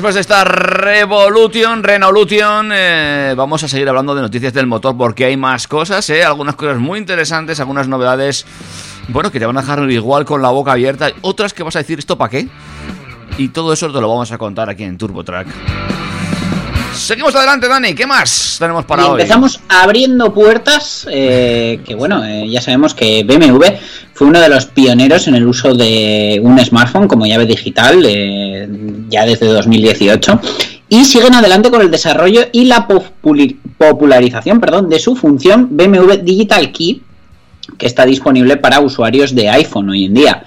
después 0.00 0.14
de 0.14 0.22
esta 0.22 0.44
Revolution, 0.44 1.82
Renaulution, 1.82 2.70
eh, 2.72 3.34
vamos 3.36 3.62
a 3.64 3.68
seguir 3.68 3.86
hablando 3.86 4.14
de 4.14 4.22
noticias 4.22 4.54
del 4.54 4.66
motor 4.66 4.96
porque 4.96 5.26
hay 5.26 5.36
más 5.36 5.68
cosas, 5.68 6.08
¿eh? 6.08 6.24
algunas 6.24 6.54
cosas 6.54 6.78
muy 6.78 6.98
interesantes, 6.98 7.60
algunas 7.60 7.86
novedades, 7.86 8.46
bueno, 9.08 9.30
que 9.30 9.38
te 9.38 9.44
van 9.44 9.58
a 9.58 9.60
dejar 9.60 9.90
igual 9.90 10.24
con 10.24 10.40
la 10.40 10.48
boca 10.48 10.72
abierta, 10.72 11.10
otras 11.20 11.52
que 11.52 11.62
vas 11.62 11.76
a 11.76 11.80
decir, 11.80 11.98
¿esto 11.98 12.16
para 12.16 12.30
qué? 12.30 12.48
Y 13.36 13.48
todo 13.48 13.74
eso 13.74 13.92
te 13.92 14.00
lo 14.00 14.08
vamos 14.08 14.32
a 14.32 14.38
contar 14.38 14.70
aquí 14.70 14.84
en 14.84 14.96
TurboTrack. 14.96 15.79
Seguimos 17.10 17.34
adelante, 17.34 17.66
Dani. 17.66 17.92
¿Qué 17.92 18.06
más 18.06 18.54
tenemos 18.60 18.84
para 18.84 19.02
y 19.02 19.06
hoy? 19.06 19.20
empezamos 19.20 19.58
abriendo 19.68 20.32
puertas, 20.32 21.08
eh, 21.10 21.80
que 21.84 21.96
bueno, 21.96 22.24
eh, 22.24 22.48
ya 22.48 22.60
sabemos 22.60 22.94
que 22.94 23.24
BMW 23.24 23.64
fue 24.14 24.28
uno 24.28 24.38
de 24.38 24.48
los 24.48 24.66
pioneros 24.66 25.26
en 25.26 25.34
el 25.34 25.44
uso 25.44 25.74
de 25.74 26.38
un 26.40 26.64
smartphone 26.64 27.08
como 27.08 27.26
llave 27.26 27.46
digital 27.46 28.04
eh, 28.06 28.68
ya 29.08 29.26
desde 29.26 29.46
2018 29.46 30.40
y 30.88 31.04
siguen 31.04 31.34
adelante 31.34 31.68
con 31.72 31.80
el 31.80 31.90
desarrollo 31.90 32.42
y 32.52 32.66
la 32.66 32.86
popularización 32.86 34.60
perdón, 34.60 34.88
de 34.88 35.00
su 35.00 35.16
función 35.16 35.66
BMW 35.72 36.12
Digital 36.22 36.70
Key 36.70 37.02
que 37.76 37.86
está 37.86 38.06
disponible 38.06 38.56
para 38.56 38.78
usuarios 38.78 39.34
de 39.34 39.48
iPhone 39.48 39.90
hoy 39.90 40.04
en 40.04 40.14
día. 40.14 40.44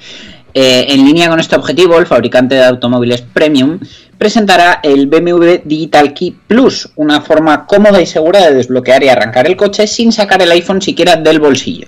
Eh, 0.54 0.86
en 0.90 1.06
línea 1.06 1.30
con 1.30 1.40
este 1.40 1.56
objetivo, 1.56 1.98
el 1.98 2.06
fabricante 2.06 2.56
de 2.56 2.64
automóviles 2.64 3.22
premium 3.22 3.80
presentará 4.18 4.80
el 4.84 5.08
BMW 5.08 5.62
Digital 5.66 6.14
Key 6.14 6.36
Plus, 6.48 6.90
una 6.96 7.22
forma 7.22 7.66
cómoda 7.66 8.02
y 8.02 8.06
segura 8.06 8.42
de 8.42 8.54
desbloquear 8.54 9.04
y 9.04 9.10
arrancar 9.10 9.48
el 9.48 9.56
coche 9.56 9.88
sin 9.88 10.12
sacar 10.12 10.42
el 10.42 10.52
iPhone 10.52 10.82
siquiera 10.82 11.16
del 11.16 11.40
bolsillo. 11.40 11.88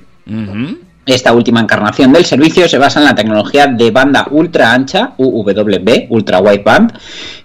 Esta 1.05 1.33
última 1.33 1.59
encarnación 1.59 2.11
del 2.11 2.25
servicio 2.25 2.67
se 2.67 2.79
basa 2.79 2.99
en 2.99 3.05
la 3.05 3.13
tecnología 3.13 3.67
de 3.67 3.91
banda 3.91 4.27
ultra 4.31 4.73
ancha, 4.73 5.13
UWB, 5.17 6.07
Ultra 6.09 6.39
Wideband, 6.39 6.93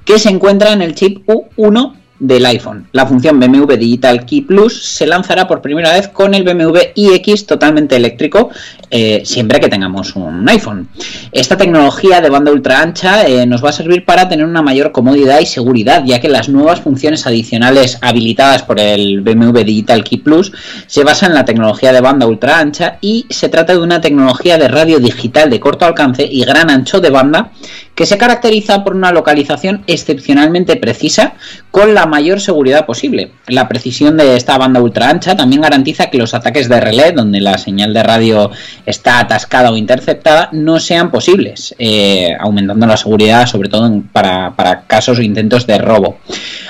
que 0.04 0.18
se 0.18 0.30
encuentra 0.30 0.72
en 0.72 0.80
el 0.80 0.94
chip 0.94 1.28
U1 1.28 1.99
del 2.20 2.44
iPhone. 2.46 2.86
La 2.92 3.06
función 3.06 3.40
BMW 3.40 3.74
Digital 3.76 4.24
Key 4.26 4.42
Plus 4.42 4.84
se 4.84 5.06
lanzará 5.06 5.48
por 5.48 5.62
primera 5.62 5.92
vez 5.94 6.08
con 6.08 6.34
el 6.34 6.44
BMW 6.44 6.78
iX 6.94 7.46
totalmente 7.46 7.96
eléctrico, 7.96 8.50
eh, 8.90 9.22
siempre 9.24 9.58
que 9.58 9.68
tengamos 9.68 10.14
un 10.14 10.48
iPhone. 10.48 10.88
Esta 11.32 11.56
tecnología 11.56 12.20
de 12.20 12.28
banda 12.28 12.52
ultra 12.52 12.82
ancha 12.82 13.26
eh, 13.26 13.46
nos 13.46 13.64
va 13.64 13.70
a 13.70 13.72
servir 13.72 14.04
para 14.04 14.28
tener 14.28 14.44
una 14.44 14.62
mayor 14.62 14.92
comodidad 14.92 15.40
y 15.40 15.46
seguridad, 15.46 16.04
ya 16.04 16.20
que 16.20 16.28
las 16.28 16.50
nuevas 16.50 16.80
funciones 16.80 17.26
adicionales 17.26 17.98
habilitadas 18.02 18.62
por 18.62 18.78
el 18.78 19.22
BMW 19.22 19.60
Digital 19.60 20.04
Key 20.04 20.18
Plus 20.18 20.52
se 20.86 21.02
basan 21.02 21.30
en 21.30 21.36
la 21.36 21.44
tecnología 21.46 21.92
de 21.92 22.02
banda 22.02 22.26
ultra 22.26 22.58
ancha 22.58 22.98
y 23.00 23.26
se 23.30 23.48
trata 23.48 23.72
de 23.72 23.78
una 23.78 24.00
tecnología 24.02 24.58
de 24.58 24.68
radio 24.68 24.98
digital 24.98 25.48
de 25.48 25.58
corto 25.58 25.86
alcance 25.86 26.28
y 26.30 26.44
gran 26.44 26.70
ancho 26.70 27.00
de 27.00 27.08
banda 27.08 27.52
que 28.00 28.06
se 28.06 28.16
caracteriza 28.16 28.82
por 28.82 28.96
una 28.96 29.12
localización 29.12 29.84
excepcionalmente 29.86 30.76
precisa 30.76 31.34
con 31.70 31.92
la 31.92 32.06
mayor 32.06 32.40
seguridad 32.40 32.86
posible. 32.86 33.32
La 33.46 33.68
precisión 33.68 34.16
de 34.16 34.38
esta 34.38 34.56
banda 34.56 34.80
ultra 34.80 35.10
ancha 35.10 35.36
también 35.36 35.60
garantiza 35.60 36.08
que 36.08 36.16
los 36.16 36.32
ataques 36.32 36.70
de 36.70 36.80
relé, 36.80 37.12
donde 37.12 37.42
la 37.42 37.58
señal 37.58 37.92
de 37.92 38.02
radio 38.02 38.50
está 38.86 39.20
atascada 39.20 39.70
o 39.70 39.76
interceptada, 39.76 40.48
no 40.52 40.80
sean 40.80 41.10
posibles, 41.10 41.74
eh, 41.78 42.34
aumentando 42.40 42.86
la 42.86 42.96
seguridad 42.96 43.46
sobre 43.46 43.68
todo 43.68 44.02
para, 44.10 44.56
para 44.56 44.86
casos 44.86 45.18
o 45.18 45.22
intentos 45.22 45.66
de 45.66 45.76
robo. 45.76 46.20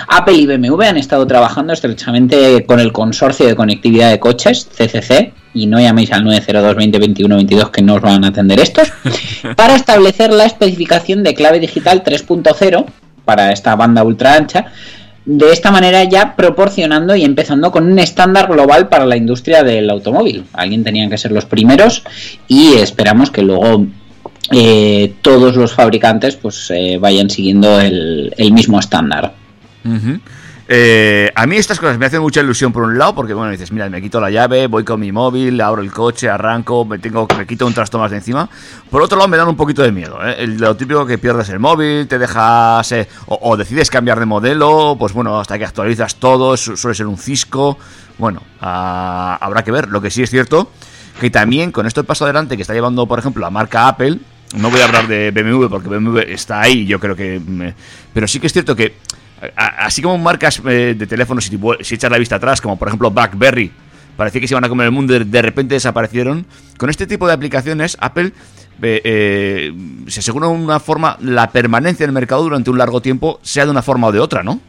Apple 0.09 0.35
y 0.35 0.47
BMW 0.47 0.83
han 0.83 0.97
estado 0.97 1.29
trabajando 1.29 1.73
estrechamente 1.73 2.67
con 2.67 2.81
el 2.81 2.91
Consorcio 2.91 3.47
de 3.47 3.55
Conectividad 3.55 4.11
de 4.11 4.19
Coches, 4.19 4.69
CCC, 4.77 5.33
y 5.55 5.67
no 5.67 5.81
llaméis 5.81 6.13
al 6.13 6.25
902 6.25 6.77
20 6.77 6.99
21 6.99 7.37
22 7.37 7.71
que 7.71 7.83
no 7.83 7.95
os 7.95 8.01
van 8.01 8.25
a 8.25 8.29
atender 8.29 8.61
estos, 8.61 8.93
para 9.57 9.75
establecer 9.75 10.33
la 10.33 10.45
especificación 10.45 11.23
de 11.23 11.35
clave 11.35 11.61
digital 11.61 12.03
3.0 12.05 12.87
para 13.25 13.53
esta 13.53 13.77
banda 13.77 14.03
ultra 14.03 14.35
ancha, 14.35 14.67
de 15.25 15.53
esta 15.53 15.71
manera 15.71 16.03
ya 16.05 16.35
proporcionando 16.35 17.15
y 17.15 17.25
empezando 17.25 17.71
con 17.71 17.87
un 17.87 17.99
estándar 17.99 18.49
global 18.49 18.89
para 18.89 19.07
la 19.07 19.17
industria 19.17 19.63
del 19.63 19.91
automóvil. 19.91 20.45
Alguien 20.53 20.83
tenían 20.83 21.11
que 21.11 21.19
ser 21.19 21.31
los 21.31 21.45
primeros 21.45 22.03
y 22.49 22.75
esperamos 22.75 23.31
que 23.31 23.43
luego 23.43 23.87
eh, 24.51 25.15
todos 25.23 25.57
los 25.57 25.73
fabricantes 25.73 26.37
pues 26.37 26.73
eh, 26.75 26.99
vayan 26.99 27.31
siguiendo 27.31 27.81
el, 27.81 28.35
el 28.37 28.53
mismo 28.53 28.81
estándar. 28.81 29.35
Ujú. 29.85 30.21
Eh, 30.73 31.33
a 31.35 31.49
mí 31.49 31.57
estas 31.57 31.81
cosas 31.81 31.99
me 31.99 32.07
hacen 32.07 32.21
mucha 32.21 32.41
ilusión 32.43 32.73
por 32.73 32.85
un 32.85 32.97
lado, 32.97 33.13
porque 33.17 33.35
bueno, 33.35 33.51
dices, 33.51 33.73
mira, 33.73 33.91
me 33.91 34.01
quito 34.01 34.21
la 34.21 34.31
llave, 34.31 34.69
voy 34.69 34.85
con 34.85 35.01
mi 35.01 35.11
móvil, 35.11 35.61
abro 35.61 35.83
el 35.83 35.91
coche, 35.91 36.29
arranco, 36.31 36.85
me 36.85 37.01
tengo, 37.01 37.27
me 37.37 37.45
quito 37.45 37.67
un 37.67 37.75
trasto 37.75 37.99
más 37.99 38.13
de 38.13 38.19
encima. 38.19 38.49
Por 38.89 39.03
otro 39.03 39.19
lado, 39.19 39.27
me 39.27 39.37
dan 39.37 39.49
un 39.49 39.57
poquito 39.57 39.83
de 39.83 39.91
miedo. 39.91 40.21
¿eh? 40.25 40.47
Lo 40.47 40.77
típico 40.77 41.05
que 41.05 41.19
pierdes 41.19 41.49
el 41.49 41.59
móvil, 41.59 42.07
te 42.07 42.21
dejas 42.21 42.93
eh, 42.93 43.09
o, 43.27 43.57
decides 43.57 43.91
cambiar 43.91 44.21
de 44.21 44.27
modelo, 44.27 44.95
pues 44.97 45.13
bueno, 45.13 45.41
hasta 45.41 45.59
que 45.59 45.65
actualizas 45.65 46.15
todo, 46.15 46.57
su- 46.57 46.77
suele 46.77 46.95
ser 46.95 47.07
un 47.09 47.19
cisco. 47.19 47.77
Bueno, 48.19 48.41
ah, 48.61 49.39
habrá 49.41 49.65
que 49.65 49.73
ver. 49.73 49.89
Lo 49.89 50.01
que 50.01 50.13
sí 50.13 50.23
es 50.23 50.31
cierto 50.31 50.71
que 51.21 51.31
también 51.31 51.73
con 51.73 51.87
esto 51.89 52.05
paso 52.05 52.25
adelante 52.27 52.55
que 52.55 52.63
está 52.63 52.75
llevando, 52.75 53.07
por 53.07 53.19
ejemplo, 53.19 53.41
la 53.43 53.51
marca 53.51 53.89
Apple, 53.89 54.19
no 54.57 54.71
voy 54.71 54.81
a 54.81 54.85
hablar 54.85 55.09
de 55.09 55.33
BMW 55.33 55.67
porque 55.67 55.89
BMW 55.89 56.19
está 56.29 56.61
ahí, 56.61 56.87
yo 56.87 57.01
creo 57.01 57.17
que... 57.17 57.41
me- 57.45 57.75
pero 58.15 58.29
sí 58.29 58.39
que 58.41 58.47
es 58.47 58.53
cierto 58.53 58.75
que, 58.77 58.95
así 59.57 60.03
como 60.03 60.19
marcas 60.19 60.61
eh, 60.69 60.95
de 60.97 61.07
teléfonos, 61.07 61.45
si, 61.45 61.95
echas 61.95 62.11
la 62.11 62.19
vista 62.19 62.37
atrás, 62.37 62.61
como 62.61 62.79
por 62.79 62.89
ejemplo 62.89 63.11
BlackBerry, 63.11 63.71
parecía 64.17 64.41
que 64.41 64.49
se 64.49 64.55
iban 64.55 64.65
a 64.65 64.69
comer 64.69 64.87
el 64.87 64.93
mundo, 64.93 65.15
de, 65.15 65.25
de 65.25 65.43
repente 65.43 65.75
desaparecieron, 65.75 66.47
con 66.77 66.91
este 66.91 67.07
tipo 67.07 67.27
de 67.27 67.33
aplicaciones, 67.33 67.97
Apple... 68.01 68.33
eh, 68.83 69.01
eh, 69.05 69.73
se 70.07 70.21
asegura 70.21 70.49
una 70.49 70.81
forma, 70.81 71.17
la 71.21 71.51
permanencia 71.51 72.05
en 72.05 72.11
el 72.11 72.15
mercado 72.15 72.43
durante 72.43 72.71
un 72.71 72.79
largo 72.79 73.01
tiempo, 73.03 73.39
sea 73.43 73.65
de 73.65 73.71
una 73.71 73.83
forma 73.83 74.07
o 74.07 74.13
de 74.13 74.21
otra, 74.21 74.43
¿no? 74.43 74.61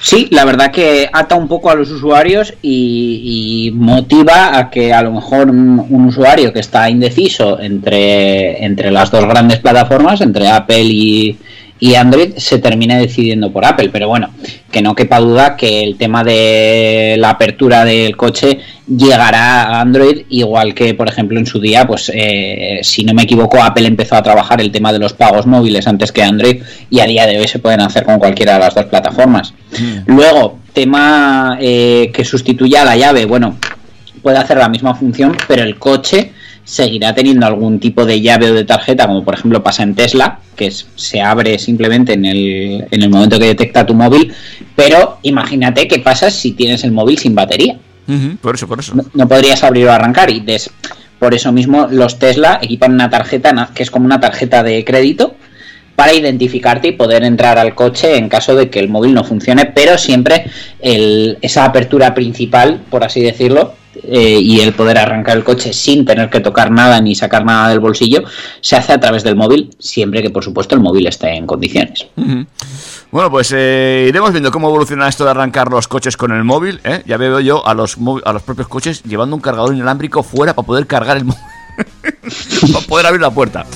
Sí, 0.00 0.28
la 0.30 0.44
verdad 0.44 0.70
que 0.70 1.10
ata 1.12 1.34
un 1.34 1.48
poco 1.48 1.70
a 1.70 1.74
los 1.74 1.90
usuarios 1.90 2.54
y, 2.62 3.66
y 3.66 3.70
motiva 3.72 4.56
a 4.56 4.70
que 4.70 4.92
a 4.92 5.02
lo 5.02 5.12
mejor 5.12 5.50
un, 5.50 5.84
un 5.88 6.04
usuario 6.06 6.52
que 6.52 6.60
está 6.60 6.88
indeciso 6.88 7.58
entre, 7.58 8.64
entre 8.64 8.90
las 8.92 9.10
dos 9.10 9.24
grandes 9.24 9.58
plataformas, 9.58 10.20
entre 10.20 10.48
Apple 10.48 10.84
y, 10.84 11.38
y 11.84 11.96
Android, 11.96 12.32
se 12.38 12.60
termine 12.60 12.98
decidiendo 12.98 13.52
por 13.52 13.66
Apple. 13.66 13.90
Pero 13.92 14.08
bueno, 14.08 14.30
que 14.70 14.80
no 14.80 14.94
quepa 14.94 15.20
duda 15.20 15.54
que 15.54 15.84
el 15.84 15.98
tema 15.98 16.24
de 16.24 17.16
la 17.18 17.28
apertura 17.28 17.84
del 17.84 18.16
coche 18.16 18.58
llegará 18.88 19.64
a 19.64 19.82
Android, 19.82 20.22
igual 20.30 20.72
que, 20.72 20.94
por 20.94 21.10
ejemplo, 21.10 21.38
en 21.38 21.44
su 21.44 21.60
día, 21.60 21.86
pues 21.86 22.10
eh, 22.14 22.80
si 22.82 23.04
no 23.04 23.12
me 23.12 23.24
equivoco, 23.24 23.62
Apple 23.62 23.86
empezó 23.86 24.16
a 24.16 24.22
trabajar 24.22 24.62
el 24.62 24.72
tema 24.72 24.94
de 24.94 24.98
los 24.98 25.12
pagos 25.12 25.44
móviles 25.44 25.86
antes 25.86 26.10
que 26.10 26.22
Android 26.22 26.62
y 26.88 27.00
a 27.00 27.04
día 27.04 27.26
de 27.26 27.38
hoy 27.38 27.48
se 27.48 27.58
pueden 27.58 27.82
hacer 27.82 28.04
con 28.04 28.18
cualquiera 28.18 28.54
de 28.54 28.60
las 28.60 28.74
dos 28.74 28.86
plataformas. 28.86 29.52
Luego, 30.06 30.60
tema 30.72 31.58
eh, 31.60 32.10
que 32.14 32.24
sustituya 32.24 32.80
a 32.80 32.86
la 32.86 32.96
llave, 32.96 33.26
bueno, 33.26 33.58
puede 34.22 34.38
hacer 34.38 34.56
la 34.56 34.70
misma 34.70 34.94
función, 34.94 35.36
pero 35.46 35.62
el 35.62 35.78
coche 35.78 36.32
seguirá 36.64 37.14
teniendo 37.14 37.46
algún 37.46 37.78
tipo 37.78 38.04
de 38.06 38.20
llave 38.20 38.50
o 38.50 38.54
de 38.54 38.64
tarjeta, 38.64 39.06
como 39.06 39.22
por 39.24 39.34
ejemplo 39.34 39.62
pasa 39.62 39.82
en 39.82 39.94
Tesla, 39.94 40.38
que 40.56 40.66
es- 40.68 40.86
se 40.96 41.20
abre 41.20 41.58
simplemente 41.58 42.14
en 42.14 42.24
el, 42.24 42.86
en 42.90 43.02
el 43.02 43.10
momento 43.10 43.38
que 43.38 43.46
detecta 43.46 43.84
tu 43.86 43.94
móvil, 43.94 44.32
pero 44.74 45.18
imagínate 45.22 45.86
qué 45.88 45.98
pasa 45.98 46.30
si 46.30 46.52
tienes 46.52 46.82
el 46.84 46.92
móvil 46.92 47.18
sin 47.18 47.34
batería. 47.34 47.76
Por 48.40 48.54
eso, 48.54 48.66
por 48.68 48.80
eso. 48.80 48.94
No, 48.94 49.04
no 49.14 49.28
podrías 49.28 49.62
abrir 49.64 49.86
o 49.86 49.92
arrancar 49.92 50.30
y 50.30 50.40
des- 50.40 50.70
por 51.18 51.34
eso 51.34 51.52
mismo 51.52 51.86
los 51.90 52.18
Tesla 52.18 52.58
equipan 52.62 52.92
una 52.92 53.08
tarjeta 53.10 53.70
que 53.74 53.82
es 53.82 53.90
como 53.90 54.04
una 54.06 54.20
tarjeta 54.20 54.62
de 54.62 54.84
crédito 54.84 55.34
para 55.96 56.12
identificarte 56.12 56.88
y 56.88 56.92
poder 56.92 57.22
entrar 57.24 57.56
al 57.58 57.74
coche 57.74 58.16
en 58.16 58.28
caso 58.28 58.56
de 58.56 58.68
que 58.68 58.80
el 58.80 58.88
móvil 58.88 59.14
no 59.14 59.22
funcione, 59.24 59.66
pero 59.66 59.96
siempre 59.96 60.46
el- 60.80 61.38
esa 61.40 61.64
apertura 61.64 62.14
principal, 62.14 62.80
por 62.90 63.04
así 63.04 63.20
decirlo, 63.20 63.74
eh, 64.02 64.38
y 64.40 64.60
el 64.60 64.72
poder 64.72 64.98
arrancar 64.98 65.36
el 65.36 65.44
coche 65.44 65.72
sin 65.72 66.04
tener 66.04 66.30
que 66.30 66.40
tocar 66.40 66.70
nada 66.70 67.00
ni 67.00 67.14
sacar 67.14 67.44
nada 67.44 67.68
del 67.68 67.80
bolsillo, 67.80 68.24
se 68.60 68.76
hace 68.76 68.92
a 68.92 69.00
través 69.00 69.22
del 69.22 69.36
móvil, 69.36 69.70
siempre 69.78 70.22
que 70.22 70.30
por 70.30 70.44
supuesto 70.44 70.74
el 70.74 70.80
móvil 70.80 71.06
esté 71.06 71.34
en 71.34 71.46
condiciones. 71.46 72.06
Bueno, 73.10 73.30
pues 73.30 73.52
eh, 73.54 74.06
iremos 74.08 74.32
viendo 74.32 74.50
cómo 74.50 74.68
evoluciona 74.68 75.08
esto 75.08 75.24
de 75.24 75.30
arrancar 75.30 75.68
los 75.68 75.86
coches 75.86 76.16
con 76.16 76.32
el 76.32 76.42
móvil. 76.44 76.80
¿eh? 76.84 77.02
Ya 77.06 77.16
veo 77.16 77.40
yo 77.40 77.66
a 77.66 77.74
los, 77.74 77.96
a 78.24 78.32
los 78.32 78.42
propios 78.42 78.68
coches 78.68 79.02
llevando 79.04 79.36
un 79.36 79.42
cargador 79.42 79.74
inalámbrico 79.74 80.22
fuera 80.22 80.54
para 80.54 80.66
poder 80.66 80.86
cargar 80.86 81.16
el 81.16 81.24
móvil. 81.24 81.42
para 82.72 82.86
poder 82.86 83.06
abrir 83.06 83.20
la 83.20 83.30
puerta. 83.30 83.66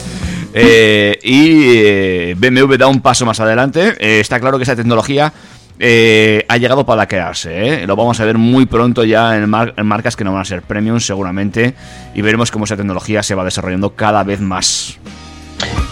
Y 1.23 2.35
BMW 2.35 2.75
da 2.77 2.89
un 2.89 3.01
paso 3.01 3.25
más 3.25 3.39
adelante. 3.39 3.95
Está 4.21 4.41
claro 4.41 4.59
que 4.59 4.65
esa 4.65 4.75
tecnología 4.75 5.33
eh, 5.79 6.45
ha 6.49 6.57
llegado 6.57 6.85
para 6.85 7.07
quedarse. 7.07 7.83
¿eh? 7.83 7.87
Lo 7.87 7.97
vamos 7.97 8.21
a 8.21 8.25
ver 8.25 8.39
muy 8.39 8.67
pronto 8.67 9.05
ya 9.05 9.37
en, 9.37 9.49
mar- 9.49 9.75
en 9.77 9.87
marcas 9.87 10.17
que 10.17 10.25
no 10.25 10.33
van 10.33 10.43
a 10.43 10.45
ser 10.45 10.63
premium 10.63 11.01
seguramente. 11.01 11.75
Y 12.15 12.23
veremos 12.23 12.51
cómo 12.51 12.65
esa 12.65 12.77
tecnología 12.77 13.23
se 13.23 13.35
va 13.35 13.45
desarrollando 13.45 13.91
cada 13.91 14.23
vez 14.25 14.41
más. 14.41 14.99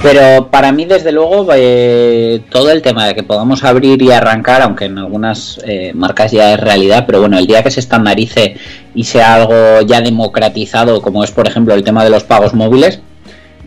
Pero 0.03 0.49
para 0.51 0.71
mí, 0.71 0.85
desde 0.85 1.11
luego, 1.11 1.49
eh, 1.55 2.43
todo 2.51 2.71
el 2.71 2.83
tema 2.83 3.07
de 3.07 3.15
que 3.15 3.25
podamos 3.25 3.65
abrir 3.65 4.01
y 4.03 4.13
arrancar, 4.13 4.63
aunque 4.63 4.85
en 4.85 4.99
algunas 4.99 5.59
eh, 5.65 5.93
marcas 5.95 6.31
ya 6.31 6.53
es 6.53 6.61
realidad, 6.61 7.05
pero 7.07 7.21
bueno, 7.21 7.39
el 7.39 7.47
día 7.47 7.63
que 7.65 7.71
se 7.73 7.81
estandarice 7.81 8.57
y 8.95 9.05
sea 9.05 9.35
algo 9.35 9.81
ya 9.85 10.01
democratizado, 10.01 11.03
como 11.03 11.25
es 11.25 11.33
por 11.33 11.49
ejemplo 11.49 11.75
el 11.75 11.83
tema 11.83 12.05
de 12.05 12.11
los 12.11 12.23
pagos 12.23 12.55
móviles, 12.55 13.01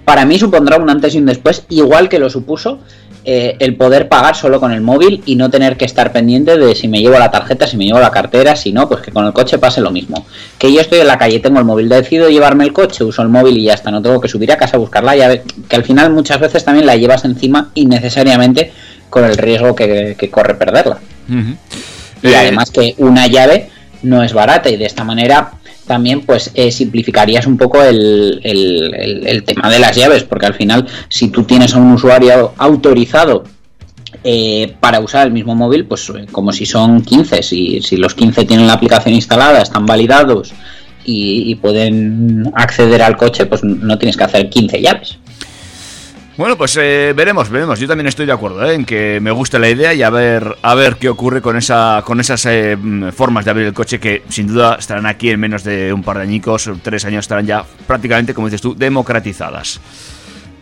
para 0.05 0.23
mí 0.25 0.39
supondrá 0.39 0.77
un 0.77 0.89
antes 0.89 1.15
y 1.15 1.17
un 1.17 1.25
después, 1.25 1.65
igual 1.67 2.07
que 2.07 2.19
lo 2.19 2.29
supuso 2.29 2.79
eh, 3.31 3.57
el 3.59 3.75
poder 3.75 4.09
pagar 4.09 4.35
solo 4.35 4.59
con 4.59 4.71
el 4.71 4.81
móvil 4.81 5.21
y 5.27 5.35
no 5.35 5.51
tener 5.51 5.77
que 5.77 5.85
estar 5.85 6.11
pendiente 6.11 6.57
de 6.57 6.73
si 6.73 6.87
me 6.87 6.99
llevo 6.99 7.19
la 7.19 7.29
tarjeta, 7.29 7.67
si 7.67 7.77
me 7.77 7.85
llevo 7.85 7.99
la 7.99 8.09
cartera, 8.09 8.55
si 8.55 8.71
no, 8.71 8.89
pues 8.89 9.01
que 9.01 9.11
con 9.11 9.23
el 9.23 9.33
coche 9.33 9.59
pase 9.59 9.81
lo 9.81 9.91
mismo. 9.91 10.25
Que 10.57 10.73
yo 10.73 10.81
estoy 10.81 10.97
en 11.01 11.05
la 11.05 11.19
calle, 11.19 11.39
tengo 11.39 11.59
el 11.59 11.65
móvil, 11.65 11.89
decido 11.89 12.27
llevarme 12.27 12.63
el 12.63 12.73
coche, 12.73 13.03
uso 13.03 13.21
el 13.21 13.29
móvil 13.29 13.55
y 13.59 13.65
ya 13.65 13.75
está, 13.75 13.91
no 13.91 14.01
tengo 14.01 14.19
que 14.19 14.27
subir 14.27 14.51
a 14.51 14.57
casa 14.57 14.77
a 14.77 14.79
buscar 14.79 15.03
la 15.03 15.15
llave, 15.15 15.43
que 15.67 15.75
al 15.75 15.83
final 15.83 16.11
muchas 16.11 16.39
veces 16.39 16.65
también 16.65 16.87
la 16.87 16.95
llevas 16.95 17.23
encima 17.23 17.69
innecesariamente 17.75 18.71
con 19.11 19.23
el 19.23 19.37
riesgo 19.37 19.75
que, 19.75 20.15
que 20.17 20.31
corre 20.31 20.55
perderla. 20.55 20.97
Y 22.23 22.29
Eh, 22.29 22.35
además 22.35 22.71
que 22.71 22.95
una 22.97 23.27
llave 23.27 23.69
no 24.01 24.23
es 24.23 24.33
barata 24.33 24.71
y 24.71 24.77
de 24.77 24.85
esta 24.87 25.03
manera 25.03 25.51
también 25.89 26.21
pues 26.21 26.51
eh, 26.53 26.71
simplificarías 26.71 27.47
un 27.47 27.57
poco 27.57 27.81
el, 27.83 28.39
el- 28.43 29.43
tema 29.43 29.69
de 29.71 29.79
las 29.79 29.95
llaves 29.97 30.23
porque 30.23 30.45
al 30.45 30.53
final 30.53 30.85
si 31.09 31.29
tú 31.29 31.43
tienes 31.43 31.73
a 31.73 31.79
un 31.79 31.91
usuario 31.93 32.53
autorizado 32.57 33.43
eh, 34.23 34.75
para 34.79 34.99
usar 34.99 35.25
el 35.27 35.33
mismo 35.33 35.55
móvil 35.55 35.85
pues 35.85 36.07
eh, 36.09 36.27
como 36.31 36.51
si 36.53 36.65
son 36.67 37.01
15 37.01 37.41
si, 37.41 37.81
si 37.81 37.97
los 37.97 38.13
15 38.13 38.45
tienen 38.45 38.67
la 38.67 38.73
aplicación 38.73 39.15
instalada 39.15 39.61
están 39.63 39.85
validados 39.87 40.51
y, 41.05 41.49
y 41.51 41.55
pueden 41.55 42.51
acceder 42.53 43.01
al 43.01 43.17
coche 43.17 43.47
pues 43.47 43.63
no 43.63 43.97
tienes 43.97 44.15
que 44.15 44.23
hacer 44.25 44.47
15 44.49 44.81
llaves 44.81 45.17
Bueno, 46.39 46.57
pues 46.57 46.77
eh, 46.77 47.11
veremos, 47.13 47.49
veremos. 47.49 47.81
Yo 47.81 47.87
también 47.89 48.07
estoy 48.07 48.25
de 48.25 48.31
acuerdo 48.31 48.63
¿eh? 48.63 48.73
en 48.73 48.85
que 48.85 49.19
me 49.19 49.29
gusta 49.29 49.59
la 49.59 49.69
idea 49.69 49.93
y 49.93 50.03
a 50.03 50.09
ver, 50.09 50.55
a 50.61 50.73
ver 50.73 50.95
qué 50.95 51.09
ocurre 51.09 51.41
con 51.41 51.57
esa, 51.57 52.01
con 52.05 52.21
esas 52.21 52.45
eh, 52.45 52.77
formas 53.13 53.43
de 53.43 53.51
abrir 53.51 53.67
el 53.67 53.73
coche 53.73 53.99
que 53.99 54.23
sin 54.29 54.47
duda 54.47 54.77
estarán 54.79 55.05
aquí 55.05 55.31
en 55.31 55.37
menos 55.37 55.65
de 55.65 55.91
un 55.91 56.01
par 56.01 56.15
de 56.15 56.23
añicos, 56.23 56.71
tres 56.81 57.03
años 57.03 57.25
estarán 57.25 57.45
ya 57.45 57.65
prácticamente, 57.85 58.33
como 58.33 58.47
dices 58.47 58.61
tú, 58.61 58.73
democratizadas. 58.73 59.81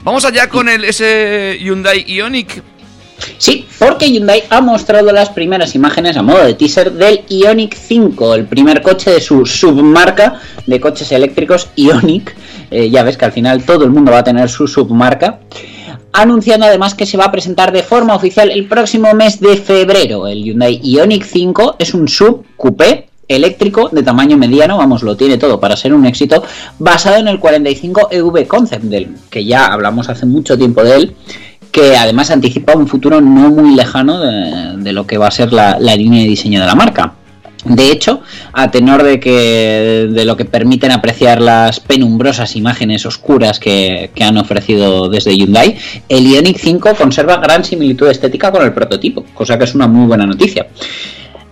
Vamos 0.04 0.26
allá 0.26 0.50
con 0.50 0.68
el 0.68 0.84
ese 0.84 1.60
Hyundai 1.62 2.04
Ioniq. 2.08 2.64
Sí, 3.38 3.68
porque 3.80 4.12
Hyundai 4.12 4.44
ha 4.50 4.62
mostrado 4.62 5.12
las 5.12 5.30
primeras 5.30 5.76
imágenes 5.76 6.18
a 6.18 6.22
modo 6.22 6.44
de 6.44 6.54
teaser 6.54 6.92
del 6.92 7.22
Ioniq 7.30 7.76
5, 7.76 8.36
el 8.36 8.46
primer 8.46 8.82
coche 8.82 9.12
de 9.12 9.22
su 9.22 9.46
submarca 9.46 10.40
de 10.66 10.80
coches 10.80 11.12
eléctricos 11.12 11.70
Ioniq. 11.76 12.36
Eh, 12.70 12.90
ya 12.90 13.04
ves 13.04 13.18
que 13.18 13.26
al 13.26 13.32
final 13.32 13.64
todo 13.64 13.86
el 13.86 13.92
mundo 13.92 14.12
va 14.12 14.20
a 14.20 14.24
tener 14.24 14.50
su 14.50 14.68
submarca. 14.68 15.40
Anunciando 16.14 16.66
además 16.66 16.96
que 16.96 17.06
se 17.06 17.18
va 17.18 17.26
a 17.26 17.32
presentar 17.32 17.72
de 17.72 17.84
forma 17.84 18.16
oficial 18.16 18.50
el 18.50 18.68
próximo 18.68 19.14
mes 19.14 19.40
de 19.40 19.58
febrero. 19.58 20.28
El 20.28 20.44
Hyundai 20.44 20.80
Ioniq 20.84 21.24
5 21.24 21.76
es 21.80 21.94
un 21.94 22.08
sub 22.08 22.46
coupé 22.56 23.08
eléctrico 23.28 23.90
de 23.92 24.04
tamaño 24.04 24.38
mediano, 24.38 24.78
vamos, 24.78 25.04
lo 25.04 25.18
tiene 25.18 25.38
todo 25.38 25.60
para 25.60 25.76
ser 25.76 25.94
un 25.94 26.06
éxito, 26.06 26.44
basado 26.80 27.18
en 27.18 27.28
el 27.28 27.40
45 27.40 28.08
EV 28.12 28.48
Concept, 28.48 28.84
del 28.86 29.16
que 29.30 29.44
ya 29.44 29.68
hablamos 29.68 30.10
hace 30.10 30.26
mucho 30.26 30.58
tiempo 30.58 30.84
de 30.84 30.96
él, 30.96 31.16
que 31.78 31.96
además 31.96 32.32
anticipa 32.32 32.76
un 32.76 32.88
futuro 32.88 33.22
no 33.22 33.52
muy 33.52 33.76
lejano 33.76 34.20
de, 34.20 34.94
lo 34.94 35.06
que 35.06 35.20
va 35.20 35.28
a 35.28 35.32
ser 35.32 35.54
la, 35.54 35.78
línea 35.78 36.24
de 36.24 36.30
diseño 36.30 36.60
de 36.60 36.66
la 36.66 36.74
marca. 36.74 37.14
De 37.66 37.92
hecho, 37.92 38.22
a 38.54 38.72
tenor 38.72 39.04
de 39.04 39.20
que 39.20 40.10
lo 40.26 40.36
que 40.36 40.46
permiten 40.46 40.92
apreciar 40.92 41.40
las 41.40 41.80
penumbrosas 41.80 42.56
imágenes 42.56 43.06
oscuras 43.06 43.60
que, 43.60 44.10
que 44.16 44.24
han 44.24 44.38
ofrecido 44.38 45.08
desde 45.08 45.38
Hyundai, 45.38 45.78
el 46.10 46.26
Ioniq 46.26 46.58
5 46.58 46.96
conserva 46.96 47.38
gran 47.38 47.64
similitud 47.64 48.10
estética 48.10 48.52
con 48.52 48.64
el 48.64 48.74
prototipo, 48.74 49.24
cosa 49.36 49.58
que 49.60 49.66
es 49.66 49.76
una 49.76 49.88
muy 49.88 50.08
buena 50.08 50.26
noticia. 50.26 50.68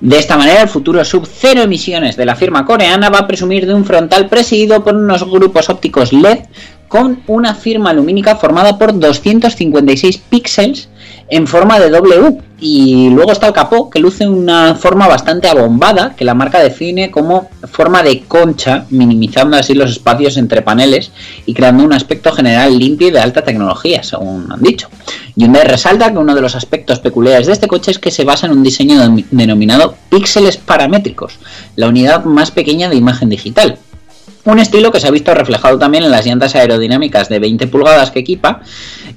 De 0.01 0.17
esta 0.17 0.37
manera, 0.37 0.61
el 0.61 0.67
futuro 0.67 1.05
sub 1.05 1.25
cero 1.25 1.61
emisiones 1.61 2.17
de 2.17 2.25
la 2.25 2.35
firma 2.35 2.65
coreana 2.65 3.09
va 3.09 3.19
a 3.19 3.27
presumir 3.27 3.65
de 3.65 3.73
un 3.73 3.85
frontal 3.85 4.27
presidido 4.27 4.83
por 4.83 4.95
unos 4.95 5.23
grupos 5.23 5.69
ópticos 5.69 6.11
LED 6.11 6.39
con 6.87 7.21
una 7.27 7.55
firma 7.55 7.93
lumínica 7.93 8.35
formada 8.35 8.77
por 8.77 8.97
256 8.97 10.17
píxeles 10.29 10.89
en 11.29 11.47
forma 11.47 11.79
de 11.79 11.89
W. 11.89 12.37
Y 12.57 13.09
luego 13.09 13.33
está 13.33 13.47
el 13.47 13.53
capó, 13.53 13.89
que 13.89 13.99
luce 13.99 14.27
una 14.27 14.75
forma 14.75 15.07
bastante 15.07 15.49
abombada, 15.49 16.15
que 16.15 16.23
la 16.23 16.33
marca 16.33 16.59
define 16.59 17.11
como 17.11 17.49
forma 17.69 18.01
de 18.01 18.21
concha, 18.21 18.85
minimizando 18.91 19.57
así 19.57 19.73
los 19.73 19.91
espacios 19.91 20.37
entre 20.37 20.61
paneles 20.61 21.11
y 21.45 21.53
creando 21.53 21.83
un 21.83 21.91
aspecto 21.91 22.31
general 22.31 22.77
limpio 22.79 23.09
y 23.09 23.11
de 23.11 23.19
alta 23.19 23.43
tecnología, 23.43 24.03
según 24.03 24.47
han 24.51 24.61
dicho. 24.61 24.87
Hyundai 25.35 25.65
resalta 25.67 26.11
que 26.11 26.17
uno 26.17 26.33
de 26.33 26.41
los 26.41 26.55
aspectos 26.55 26.99
peculiares 26.99 27.47
de 27.47 27.53
este 27.53 27.67
coche 27.67 27.91
es 27.91 27.99
que 27.99 28.09
se 28.09 28.23
basa 28.23 28.45
en 28.47 28.53
un 28.53 28.63
diseño 28.63 28.95
denomi- 29.03 29.25
denominado 29.31 29.95
píxeles 30.09 30.55
paramétricos, 30.55 31.33
la 31.75 31.89
unidad 31.89 32.23
más 32.23 32.51
pequeña 32.51 32.87
de 32.89 32.95
imagen 32.95 33.27
digital. 33.29 33.77
Un 34.45 34.59
estilo 34.59 34.91
que 34.91 34.99
se 34.99 35.07
ha 35.07 35.11
visto 35.11 35.33
reflejado 35.33 35.79
también 35.79 36.03
en 36.03 36.11
las 36.11 36.23
llantas 36.23 36.53
aerodinámicas 36.53 37.29
de 37.29 37.39
20 37.39 37.65
pulgadas 37.65 38.11
que 38.11 38.19
equipa, 38.19 38.61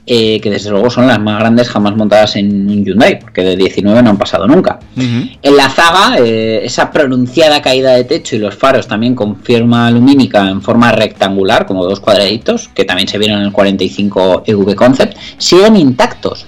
eh, 0.06 0.40
que 0.40 0.48
desde 0.48 0.70
luego 0.70 0.88
son 0.88 1.06
las 1.06 1.20
más 1.20 1.38
grandes 1.38 1.68
jamás 1.68 1.94
montadas 1.94 2.36
en 2.36 2.66
un 2.66 2.82
Hyundai, 2.82 3.20
porque 3.20 3.42
de 3.42 3.54
19 3.54 4.02
no 4.02 4.08
han 4.08 4.16
pasado 4.16 4.46
nunca. 4.46 4.78
En 4.96 5.56
la 5.56 5.68
zaga, 5.68 6.16
eh, 6.18 6.64
esa 6.64 6.90
pronunciada 6.90 7.60
caída 7.60 7.92
de 7.92 8.04
techo 8.04 8.36
y 8.36 8.38
los 8.38 8.54
faros 8.54 8.88
también 8.88 9.14
con 9.14 9.36
firma 9.36 9.90
lumínica 9.90 10.48
en 10.48 10.62
forma 10.62 10.92
rectangular, 10.92 11.66
como 11.66 11.84
dos 11.84 12.00
cuadraditos, 12.00 12.68
que 12.68 12.86
también 12.86 13.06
se 13.06 13.18
vieron 13.18 13.40
en 13.40 13.44
el 13.44 13.52
45 13.52 14.44
EV 14.46 14.74
Concept, 14.74 15.14
siguen 15.36 15.76
intactos. 15.76 16.46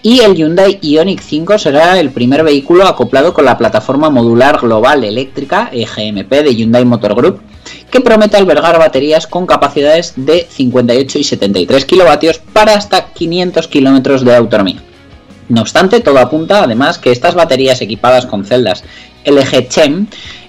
Y 0.00 0.20
el 0.20 0.34
Hyundai 0.34 0.78
Ioniq 0.80 1.20
5 1.20 1.58
será 1.58 2.00
el 2.00 2.10
primer 2.10 2.42
vehículo 2.42 2.86
acoplado 2.86 3.34
con 3.34 3.44
la 3.44 3.58
plataforma 3.58 4.08
modular 4.08 4.60
global 4.60 5.04
eléctrica 5.04 5.68
EGMP 5.70 6.30
de 6.30 6.54
Hyundai 6.54 6.84
Motor 6.86 7.14
Group, 7.14 7.40
que 7.90 8.00
promete 8.00 8.36
albergar 8.36 8.78
baterías 8.78 9.26
con 9.26 9.46
capacidades 9.46 10.14
de 10.16 10.46
58 10.50 11.18
y 11.18 11.24
73 11.24 11.84
kilovatios 11.84 12.38
para 12.38 12.74
hasta 12.74 13.12
500 13.12 13.68
kilómetros 13.68 14.24
de 14.24 14.34
autonomía. 14.34 14.82
No 15.48 15.60
obstante, 15.60 16.00
todo 16.00 16.18
apunta 16.18 16.62
además 16.62 16.98
que 16.98 17.10
estas 17.10 17.34
baterías 17.34 17.80
equipadas 17.80 18.26
con 18.26 18.44
celdas 18.44 18.84
LG 19.24 19.68
Chem 19.68 20.06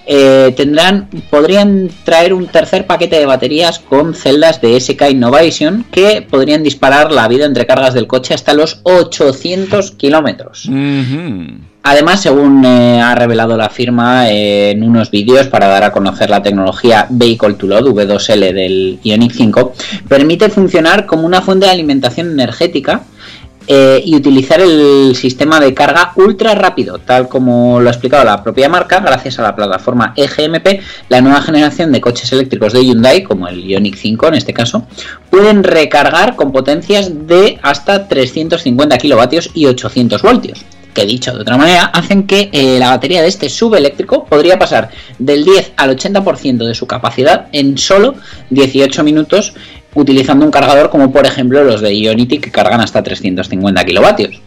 eh, 0.08 0.54
tendrán, 0.56 1.08
podrían 1.30 1.90
traer 2.04 2.32
un 2.32 2.46
tercer 2.46 2.86
paquete 2.86 3.18
de 3.18 3.26
baterías 3.26 3.80
con 3.80 4.14
celdas 4.14 4.60
de 4.60 4.78
SK 4.78 5.10
Innovation 5.10 5.84
que 5.90 6.22
podrían 6.22 6.62
disparar 6.62 7.10
la 7.10 7.26
vida 7.26 7.44
entre 7.44 7.66
cargas 7.66 7.92
del 7.92 8.06
coche 8.06 8.32
hasta 8.32 8.54
los 8.54 8.80
800 8.84 9.90
kilómetros. 9.92 10.68
Además, 11.82 12.20
según 12.20 12.64
eh, 12.64 13.00
ha 13.00 13.14
revelado 13.16 13.56
la 13.56 13.68
firma 13.68 14.30
eh, 14.30 14.70
en 14.70 14.84
unos 14.84 15.10
vídeos 15.10 15.48
para 15.48 15.66
dar 15.66 15.82
a 15.82 15.92
conocer 15.92 16.30
la 16.30 16.42
tecnología 16.42 17.06
Vehicle 17.10 17.54
to 17.54 17.66
Load 17.66 17.86
V2L 17.86 18.52
del 18.52 19.00
Ioniq 19.02 19.32
5, 19.32 19.72
permite 20.08 20.50
funcionar 20.50 21.06
como 21.06 21.26
una 21.26 21.42
fuente 21.42 21.66
de 21.66 21.72
alimentación 21.72 22.30
energética 22.30 23.02
eh, 23.66 24.02
y 24.04 24.14
utilizar 24.14 24.60
el 24.60 25.14
sistema 25.16 25.60
de 25.60 25.74
carga 25.74 26.12
ultra 26.16 26.54
rápido, 26.54 26.98
tal 26.98 27.28
como 27.28 27.80
lo 27.80 27.88
ha 27.88 27.92
explicado 27.92 28.24
la 28.24 28.42
propia 28.42 28.68
marca, 28.68 29.00
gracias 29.00 29.38
a 29.38 29.42
la 29.42 29.56
plataforma 29.56 30.14
EGMP, 30.16 30.80
la 31.08 31.20
nueva 31.20 31.42
generación 31.42 31.92
de 31.92 32.00
coches 32.00 32.30
eléctricos 32.32 32.72
de 32.72 32.84
Hyundai, 32.84 33.22
como 33.22 33.48
el 33.48 33.64
Ioniq 33.64 33.96
5 33.96 34.28
en 34.28 34.34
este 34.34 34.54
caso, 34.54 34.86
pueden 35.30 35.64
recargar 35.64 36.36
con 36.36 36.52
potencias 36.52 37.26
de 37.26 37.58
hasta 37.62 38.08
350 38.08 38.98
kilovatios 38.98 39.50
y 39.54 39.66
800 39.66 40.22
voltios 40.22 40.64
que 40.96 41.04
dicho 41.04 41.34
de 41.34 41.42
otra 41.42 41.58
manera, 41.58 41.84
hacen 41.84 42.26
que 42.26 42.48
eh, 42.52 42.78
la 42.78 42.88
batería 42.88 43.20
de 43.20 43.28
este 43.28 43.50
subeléctrico 43.50 44.24
podría 44.24 44.58
pasar 44.58 44.88
del 45.18 45.44
10 45.44 45.74
al 45.76 45.94
80% 45.94 46.66
de 46.66 46.74
su 46.74 46.86
capacidad 46.86 47.48
en 47.52 47.76
solo 47.76 48.14
18 48.48 49.04
minutos 49.04 49.52
utilizando 49.96 50.44
un 50.44 50.50
cargador 50.50 50.90
como 50.90 51.10
por 51.10 51.26
ejemplo 51.26 51.64
los 51.64 51.80
de 51.80 51.94
Ionity 51.94 52.38
que 52.38 52.52
cargan 52.52 52.80
hasta 52.80 53.02
350 53.02 53.84
kilovatios. 53.84 54.40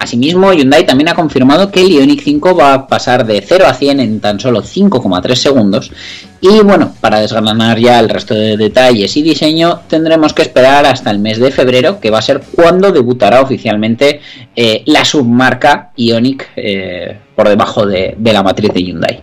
Asimismo, 0.00 0.50
Hyundai 0.54 0.86
también 0.86 1.08
ha 1.10 1.14
confirmado 1.14 1.70
que 1.70 1.82
el 1.82 1.90
Ioniq 1.90 2.22
5 2.22 2.56
va 2.56 2.72
a 2.72 2.86
pasar 2.86 3.26
de 3.26 3.42
0 3.46 3.66
a 3.66 3.74
100 3.74 4.00
en 4.00 4.20
tan 4.20 4.40
solo 4.40 4.62
5,3 4.62 5.34
segundos. 5.34 5.92
Y 6.40 6.62
bueno, 6.62 6.94
para 7.02 7.20
desgranar 7.20 7.78
ya 7.78 8.00
el 8.00 8.08
resto 8.08 8.32
de 8.32 8.56
detalles 8.56 9.14
y 9.18 9.22
diseño, 9.22 9.80
tendremos 9.88 10.32
que 10.32 10.40
esperar 10.40 10.86
hasta 10.86 11.10
el 11.10 11.18
mes 11.18 11.38
de 11.38 11.50
febrero, 11.50 12.00
que 12.00 12.08
va 12.08 12.20
a 12.20 12.22
ser 12.22 12.40
cuando 12.40 12.92
debutará 12.92 13.42
oficialmente 13.42 14.22
eh, 14.56 14.82
la 14.86 15.04
submarca 15.04 15.90
Ioniq 15.94 16.46
eh, 16.56 17.18
por 17.36 17.50
debajo 17.50 17.84
de, 17.84 18.14
de 18.16 18.32
la 18.32 18.42
matriz 18.42 18.72
de 18.72 18.82
Hyundai. 18.82 19.20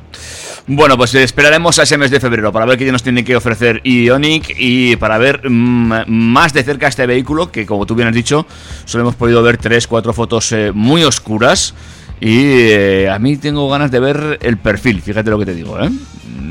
Bueno, 0.69 0.97
pues 0.97 1.15
esperaremos 1.15 1.79
a 1.79 1.83
ese 1.83 1.97
mes 1.97 2.11
de 2.11 2.19
febrero 2.19 2.51
para 2.51 2.65
ver 2.65 2.77
qué 2.77 2.91
nos 2.91 3.01
tiene 3.01 3.23
que 3.23 3.37
ofrecer 3.37 3.79
Ionic 3.85 4.53
y 4.57 4.97
para 4.97 5.17
ver 5.17 5.49
mm, 5.49 6.09
más 6.09 6.51
de 6.51 6.61
cerca 6.61 6.89
este 6.89 7.05
vehículo 7.05 7.49
que, 7.49 7.65
como 7.65 7.85
tú 7.85 7.95
bien 7.95 8.09
has 8.09 8.13
dicho, 8.13 8.45
solo 8.83 9.03
hemos 9.03 9.15
podido 9.15 9.41
ver 9.41 9.57
tres, 9.57 9.87
cuatro 9.87 10.11
fotos 10.11 10.51
eh, 10.51 10.73
muy 10.73 11.05
oscuras 11.05 11.73
y 12.19 12.41
eh, 12.41 13.09
a 13.09 13.17
mí 13.17 13.37
tengo 13.37 13.69
ganas 13.69 13.91
de 13.91 14.01
ver 14.01 14.39
el 14.41 14.57
perfil, 14.57 15.01
fíjate 15.01 15.29
lo 15.29 15.39
que 15.39 15.45
te 15.45 15.53
digo, 15.55 15.79
¿eh? 15.81 15.89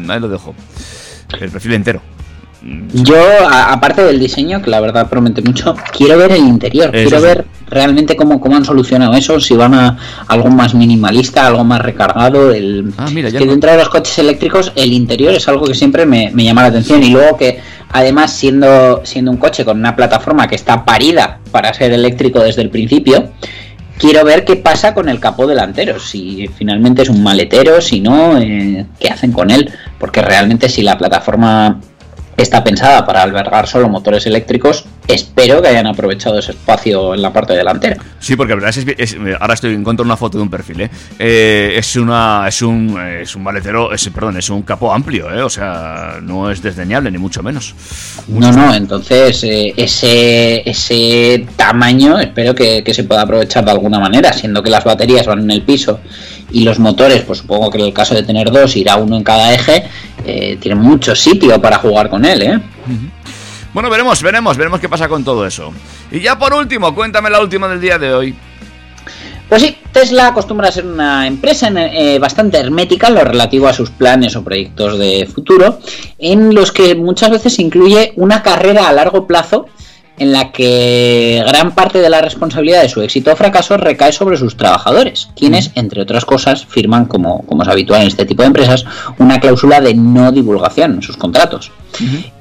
Ahí 0.08 0.18
lo 0.18 0.28
dejo. 0.28 0.54
El 1.38 1.50
perfil 1.50 1.74
entero. 1.74 2.15
Yo, 2.92 3.16
a- 3.48 3.72
aparte 3.72 4.02
del 4.02 4.18
diseño, 4.18 4.60
que 4.62 4.70
la 4.70 4.80
verdad 4.80 5.08
promete 5.08 5.42
mucho, 5.42 5.74
quiero 5.96 6.18
ver 6.18 6.32
el 6.32 6.38
interior. 6.44 6.94
Eso 6.94 7.08
quiero 7.08 7.18
sí. 7.20 7.24
ver 7.26 7.44
realmente 7.68 8.16
cómo, 8.16 8.40
cómo 8.40 8.56
han 8.56 8.64
solucionado 8.64 9.14
eso, 9.14 9.38
si 9.40 9.54
van 9.54 9.74
a 9.74 9.98
algo 10.28 10.48
más 10.50 10.74
minimalista, 10.74 11.46
algo 11.46 11.64
más 11.64 11.80
recargado. 11.82 12.52
El, 12.52 12.92
Ah, 12.96 13.08
mira, 13.12 13.28
ya 13.28 13.38
que 13.38 13.44
no- 13.44 13.52
dentro 13.52 13.70
de 13.70 13.76
los 13.78 13.88
coches 13.88 14.18
eléctricos, 14.18 14.72
el 14.76 14.92
interior 14.92 15.34
es 15.34 15.46
algo 15.48 15.66
que 15.66 15.74
siempre 15.74 16.06
me, 16.06 16.30
me 16.32 16.44
llama 16.44 16.62
la 16.62 16.68
atención. 16.68 17.02
Y 17.02 17.10
luego 17.10 17.36
que, 17.36 17.60
además, 17.92 18.32
siendo, 18.32 19.02
siendo 19.04 19.30
un 19.30 19.36
coche 19.36 19.64
con 19.64 19.78
una 19.78 19.94
plataforma 19.94 20.48
que 20.48 20.54
está 20.56 20.84
parida 20.84 21.38
para 21.52 21.72
ser 21.74 21.92
eléctrico 21.92 22.40
desde 22.40 22.62
el 22.62 22.70
principio, 22.70 23.30
quiero 23.98 24.24
ver 24.24 24.44
qué 24.44 24.56
pasa 24.56 24.92
con 24.94 25.08
el 25.08 25.20
capó 25.20 25.46
delantero, 25.46 25.98
si 26.00 26.48
finalmente 26.56 27.02
es 27.02 27.08
un 27.08 27.22
maletero, 27.22 27.80
si 27.80 28.00
no, 28.00 28.38
eh, 28.38 28.86
qué 29.00 29.08
hacen 29.08 29.32
con 29.32 29.50
él, 29.50 29.70
porque 29.98 30.20
realmente 30.22 30.68
si 30.68 30.82
la 30.82 30.98
plataforma 30.98 31.80
está 32.37 32.62
pensada 32.64 33.05
para 33.07 33.22
albergar 33.22 33.66
solo 33.66 33.89
motores 33.89 34.26
eléctricos, 34.26 34.84
espero 35.09 35.62
que 35.62 35.68
hayan 35.68 35.87
aprovechado 35.87 36.39
ese 36.39 36.53
espacio 36.53 37.14
en 37.14 37.22
la 37.22 37.32
parte 37.32 37.55
delantera. 37.55 37.97
Sí, 38.18 38.37
porque 38.37 38.55
la 38.55 38.61
verdad 38.62 38.76
es, 38.76 38.87
es- 39.14 39.16
ahora 39.41 39.55
estoy 39.55 39.74
encuentro 39.74 40.05
una 40.05 40.16
foto 40.16 40.37
de 40.39 40.43
un 40.43 40.51
perfil, 40.51 40.82
¿eh? 40.82 40.91
Eh, 41.18 41.74
es 41.78 41.97
una 41.97 42.45
es 42.49 42.61
un 42.62 42.99
es 43.01 43.34
un 43.37 43.43
maletero, 43.43 43.93
es, 43.93 44.09
perdón, 44.11 44.37
es 44.37 44.51
un 44.51 44.62
capó 44.62 44.93
amplio, 44.93 45.30
¿eh? 45.32 45.43
O 45.43 45.51
sea, 45.51 46.18
no 46.22 46.51
es 46.51 46.61
desdeñable 46.62 47.11
ni 47.11 47.18
mucho 47.18 47.43
menos. 47.43 47.74
No, 48.28 48.51
no, 48.53 48.74
entonces 48.74 49.43
eh, 49.45 49.72
ese, 49.76 50.68
ese 50.68 51.47
tamaño 51.57 52.18
espero 52.18 52.55
que, 52.55 52.82
que 52.84 52.93
se 52.95 53.05
pueda 53.05 53.22
aprovechar 53.22 53.64
de 53.64 53.70
alguna 53.70 53.99
manera, 54.01 54.32
siendo 54.32 54.62
que 54.62 54.70
las 54.70 54.84
baterías 54.84 55.26
van 55.26 55.41
en 55.41 55.51
el 55.51 55.62
piso 55.62 56.01
y 56.57 56.64
los 56.64 56.78
motores, 56.78 57.20
pues 57.20 57.40
supongo 57.40 57.68
que 57.68 57.76
en 57.76 57.84
el 57.84 57.92
caso 57.92 58.14
de 58.14 58.22
tener 58.22 58.50
dos 58.50 58.76
irá 58.76 58.96
uno 58.96 59.18
en 59.18 59.22
cada 59.22 59.52
eje, 59.52 59.84
eh, 60.24 60.57
tiene 60.59 60.74
mucho 60.74 61.14
sitio 61.14 61.61
para 61.61 61.76
jugar 61.76 62.09
con 62.09 62.24
él, 62.24 62.40
¿eh? 62.40 62.61
Bueno, 63.74 63.90
veremos, 63.90 64.22
veremos, 64.22 64.57
veremos 64.57 64.80
qué 64.80 64.88
pasa 64.88 65.07
con 65.07 65.22
todo 65.22 65.46
eso. 65.46 65.70
Y 66.11 66.20
ya 66.20 66.38
por 66.38 66.54
último, 66.54 66.94
cuéntame 66.94 67.28
la 67.28 67.42
última 67.42 67.68
del 67.68 67.78
día 67.78 67.98
de 67.98 68.14
hoy. 68.14 68.34
Pues 69.50 69.61
sí, 69.61 69.76
Tesla 69.92 70.28
acostumbra 70.28 70.68
a 70.68 70.72
ser 70.72 70.86
una 70.86 71.26
empresa 71.26 71.68
eh, 71.68 72.18
bastante 72.18 72.59
hermética 72.59 73.09
en 73.09 73.16
lo 73.16 73.24
relativo 73.24 73.68
a 73.68 73.74
sus 73.74 73.90
planes 73.90 74.34
o 74.34 74.42
proyectos 74.42 74.98
de 74.98 75.28
futuro, 75.32 75.78
en 76.18 76.54
los 76.54 76.72
que 76.72 76.94
muchas 76.94 77.28
veces 77.28 77.59
incluye 77.59 78.14
una 78.16 78.42
carrera 78.42 78.88
a 78.88 78.94
largo 78.94 79.26
plazo 79.26 79.66
en 80.18 80.32
la 80.32 80.50
que 80.52 81.42
gran 81.46 81.74
parte 81.74 81.98
de 82.00 82.08
la 82.10 82.20
responsabilidad 82.22 82.82
de 82.82 82.88
su 82.88 83.02
éxito 83.02 83.32
o 83.32 83.36
fracaso 83.36 83.76
recae 83.76 84.12
sobre 84.12 84.36
sus 84.36 84.56
trabajadores, 84.56 85.28
quienes, 85.36 85.70
entre 85.74 86.02
otras 86.02 86.24
cosas, 86.24 86.64
firman, 86.66 87.04
como, 87.06 87.42
como 87.46 87.62
es 87.62 87.68
habitual 87.68 88.00
en 88.02 88.08
este 88.08 88.24
tipo 88.24 88.42
de 88.42 88.48
empresas, 88.48 88.84
una 89.18 89.40
cláusula 89.40 89.80
de 89.80 89.94
no 89.94 90.32
divulgación 90.32 90.94
en 90.94 91.02
sus 91.02 91.16
contratos. 91.16 91.70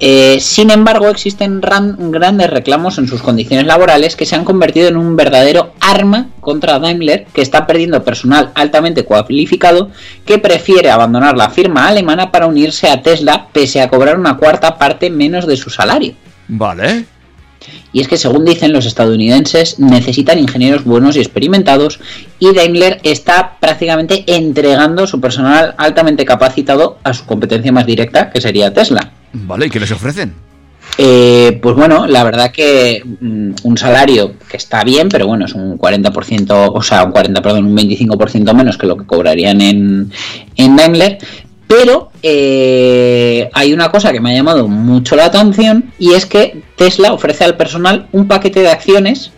Eh, 0.01 0.38
sin 0.41 0.69
embargo, 0.69 1.07
existen 1.07 1.61
ran- 1.61 1.95
grandes 2.11 2.49
reclamos 2.49 2.97
en 2.97 3.07
sus 3.07 3.21
condiciones 3.21 3.65
laborales 3.65 4.15
que 4.17 4.26
se 4.26 4.36
han 4.36 4.43
convertido 4.43 4.89
en 4.89 4.97
un 4.97 5.15
verdadero 5.15 5.73
arma 5.80 6.28
contra 6.41 6.78
Daimler, 6.80 7.26
que 7.34 7.41
está 7.41 7.65
perdiendo 7.65 8.03
personal 8.03 8.51
altamente 8.55 9.05
cualificado 9.05 9.89
que 10.26 10.39
prefiere 10.39 10.91
abandonar 10.91 11.38
la 11.38 11.49
firma 11.49 11.88
alemana 11.88 12.32
para 12.32 12.47
unirse 12.47 12.89
a 12.89 13.01
Tesla 13.01 13.47
pese 13.53 13.82
a 13.82 13.89
cobrar 13.89 14.19
una 14.19 14.36
cuarta 14.36 14.78
parte 14.78 15.09
menos 15.09 15.47
de 15.47 15.55
su 15.55 15.69
salario. 15.69 16.13
Vale. 16.47 17.05
Y 17.93 18.01
es 18.01 18.07
que 18.07 18.18
según 18.18 18.45
dicen 18.45 18.74
los 18.74 18.86
estadounidenses 18.86 19.80
necesitan 19.80 20.39
ingenieros 20.39 20.84
buenos 20.84 21.16
y 21.16 21.20
experimentados 21.20 21.99
y 22.39 22.53
Daimler 22.53 22.99
está 23.03 23.57
prácticamente 23.59 24.24
entregando 24.28 25.07
su 25.07 25.22
personal 25.22 25.76
altamente 25.78 26.26
capacitado 26.26 26.99
a 27.03 27.13
su 27.13 27.26
competencia 27.26 27.72
más 27.72 27.86
directa 27.86 28.30
que 28.30 28.41
sería 28.41 28.74
Tesla. 28.74 29.11
Vale, 29.34 29.68
¿y 29.68 29.70
qué 29.70 29.80
les 29.80 29.91
ofrecen? 29.91 30.34
Eh, 30.97 31.59
pues 31.61 31.76
bueno, 31.76 32.07
la 32.07 32.24
verdad 32.24 32.51
que 32.51 33.03
mm, 33.03 33.51
un 33.63 33.78
salario 33.78 34.36
que 34.49 34.55
está 34.55 34.84
bien, 34.84 35.09
pero 35.09 35.28
bueno, 35.28 35.45
es 35.45 35.53
un 35.53 35.78
40%, 35.78 36.72
o 36.74 36.82
sea, 36.82 37.03
un 37.03 37.11
40, 37.11 37.41
perdón, 37.41 37.66
un 37.66 37.78
25% 37.78 38.53
menos 38.53 38.78
que 38.78 38.88
lo 38.88 38.95
que 38.95 39.05
cobrarían 39.05 39.59
en, 39.61 40.11
en 40.55 40.76
Daimler. 40.76 41.18
Pero 41.68 42.11
eh, 42.22 43.49
hay 43.53 43.74
una 43.74 43.89
cosa 43.89 44.11
que 44.11 44.20
me 44.20 44.32
ha 44.32 44.36
llamado 44.36 44.68
mucho 44.68 45.16
la 45.16 45.26
atención 45.26 45.91
y 45.97 46.13
es 46.13 46.26
que 46.26 46.61
Tesla 46.76 47.13
ofrece 47.13 47.43
al 47.43 47.57
personal 47.57 48.07
un 48.11 48.28
paquete 48.28 48.59
de 48.59 48.70
acciones 48.70 49.32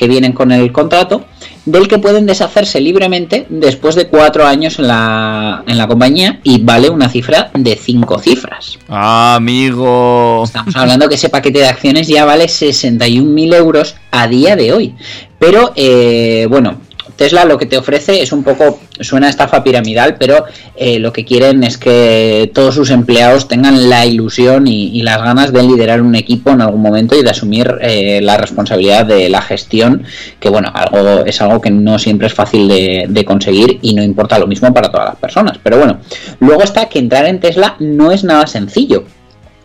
que 0.00 0.08
vienen 0.08 0.32
con 0.32 0.50
el 0.50 0.72
contrato 0.72 1.26
del 1.66 1.86
que 1.86 1.98
pueden 1.98 2.24
deshacerse 2.24 2.80
libremente 2.80 3.46
después 3.50 3.94
de 3.94 4.08
cuatro 4.08 4.46
años 4.46 4.78
en 4.78 4.88
la, 4.88 5.62
en 5.66 5.76
la 5.76 5.86
compañía 5.86 6.40
y 6.42 6.62
vale 6.62 6.88
una 6.88 7.08
cifra 7.08 7.50
de 7.54 7.76
cinco 7.76 8.18
cifras. 8.18 8.78
Ah, 8.88 9.34
amigo. 9.36 10.42
Estamos 10.44 10.74
hablando 10.74 11.08
que 11.08 11.16
ese 11.16 11.28
paquete 11.28 11.58
de 11.58 11.68
acciones 11.68 12.08
ya 12.08 12.24
vale 12.24 12.46
61.000 12.46 13.54
euros 13.54 13.94
a 14.10 14.26
día 14.26 14.56
de 14.56 14.72
hoy. 14.72 14.94
Pero 15.38 15.72
eh, 15.76 16.46
bueno, 16.48 16.80
Tesla 17.20 17.44
lo 17.44 17.58
que 17.58 17.66
te 17.66 17.76
ofrece 17.76 18.22
es 18.22 18.32
un 18.32 18.42
poco, 18.42 18.80
suena 18.98 19.28
estafa 19.28 19.62
piramidal, 19.62 20.16
pero 20.18 20.46
eh, 20.74 20.98
lo 20.98 21.12
que 21.12 21.26
quieren 21.26 21.62
es 21.64 21.76
que 21.76 22.50
todos 22.54 22.74
sus 22.74 22.88
empleados 22.88 23.46
tengan 23.46 23.90
la 23.90 24.06
ilusión 24.06 24.66
y, 24.66 25.02
las 25.02 25.18
ganas 25.18 25.52
de 25.52 25.62
liderar 25.62 26.00
un 26.00 26.14
equipo 26.14 26.48
en 26.48 26.62
algún 26.62 26.80
momento 26.80 27.14
y 27.14 27.22
de 27.22 27.28
asumir 27.28 27.76
eh, 27.82 28.20
la 28.22 28.38
responsabilidad 28.38 29.04
de 29.04 29.28
la 29.28 29.42
gestión, 29.42 30.04
que 30.38 30.48
bueno, 30.48 30.72
algo 30.72 31.26
es 31.26 31.42
algo 31.42 31.60
que 31.60 31.70
no 31.70 31.98
siempre 31.98 32.26
es 32.26 32.32
fácil 32.32 32.68
de, 32.68 33.04
de 33.06 33.24
conseguir 33.26 33.78
y 33.82 33.92
no 33.92 34.02
importa 34.02 34.38
lo 34.38 34.46
mismo 34.46 34.72
para 34.72 34.90
todas 34.90 35.10
las 35.10 35.16
personas. 35.16 35.58
Pero 35.62 35.76
bueno, 35.76 35.98
luego 36.38 36.62
está 36.62 36.88
que 36.88 37.00
entrar 37.00 37.26
en 37.26 37.38
Tesla 37.38 37.76
no 37.80 38.12
es 38.12 38.24
nada 38.24 38.46
sencillo 38.46 39.04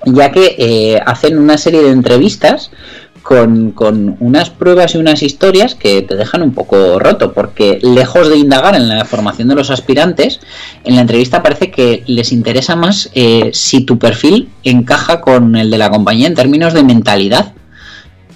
ya 0.06 0.32
que 0.32 0.56
eh, 0.58 1.02
hacen 1.06 1.38
una 1.38 1.58
serie 1.58 1.82
de 1.82 1.90
entrevistas 1.90 2.72
con, 3.26 4.18
unas 4.20 4.52
pruebas 4.52 4.94
y 4.94 5.00
unas 5.00 5.24
historias 5.24 5.74
que 5.74 6.04
te 6.04 6.16
dejan 6.16 6.44
un 6.44 6.54
poco 6.54 7.00
roto, 7.00 7.34
porque 7.34 7.80
lejos 7.82 8.30
de 8.30 8.38
indagar 8.38 8.76
en 8.76 8.88
la 8.88 9.04
formación 9.04 9.48
de 9.48 9.56
los 9.56 9.72
aspirantes, 9.72 10.40
en 10.84 10.94
la 10.94 11.02
entrevista 11.02 11.42
parece 11.42 11.72
que 11.72 12.04
les 12.06 12.32
interesa 12.32 12.76
más 12.76 13.10
eh, 13.16 13.50
si 13.52 13.82
tu 13.82 13.98
perfil 13.98 14.50
encaja 14.64 15.22
con 15.22 15.56
el 15.56 15.72
de 15.72 15.78
la 15.80 15.90
compañía 15.90 16.28
en 16.28 16.36
términos 16.36 16.76
de 16.76 16.84
mentalidad. 16.84 17.54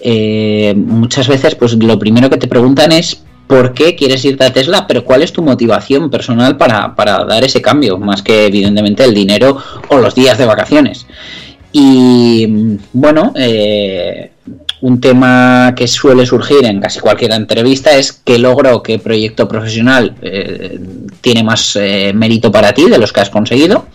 Eh, 0.02 0.74
muchas 0.76 1.28
veces, 1.28 1.54
pues 1.54 1.74
lo 1.74 2.00
primero 2.00 2.32
que 2.32 2.38
te 2.38 2.48
preguntan 2.48 2.92
es 2.92 3.22
por 3.46 3.76
qué 3.76 3.96
quieres 3.96 4.26
irte 4.26 4.44
a 4.44 4.54
Tesla, 4.54 4.88
pero 4.88 5.06
cuál 5.06 5.22
es 5.22 5.32
tu 5.32 5.44
motivación 5.44 6.10
personal 6.10 6.58
para, 6.58 6.96
para 6.96 7.26
dar 7.26 7.44
ese 7.44 7.62
cambio, 7.62 8.00
más 8.00 8.24
que 8.24 8.48
evidentemente 8.48 9.04
el 9.04 9.14
dinero 9.14 9.56
o 9.90 10.00
los 10.00 10.16
días 10.16 10.40
de 10.40 10.48
vacaciones. 10.48 11.06
Y 11.72 12.78
bueno, 12.94 13.34
eh, 13.36 14.32
un 14.82 15.02
tema 15.02 15.74
que 15.76 15.88
suele 15.88 16.26
surgir 16.26 16.66
en 16.66 16.80
casi 16.80 17.00
cualquier 17.00 17.32
entrevista 17.34 17.98
es 17.98 18.14
qué 18.14 18.38
logro 18.38 18.82
qué 18.82 19.00
proyecto 19.00 19.48
profesional 19.48 20.16
eh, 20.22 20.80
tiene 21.22 21.44
más 21.44 21.76
eh, 21.76 22.14
mérito 22.14 22.52
para 22.52 22.74
ti 22.74 22.90
de 22.90 22.98
los 22.98 23.12
que 23.12 23.22
has 23.22 23.30
conseguido. 23.30 23.88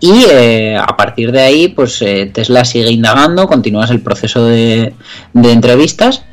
Y 0.00 0.24
eh, 0.30 0.76
a 0.76 0.96
partir 0.96 1.32
de 1.32 1.40
ahí, 1.40 1.68
pues 1.68 2.04
Tesla 2.32 2.64
sigue 2.64 2.90
indagando, 2.90 3.46
continúas 3.46 3.90
el 3.90 4.00
proceso 4.00 4.44
de 4.46 4.92
entrevistas, 5.34 6.24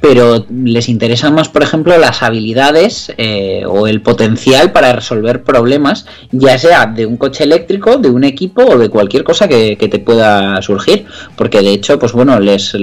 pero 0.00 0.46
les 0.50 0.88
interesan 0.88 1.34
más, 1.34 1.48
por 1.48 1.62
ejemplo, 1.62 1.96
las 1.98 2.22
habilidades 2.22 3.12
eh, 3.18 3.64
o 3.66 3.86
el 3.86 4.00
potencial 4.00 4.72
para 4.72 4.92
resolver 4.92 5.42
problemas, 5.44 6.06
ya 6.32 6.58
sea 6.58 6.86
de 6.86 7.06
un 7.06 7.16
coche 7.16 7.44
eléctrico, 7.44 7.98
de 7.98 8.08
un 8.08 8.24
equipo 8.24 8.62
o 8.64 8.78
de 8.78 8.88
cualquier 8.88 9.24
cosa 9.24 9.46
que, 9.46 9.76
que 9.76 9.88
te 9.88 9.98
pueda 9.98 10.60
surgir. 10.62 11.04
Porque 11.36 11.60
de 11.60 11.72
hecho, 11.72 11.98
pues 11.98 12.12
bueno, 12.12 12.40
les 12.40 12.76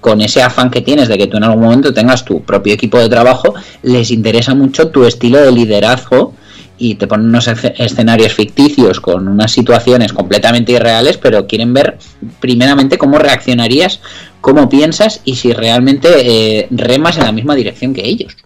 con 0.00 0.20
ese 0.20 0.42
afán 0.42 0.70
que 0.70 0.80
tienes 0.80 1.08
de 1.08 1.18
que 1.18 1.26
tú 1.26 1.36
en 1.36 1.44
algún 1.44 1.62
momento 1.62 1.92
tengas 1.92 2.24
tu 2.24 2.42
propio 2.42 2.74
equipo 2.74 2.98
de 2.98 3.08
trabajo, 3.08 3.54
les 3.82 4.10
interesa 4.10 4.54
mucho 4.54 4.88
tu 4.88 5.04
estilo 5.04 5.38
de 5.38 5.52
liderazgo 5.52 6.34
y 6.78 6.94
te 6.96 7.06
ponen 7.06 7.26
unos 7.26 7.48
esce- 7.48 7.74
escenarios 7.78 8.32
ficticios 8.34 9.00
con 9.00 9.28
unas 9.28 9.52
situaciones 9.52 10.12
completamente 10.12 10.72
irreales, 10.72 11.16
pero 11.18 11.46
quieren 11.46 11.72
ver 11.74 11.98
primeramente 12.40 12.98
cómo 12.98 13.18
reaccionarías, 13.18 14.00
cómo 14.40 14.68
piensas 14.68 15.20
y 15.24 15.36
si 15.36 15.52
realmente 15.52 16.08
eh, 16.60 16.66
remas 16.70 17.16
en 17.18 17.24
la 17.24 17.32
misma 17.32 17.54
dirección 17.54 17.94
que 17.94 18.06
ellos. 18.06 18.36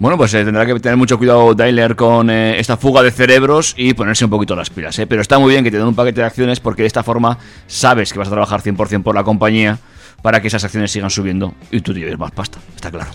Bueno, 0.00 0.16
pues 0.16 0.32
eh, 0.34 0.44
tendrá 0.44 0.64
que 0.64 0.78
tener 0.78 0.96
mucho 0.96 1.18
cuidado 1.18 1.56
Tyler 1.56 1.96
con 1.96 2.30
eh, 2.30 2.60
esta 2.60 2.76
fuga 2.76 3.02
de 3.02 3.10
cerebros 3.10 3.74
y 3.76 3.94
ponerse 3.94 4.24
un 4.24 4.30
poquito 4.30 4.54
las 4.54 4.70
pilas. 4.70 4.96
¿eh? 5.00 5.06
Pero 5.08 5.22
está 5.22 5.38
muy 5.40 5.50
bien 5.52 5.64
que 5.64 5.70
te 5.72 5.78
den 5.78 5.86
un 5.88 5.94
paquete 5.96 6.20
de 6.20 6.26
acciones 6.26 6.60
porque 6.60 6.82
de 6.82 6.86
esta 6.88 7.02
forma 7.02 7.36
sabes 7.66 8.12
que 8.12 8.18
vas 8.20 8.28
a 8.28 8.30
trabajar 8.32 8.62
100% 8.62 9.02
por 9.02 9.14
la 9.16 9.24
compañía 9.24 9.78
para 10.22 10.40
que 10.40 10.48
esas 10.48 10.62
acciones 10.62 10.92
sigan 10.92 11.10
subiendo 11.10 11.54
y 11.72 11.80
tú 11.80 11.92
te 11.92 11.98
lleves 12.00 12.18
más 12.18 12.30
pasta. 12.30 12.58
Está 12.76 12.90
claro. 12.92 13.10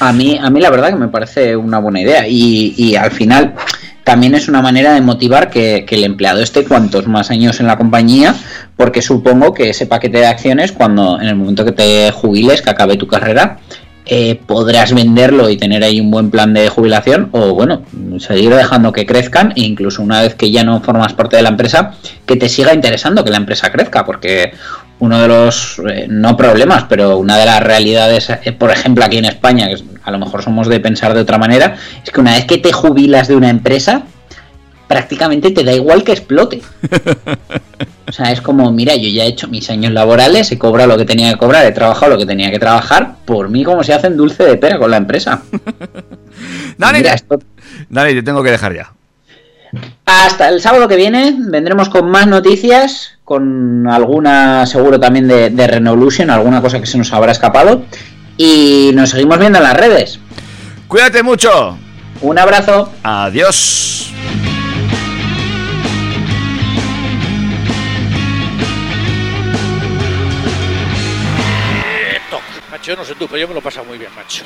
A 0.00 0.12
mí, 0.12 0.38
a 0.40 0.50
mí 0.50 0.60
la 0.60 0.70
verdad 0.70 0.90
que 0.90 0.96
me 0.96 1.08
parece 1.08 1.56
una 1.56 1.78
buena 1.78 2.00
idea 2.00 2.26
y, 2.28 2.96
al 2.96 3.10
final 3.10 3.54
también 4.02 4.34
es 4.34 4.48
una 4.48 4.60
manera 4.60 4.92
de 4.92 5.00
motivar 5.00 5.48
que, 5.48 5.84
que 5.86 5.94
el 5.94 6.04
empleado 6.04 6.42
esté 6.42 6.64
cuantos 6.64 7.06
más 7.06 7.30
años 7.30 7.58
en 7.60 7.66
la 7.66 7.78
compañía 7.78 8.34
porque 8.76 9.00
supongo 9.00 9.54
que 9.54 9.70
ese 9.70 9.86
paquete 9.86 10.18
de 10.18 10.26
acciones 10.26 10.72
cuando 10.72 11.20
en 11.20 11.28
el 11.28 11.36
momento 11.36 11.64
que 11.64 11.72
te 11.72 12.10
jubiles, 12.10 12.60
que 12.60 12.70
acabe 12.70 12.96
tu 12.96 13.06
carrera, 13.06 13.58
eh, 14.06 14.38
podrás 14.46 14.92
venderlo 14.92 15.48
y 15.48 15.56
tener 15.56 15.82
ahí 15.82 15.98
un 15.98 16.10
buen 16.10 16.30
plan 16.30 16.52
de 16.52 16.68
jubilación 16.68 17.30
o 17.32 17.54
bueno, 17.54 17.84
seguir 18.18 18.54
dejando 18.54 18.92
que 18.92 19.06
crezcan 19.06 19.54
e 19.56 19.62
incluso 19.62 20.02
una 20.02 20.20
vez 20.20 20.34
que 20.34 20.50
ya 20.50 20.62
no 20.62 20.82
formas 20.82 21.14
parte 21.14 21.36
de 21.36 21.42
la 21.42 21.48
empresa, 21.48 21.94
que 22.26 22.36
te 22.36 22.50
siga 22.50 22.74
interesando 22.74 23.24
que 23.24 23.30
la 23.30 23.38
empresa 23.38 23.72
crezca 23.72 24.04
porque 24.04 24.52
uno 25.04 25.20
de 25.20 25.28
los, 25.28 25.80
eh, 25.88 26.06
no 26.08 26.36
problemas, 26.36 26.84
pero 26.88 27.18
una 27.18 27.36
de 27.38 27.46
las 27.46 27.62
realidades, 27.62 28.30
eh, 28.30 28.52
por 28.52 28.70
ejemplo 28.70 29.04
aquí 29.04 29.18
en 29.18 29.26
España, 29.26 29.68
que 29.68 29.76
a 30.02 30.10
lo 30.10 30.18
mejor 30.18 30.42
somos 30.42 30.66
de 30.68 30.80
pensar 30.80 31.14
de 31.14 31.20
otra 31.20 31.38
manera, 31.38 31.76
es 32.04 32.10
que 32.10 32.20
una 32.20 32.32
vez 32.34 32.44
que 32.46 32.58
te 32.58 32.72
jubilas 32.72 33.28
de 33.28 33.36
una 33.36 33.50
empresa, 33.50 34.02
prácticamente 34.88 35.50
te 35.50 35.64
da 35.64 35.72
igual 35.72 36.02
que 36.04 36.12
explote. 36.12 36.62
O 38.06 38.12
sea, 38.12 38.30
es 38.30 38.42
como, 38.42 38.70
mira, 38.70 38.94
yo 38.94 39.08
ya 39.08 39.24
he 39.24 39.28
hecho 39.28 39.48
mis 39.48 39.68
años 39.70 39.90
laborales, 39.90 40.52
he 40.52 40.58
cobrado 40.58 40.90
lo 40.90 40.98
que 40.98 41.06
tenía 41.06 41.30
que 41.32 41.38
cobrar, 41.38 41.64
he 41.64 41.72
trabajado 41.72 42.12
lo 42.12 42.18
que 42.18 42.26
tenía 42.26 42.50
que 42.50 42.58
trabajar, 42.58 43.16
por 43.24 43.48
mí 43.48 43.64
como 43.64 43.82
se 43.82 43.94
hacen 43.94 44.14
dulce 44.16 44.44
de 44.44 44.56
pera 44.58 44.78
con 44.78 44.90
la 44.90 44.98
empresa. 44.98 45.42
Dani, 46.78 46.98
Mira, 46.98 47.14
esto- 47.14 47.40
Dani, 47.88 48.12
te 48.14 48.22
tengo 48.22 48.42
que 48.42 48.50
dejar 48.50 48.74
ya. 48.74 48.92
Hasta 50.06 50.48
el 50.48 50.60
sábado 50.60 50.88
que 50.88 50.96
viene 50.96 51.34
vendremos 51.38 51.88
con 51.88 52.10
más 52.10 52.26
noticias, 52.26 53.18
con 53.24 53.88
alguna 53.88 54.66
seguro 54.66 55.00
también 55.00 55.28
de, 55.28 55.50
de 55.50 55.66
Renolution, 55.66 56.30
alguna 56.30 56.60
cosa 56.60 56.80
que 56.80 56.86
se 56.86 56.98
nos 56.98 57.12
habrá 57.12 57.32
escapado. 57.32 57.84
Y 58.36 58.90
nos 58.94 59.10
seguimos 59.10 59.38
viendo 59.38 59.58
en 59.58 59.64
las 59.64 59.76
redes. 59.76 60.20
Cuídate 60.88 61.22
mucho. 61.22 61.78
Un 62.20 62.38
abrazo. 62.38 62.92
Adiós. 63.02 64.12
Macho, 72.70 72.90
yo 72.90 72.96
no 72.96 73.04
sé 73.04 73.14
tú, 73.14 73.26
pero 73.26 73.38
yo 73.38 73.48
me 73.48 73.54
lo 73.54 73.60
he 73.60 73.62
pasado 73.62 73.86
muy 73.86 73.98
bien, 73.98 74.10
macho. 74.16 74.44